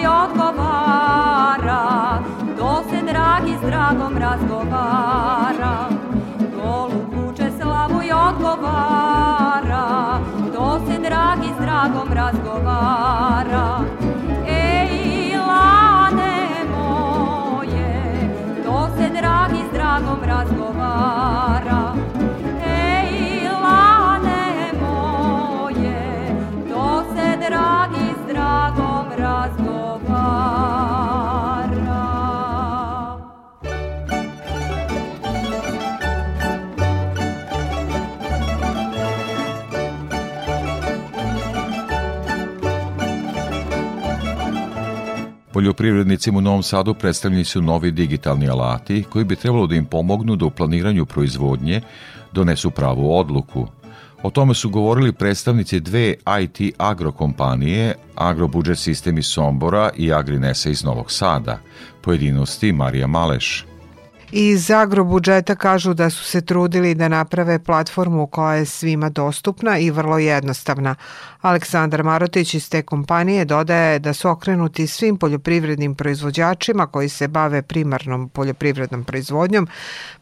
slavu 0.00 0.02
i 0.02 0.06
odgovara, 0.06 1.82
to 2.58 2.82
se 2.90 3.02
dragi 3.12 3.56
s 3.58 3.60
dragom 3.66 4.18
razgovara. 4.18 5.88
Golub 6.56 7.14
kuće 7.14 7.50
slavu 7.60 8.02
i 8.02 8.12
odgovara, 8.12 10.18
to 10.54 10.80
se 10.86 10.98
dragi 10.98 11.48
s 11.58 11.60
dragom 11.60 12.12
razgovara. 12.12 13.79
Poljoprivrednicima 45.60 46.38
u 46.38 46.40
Novom 46.40 46.62
Sadu 46.62 46.94
predstavljeni 46.94 47.44
su 47.44 47.62
novi 47.62 47.90
digitalni 47.90 48.48
alati 48.48 49.04
koji 49.10 49.24
bi 49.24 49.36
trebalo 49.36 49.66
da 49.66 49.74
im 49.74 49.84
pomognu 49.84 50.36
da 50.36 50.44
u 50.46 50.50
planiranju 50.50 51.06
proizvodnje 51.06 51.80
donesu 52.32 52.70
pravu 52.70 53.18
odluku. 53.18 53.66
O 54.22 54.30
tome 54.30 54.54
su 54.54 54.70
govorili 54.70 55.12
predstavnici 55.12 55.80
dve 55.80 56.14
IT 56.40 56.74
agrokompanije, 56.78 57.94
Agrobudžet 58.14 58.78
sistem 58.78 59.18
iz 59.18 59.26
Sombora 59.26 59.90
i 59.96 60.12
Agrinesa 60.12 60.70
iz 60.70 60.84
Novog 60.84 61.12
Sada. 61.12 61.58
Pojedinosti 62.02 62.72
Marija 62.72 63.06
Maleš. 63.06 63.69
Iz 64.32 64.70
agrobudžeta 64.70 65.54
kažu 65.54 65.94
da 65.94 66.10
su 66.10 66.24
se 66.24 66.40
trudili 66.40 66.94
da 66.94 67.08
naprave 67.08 67.58
platformu 67.58 68.26
koja 68.26 68.54
je 68.54 68.66
svima 68.66 69.08
dostupna 69.08 69.78
i 69.78 69.90
vrlo 69.90 70.18
jednostavna. 70.18 70.94
Aleksandar 71.40 72.02
Marotić 72.02 72.54
iz 72.54 72.70
te 72.70 72.82
kompanije 72.82 73.44
dodaje 73.44 73.98
da 73.98 74.12
su 74.12 74.28
okrenuti 74.28 74.86
svim 74.86 75.16
poljoprivrednim 75.16 75.94
proizvođačima 75.94 76.86
koji 76.86 77.08
se 77.08 77.28
bave 77.28 77.62
primarnom 77.62 78.28
poljoprivrednom 78.28 79.04
proizvodnjom, 79.04 79.68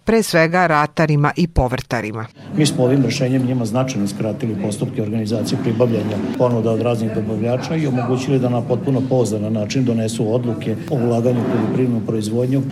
pre 0.04 0.22
svega 0.22 0.66
ratarima 0.66 1.32
i 1.36 1.48
povrtarima. 1.48 2.26
Mi 2.56 2.66
smo 2.66 2.84
ovim 2.84 3.02
rešenjem 3.02 3.46
njima 3.46 3.64
značajno 3.64 4.08
skratili 4.08 4.62
postupke 4.62 5.02
organizacije 5.02 5.58
pribavljanja 5.62 6.16
ponuda 6.38 6.70
od 6.70 6.80
raznih 6.80 7.10
dobavljača 7.14 7.76
i 7.76 7.86
omogućili 7.86 8.38
da 8.38 8.48
na 8.48 8.62
potpuno 8.62 9.02
pouzdan 9.08 9.52
način 9.52 9.84
donesu 9.84 10.34
odluke 10.34 10.76
o 10.90 10.94
ulaganju 10.94 11.40
u 11.40 11.52
poljoprivrednu 11.52 12.00
proizvodnju. 12.06 12.62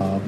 A 0.00 0.18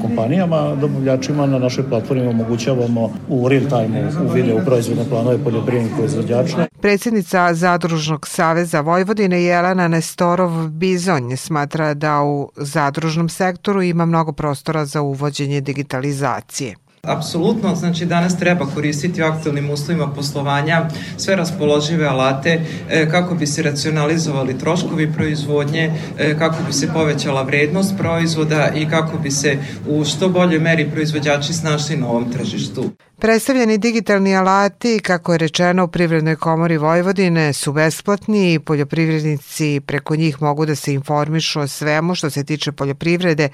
kompanijama, 0.55 0.81
dobavljačima 0.81 1.47
na 1.47 1.59
našoj 1.59 1.89
platformi 1.89 2.27
omogućavamo 2.27 3.11
u 3.29 3.49
real 3.49 3.65
time 3.69 4.11
u 4.25 4.33
video 4.33 4.65
proizvodne 4.65 5.05
planove 5.09 5.45
poljoprivrednih 5.45 5.93
proizvođača. 5.97 6.67
Predsjednica 6.81 7.55
Zadružnog 7.55 8.27
saveza 8.27 8.81
Vojvodine 8.81 9.43
Jelena 9.43 9.89
Nestorov 9.89 10.69
Bizonj 10.69 11.37
smatra 11.37 11.95
da 11.95 12.23
u 12.23 12.51
zadružnom 12.57 13.29
sektoru 13.29 13.83
ima 13.83 14.07
mnogo 14.07 14.33
prostora 14.33 14.85
za 14.85 15.03
uvođenje 15.03 15.61
digitalizacije. 15.61 16.75
Apsolutno, 17.07 17.75
znači 17.75 18.05
danas 18.05 18.39
treba 18.39 18.67
koristiti 18.67 19.23
u 19.23 19.25
aktualnim 19.25 19.71
uslovima 19.71 20.07
poslovanja 20.07 20.89
sve 21.17 21.37
raspoložive 21.37 22.07
alate 22.07 22.61
e, 22.91 23.09
kako 23.11 23.35
bi 23.35 23.47
se 23.47 23.63
racionalizovali 23.63 24.59
troškovi 24.59 25.13
proizvodnje, 25.13 25.93
e, 26.19 26.39
kako 26.39 26.57
bi 26.67 26.73
se 26.73 26.93
povećala 26.93 27.43
vrednost 27.43 27.95
proizvoda 27.99 28.69
i 28.75 28.89
kako 28.89 29.19
bi 29.19 29.31
se 29.31 29.59
u 29.89 30.05
što 30.05 30.29
boljoj 30.29 30.61
meri 30.61 30.91
proizvođači 30.91 31.53
snašli 31.53 31.97
na 31.97 32.09
ovom 32.09 32.33
tržištu. 32.33 32.91
Predstavljeni 33.19 33.79
digitalni 33.79 34.37
alati, 34.37 35.01
kako 35.03 35.33
je 35.33 35.39
rečeno 35.39 35.85
u 35.85 35.89
Privrednoj 35.89 36.37
komori 36.37 36.77
Vojvodine, 36.77 37.53
su 37.53 37.73
besplatni 37.73 38.55
i 38.55 38.59
poljoprivrednici 38.59 39.81
preko 39.87 40.17
njih 40.17 40.43
mogu 40.43 40.67
da 40.67 40.75
se 40.75 40.95
informišu 40.95 41.61
o 41.61 41.69
svemu 41.69 42.15
što 42.15 42.31
se 42.31 42.45
tiče 42.45 42.73
poljoprivrede, 42.73 43.49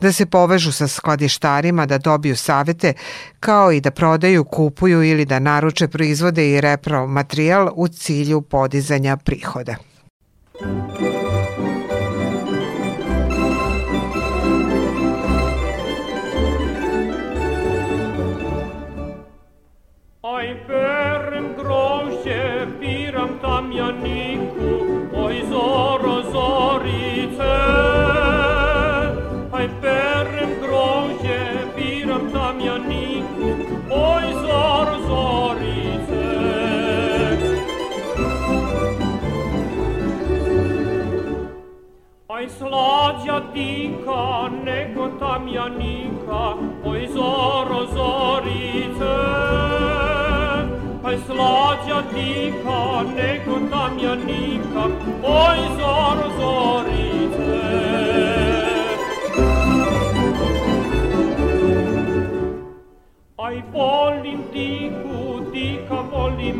da 0.00 0.12
se 0.12 0.26
povežu 0.26 0.72
sa 0.72 0.88
skladištarima, 0.88 1.86
da 1.86 1.98
dobiju 1.98 2.36
savete, 2.36 2.92
kao 3.40 3.72
i 3.72 3.80
da 3.80 3.90
prodaju, 3.90 4.44
kupuju 4.44 5.02
ili 5.02 5.24
da 5.24 5.38
naruče 5.38 5.88
proizvode 5.88 6.50
i 6.50 6.60
repro 6.60 7.06
materijal 7.06 7.70
u 7.74 7.88
cilju 7.88 8.40
podizanja 8.40 9.16
prihoda. 9.16 9.76
Aj 10.60 11.15
fatica, 43.56 44.50
nego 44.64 45.08
ta 45.18 45.38
mia 45.38 45.68
nica, 45.68 46.56
poi 46.82 47.08
zoro 47.08 47.86
zorite. 47.86 49.16
Poi 51.02 51.16
slagia 51.26 52.02
dica, 52.12 53.02
nego 53.14 53.60
ta 53.70 53.88
mia 53.94 54.14
nica, 54.14 54.88
poi 55.22 55.60
zoro 55.78 56.28
zorite. 56.38 57.56
Ai 63.38 63.62
volim 63.72 64.40
dicu, 64.52 65.50
dica 65.52 66.02
volim 66.10 66.55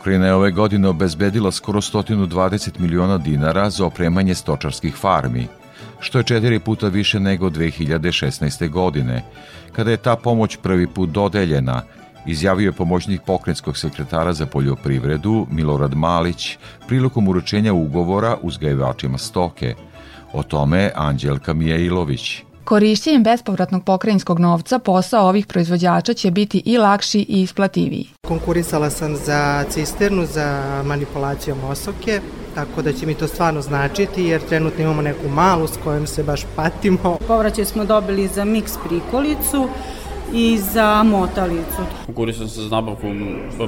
Pokrajina 0.00 0.26
je 0.26 0.34
ove 0.34 0.50
godine 0.50 0.88
obezbedila 0.88 1.50
skoro 1.52 1.80
120 1.80 2.78
miliona 2.78 3.18
dinara 3.18 3.70
za 3.70 3.86
opremanje 3.86 4.34
stočarskih 4.34 4.94
farmi, 4.96 5.46
što 5.98 6.18
je 6.18 6.24
četiri 6.24 6.58
puta 6.58 6.88
više 6.88 7.20
nego 7.20 7.50
2016. 7.50 8.70
godine, 8.70 9.22
kada 9.72 9.90
je 9.90 9.96
ta 9.96 10.16
pomoć 10.16 10.56
prvi 10.62 10.86
put 10.86 11.10
dodeljena, 11.10 11.82
izjavio 12.26 12.68
je 12.68 12.72
pomoćnik 12.72 13.20
pokrenjskog 13.26 13.76
sekretara 13.76 14.32
za 14.32 14.46
poljoprivredu 14.46 15.46
Milorad 15.50 15.94
Malić 15.94 16.56
prilikom 16.88 17.28
uručenja 17.28 17.72
ugovora 17.72 18.36
uzgajivačima 18.42 19.18
stoke. 19.18 19.74
O 20.32 20.42
tome 20.42 20.90
Anđelka 20.94 21.54
Mijailović. 21.54 22.49
Korišćenjem 22.70 23.22
bespovratnog 23.22 23.84
pokrajinskog 23.84 24.38
novca 24.38 24.78
posao 24.78 25.28
ovih 25.28 25.46
proizvođača 25.46 26.14
će 26.14 26.30
biti 26.30 26.62
i 26.64 26.78
lakši 26.78 27.18
i 27.28 27.42
isplativiji. 27.42 28.08
Konkurisala 28.26 28.90
sam 28.90 29.16
za 29.16 29.64
cisternu, 29.70 30.26
za 30.26 30.82
manipulacijom 30.84 31.64
osoke, 31.64 32.20
tako 32.54 32.82
da 32.82 32.92
će 32.92 33.06
mi 33.06 33.14
to 33.14 33.28
stvarno 33.28 33.62
značiti 33.62 34.24
jer 34.24 34.40
trenutno 34.48 34.84
imamo 34.84 35.02
neku 35.02 35.28
malu 35.28 35.66
s 35.66 35.76
kojom 35.84 36.06
se 36.06 36.22
baš 36.22 36.42
patimo. 36.56 37.18
Povraćaj 37.26 37.64
smo 37.64 37.84
dobili 37.84 38.28
za 38.28 38.44
miks 38.44 38.72
prikolicu, 38.88 39.68
i 40.34 40.58
za 40.58 41.02
motalicu. 41.02 41.82
Konkurisao 42.06 42.48
sam 42.48 42.62
za 42.64 42.70
nabavku 42.70 43.06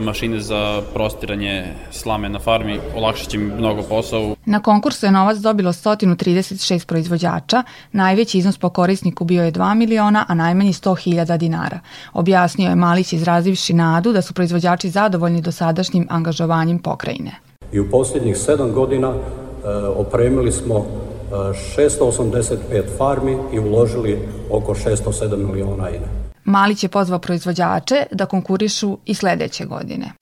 mašine 0.00 0.40
za 0.40 0.82
prostiranje 0.94 1.64
slame 1.90 2.28
na 2.28 2.38
farmi, 2.38 2.78
olakšat 2.96 3.28
će 3.28 3.38
mi 3.38 3.44
mnogo 3.44 3.82
posao. 3.82 4.36
Na 4.44 4.60
konkursu 4.60 5.06
je 5.06 5.12
novac 5.12 5.38
dobilo 5.38 5.72
136 5.72 6.86
proizvođača, 6.86 7.62
najveći 7.92 8.38
iznos 8.38 8.58
po 8.58 8.68
korisniku 8.68 9.24
bio 9.24 9.44
je 9.44 9.52
2 9.52 9.74
miliona, 9.74 10.24
a 10.28 10.34
najmanji 10.34 10.72
100.000 10.72 11.36
dinara. 11.36 11.80
Objasnio 12.12 12.68
je 12.68 12.76
Malić 12.76 13.12
izrazivši 13.12 13.72
nadu 13.72 14.12
da 14.12 14.22
su 14.22 14.34
proizvođači 14.34 14.90
zadovoljni 14.90 15.40
dosadašnjim 15.40 16.06
angažovanjem 16.10 16.78
pokrajine. 16.78 17.30
I 17.72 17.80
u 17.80 17.90
posljednjih 17.90 18.36
sedam 18.36 18.72
godina 18.72 19.08
e, 19.08 19.68
opremili 19.86 20.52
smo 20.52 20.76
e, 20.76 21.34
685 21.76 22.56
farmi 22.98 23.38
i 23.52 23.58
uložili 23.58 24.28
oko 24.50 24.74
607 24.74 25.52
miliona 25.52 25.90
ine. 25.90 26.21
Malić 26.44 26.82
je 26.82 26.88
pozvao 26.88 27.18
proizvođače 27.18 28.06
da 28.12 28.26
konkurišu 28.26 28.98
i 29.06 29.14
sledeće 29.14 29.64
godine. 29.64 30.12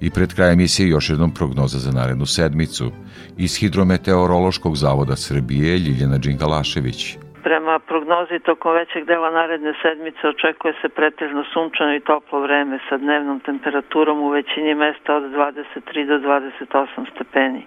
I 0.00 0.10
pred 0.10 0.34
krajem 0.34 0.52
emisije 0.52 0.88
još 0.88 1.10
jednom 1.10 1.34
prognoza 1.34 1.78
za 1.78 1.90
narednu 1.90 2.26
sedmicu. 2.26 2.92
Iz 3.36 3.56
Hidrometeorološkog 3.56 4.76
zavoda 4.76 5.16
Srbije 5.16 5.78
Ljiljana 5.78 6.18
Đingalašević. 6.18 7.16
Prema 7.42 7.78
prognozi 7.78 8.38
tokom 8.38 8.72
većeg 8.74 9.04
dela 9.04 9.30
naredne 9.30 9.74
sedmice 9.82 10.28
očekuje 10.28 10.74
se 10.82 10.88
pretežno 10.88 11.44
sunčano 11.52 11.94
i 11.94 12.00
toplo 12.00 12.40
vreme 12.40 12.78
sa 12.88 12.96
dnevnom 12.96 13.40
temperaturom 13.40 14.20
u 14.20 14.28
većini 14.28 14.74
mesta 14.74 15.14
od 15.16 15.22
23 15.22 16.06
do 16.06 16.18
28 16.18 17.10
stepeni. 17.14 17.66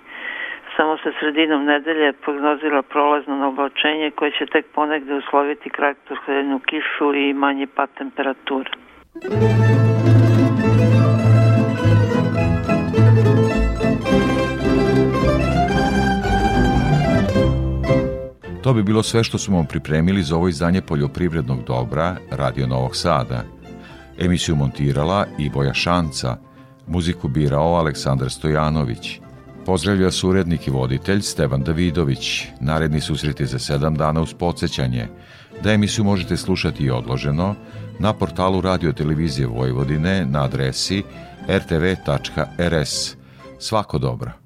Samo 0.78 0.98
sa 0.98 1.12
sredinom 1.20 1.66
nedelje 1.66 2.14
prognozira 2.14 2.82
prolazno 2.82 3.48
oblačenje 3.48 4.12
koje 4.12 4.32
će 4.32 4.46
tek 4.46 4.66
ponegde 4.76 5.14
usloviti 5.16 5.70
kratkohlednu 5.70 6.60
kišu 6.60 7.14
i 7.14 7.34
manji 7.34 7.68
pad 7.68 7.90
temperatura. 7.98 8.70
To 18.64 18.74
bi 18.74 18.84
bilo 18.84 19.04
sve 19.04 19.24
što 19.24 19.38
smo 19.38 19.58
vam 19.58 19.66
pripremili 19.66 20.24
za 20.24 20.36
ovo 20.36 20.48
izdanje 20.48 20.82
poljoprivrednog 20.82 21.64
dobra 21.68 22.18
Radio 22.32 22.68
Novog 22.68 22.96
Sada. 22.96 23.44
Emisiju 24.20 24.56
montirala 24.56 25.26
Ivoja 25.40 25.74
Šanca, 25.74 26.38
muziku 26.88 27.28
birao 27.28 27.76
Aleksandar 27.76 28.32
Stojanović. 28.32 29.20
Pozdravlja 29.66 30.12
su 30.12 30.30
urednik 30.30 30.68
i 30.68 30.72
voditelj 30.72 31.22
Stevan 31.22 31.64
Davidović. 31.64 32.46
Naredni 32.60 33.02
susreti 33.02 33.46
za 33.46 33.60
sedam 33.60 33.96
dana 33.96 34.22
uz 34.22 34.34
podsjećanje 34.34 35.08
da 35.64 35.72
emisiju 35.72 36.06
možete 36.06 36.38
slušati 36.38 36.84
i 36.84 36.92
odloženo 36.92 37.56
na 38.00 38.14
portalu 38.14 38.62
Radio 38.62 38.92
Televizije 38.92 39.48
Vojvodine 39.48 40.26
na 40.26 40.44
adresi 40.44 41.04
rtv.rs. 41.48 43.16
Svako 43.60 43.98
dobro. 43.98 44.43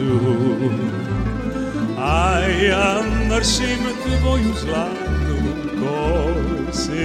Danicu 0.00 0.70
A 1.98 2.38
ja 2.68 3.02
mrsim 3.28 3.78
tvoju 4.20 4.54
zlatnu 4.60 5.38
kosicu 5.80 7.00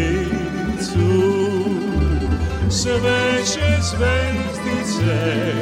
Sve 2.69 3.43
će 3.53 3.77
zvezdice 3.81 5.53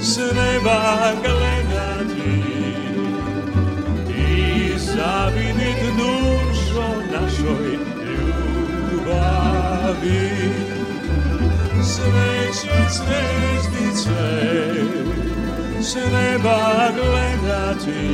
s 0.00 0.16
neba 0.16 1.12
gledati 1.24 2.42
I 4.18 4.78
zavidit 4.78 5.80
dušo 5.96 6.88
našoj 7.12 7.78
ljubavi 8.96 9.28
Sve 11.82 12.52
će 12.52 12.76
zvezdice 12.90 14.77
s 15.82 15.94
neba 15.94 16.90
gledati 16.94 18.08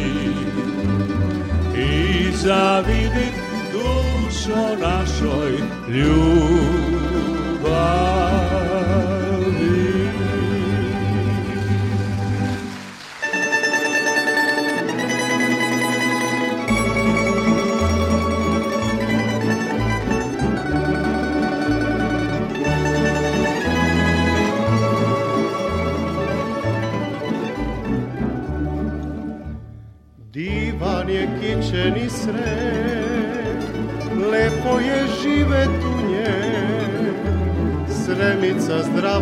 I 1.77 2.33
zavidit 2.33 3.35
dušo 3.73 4.77
našoj 4.81 5.53
ljubavi 5.89 7.35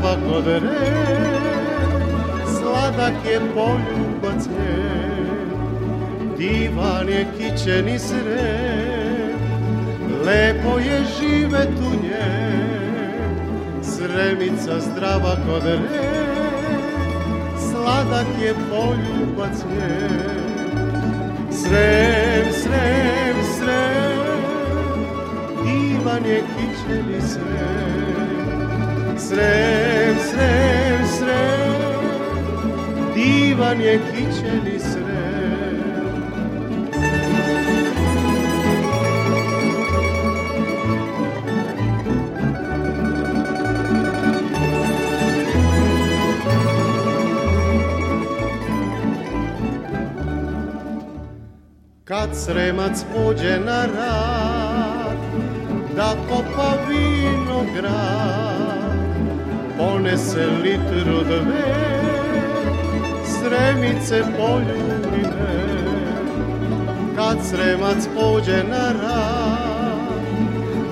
zdrava 0.03 0.17
kod 0.29 0.47
red, 0.47 0.63
sladak 2.59 3.15
je 3.25 3.41
poljubac. 3.55 4.49
Divan 6.39 7.09
je 7.09 7.27
kičeni 7.39 7.99
sred, 7.99 9.39
lepo 10.27 10.79
je 10.79 11.05
živet 11.19 11.69
u 11.79 11.91
nje, 12.03 12.33
sremica 13.83 14.81
zdrava 14.81 15.37
kod 15.47 15.65
red, 15.65 16.73
sladak 17.59 18.27
je 18.43 18.55
poljubac 18.55 19.57
njen. 19.71 20.43
Srem, 21.51 22.53
srem, 22.53 23.37
srem, 23.59 24.19
divan 25.63 26.25
je 26.27 26.43
kičeni 26.43 27.21
srem. 27.21 28.12
Srem, 29.33 30.17
srem, 30.29 31.07
srem, 31.07 32.05
divan 33.15 33.81
je 33.81 33.99
kičeni 33.99 34.79
srem. 34.79 35.79
Kad 52.05 52.37
sremac 52.37 53.05
pođe 53.15 53.61
na 53.65 53.87
rad, 53.87 55.17
da 55.97 56.15
kopa 56.29 56.75
vinograd, 56.89 58.82
ponese 59.83 60.47
litru 60.63 61.25
dve, 61.25 61.75
sremice 63.25 64.23
poljubine. 64.37 65.59
Kad 67.17 67.39
sremac 67.51 68.09
pođe 68.15 68.65
na 68.71 68.87
rad, 69.03 70.03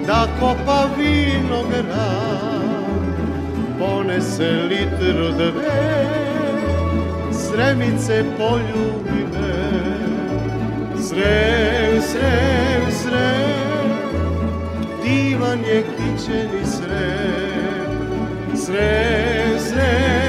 da 0.06 0.26
kopa 0.40 0.88
vinograd, 0.98 1.90
ponese 3.78 4.50
litru 4.70 5.28
dve, 5.38 6.06
sremice 7.32 8.24
poljubine. 8.38 9.20
Srem, 11.08 12.02
srem, 12.02 12.84
srem, 13.02 13.90
divan 15.02 15.58
je 15.58 15.82
kičeni 15.82 16.64
srem, 16.64 17.39
res. 18.72 20.19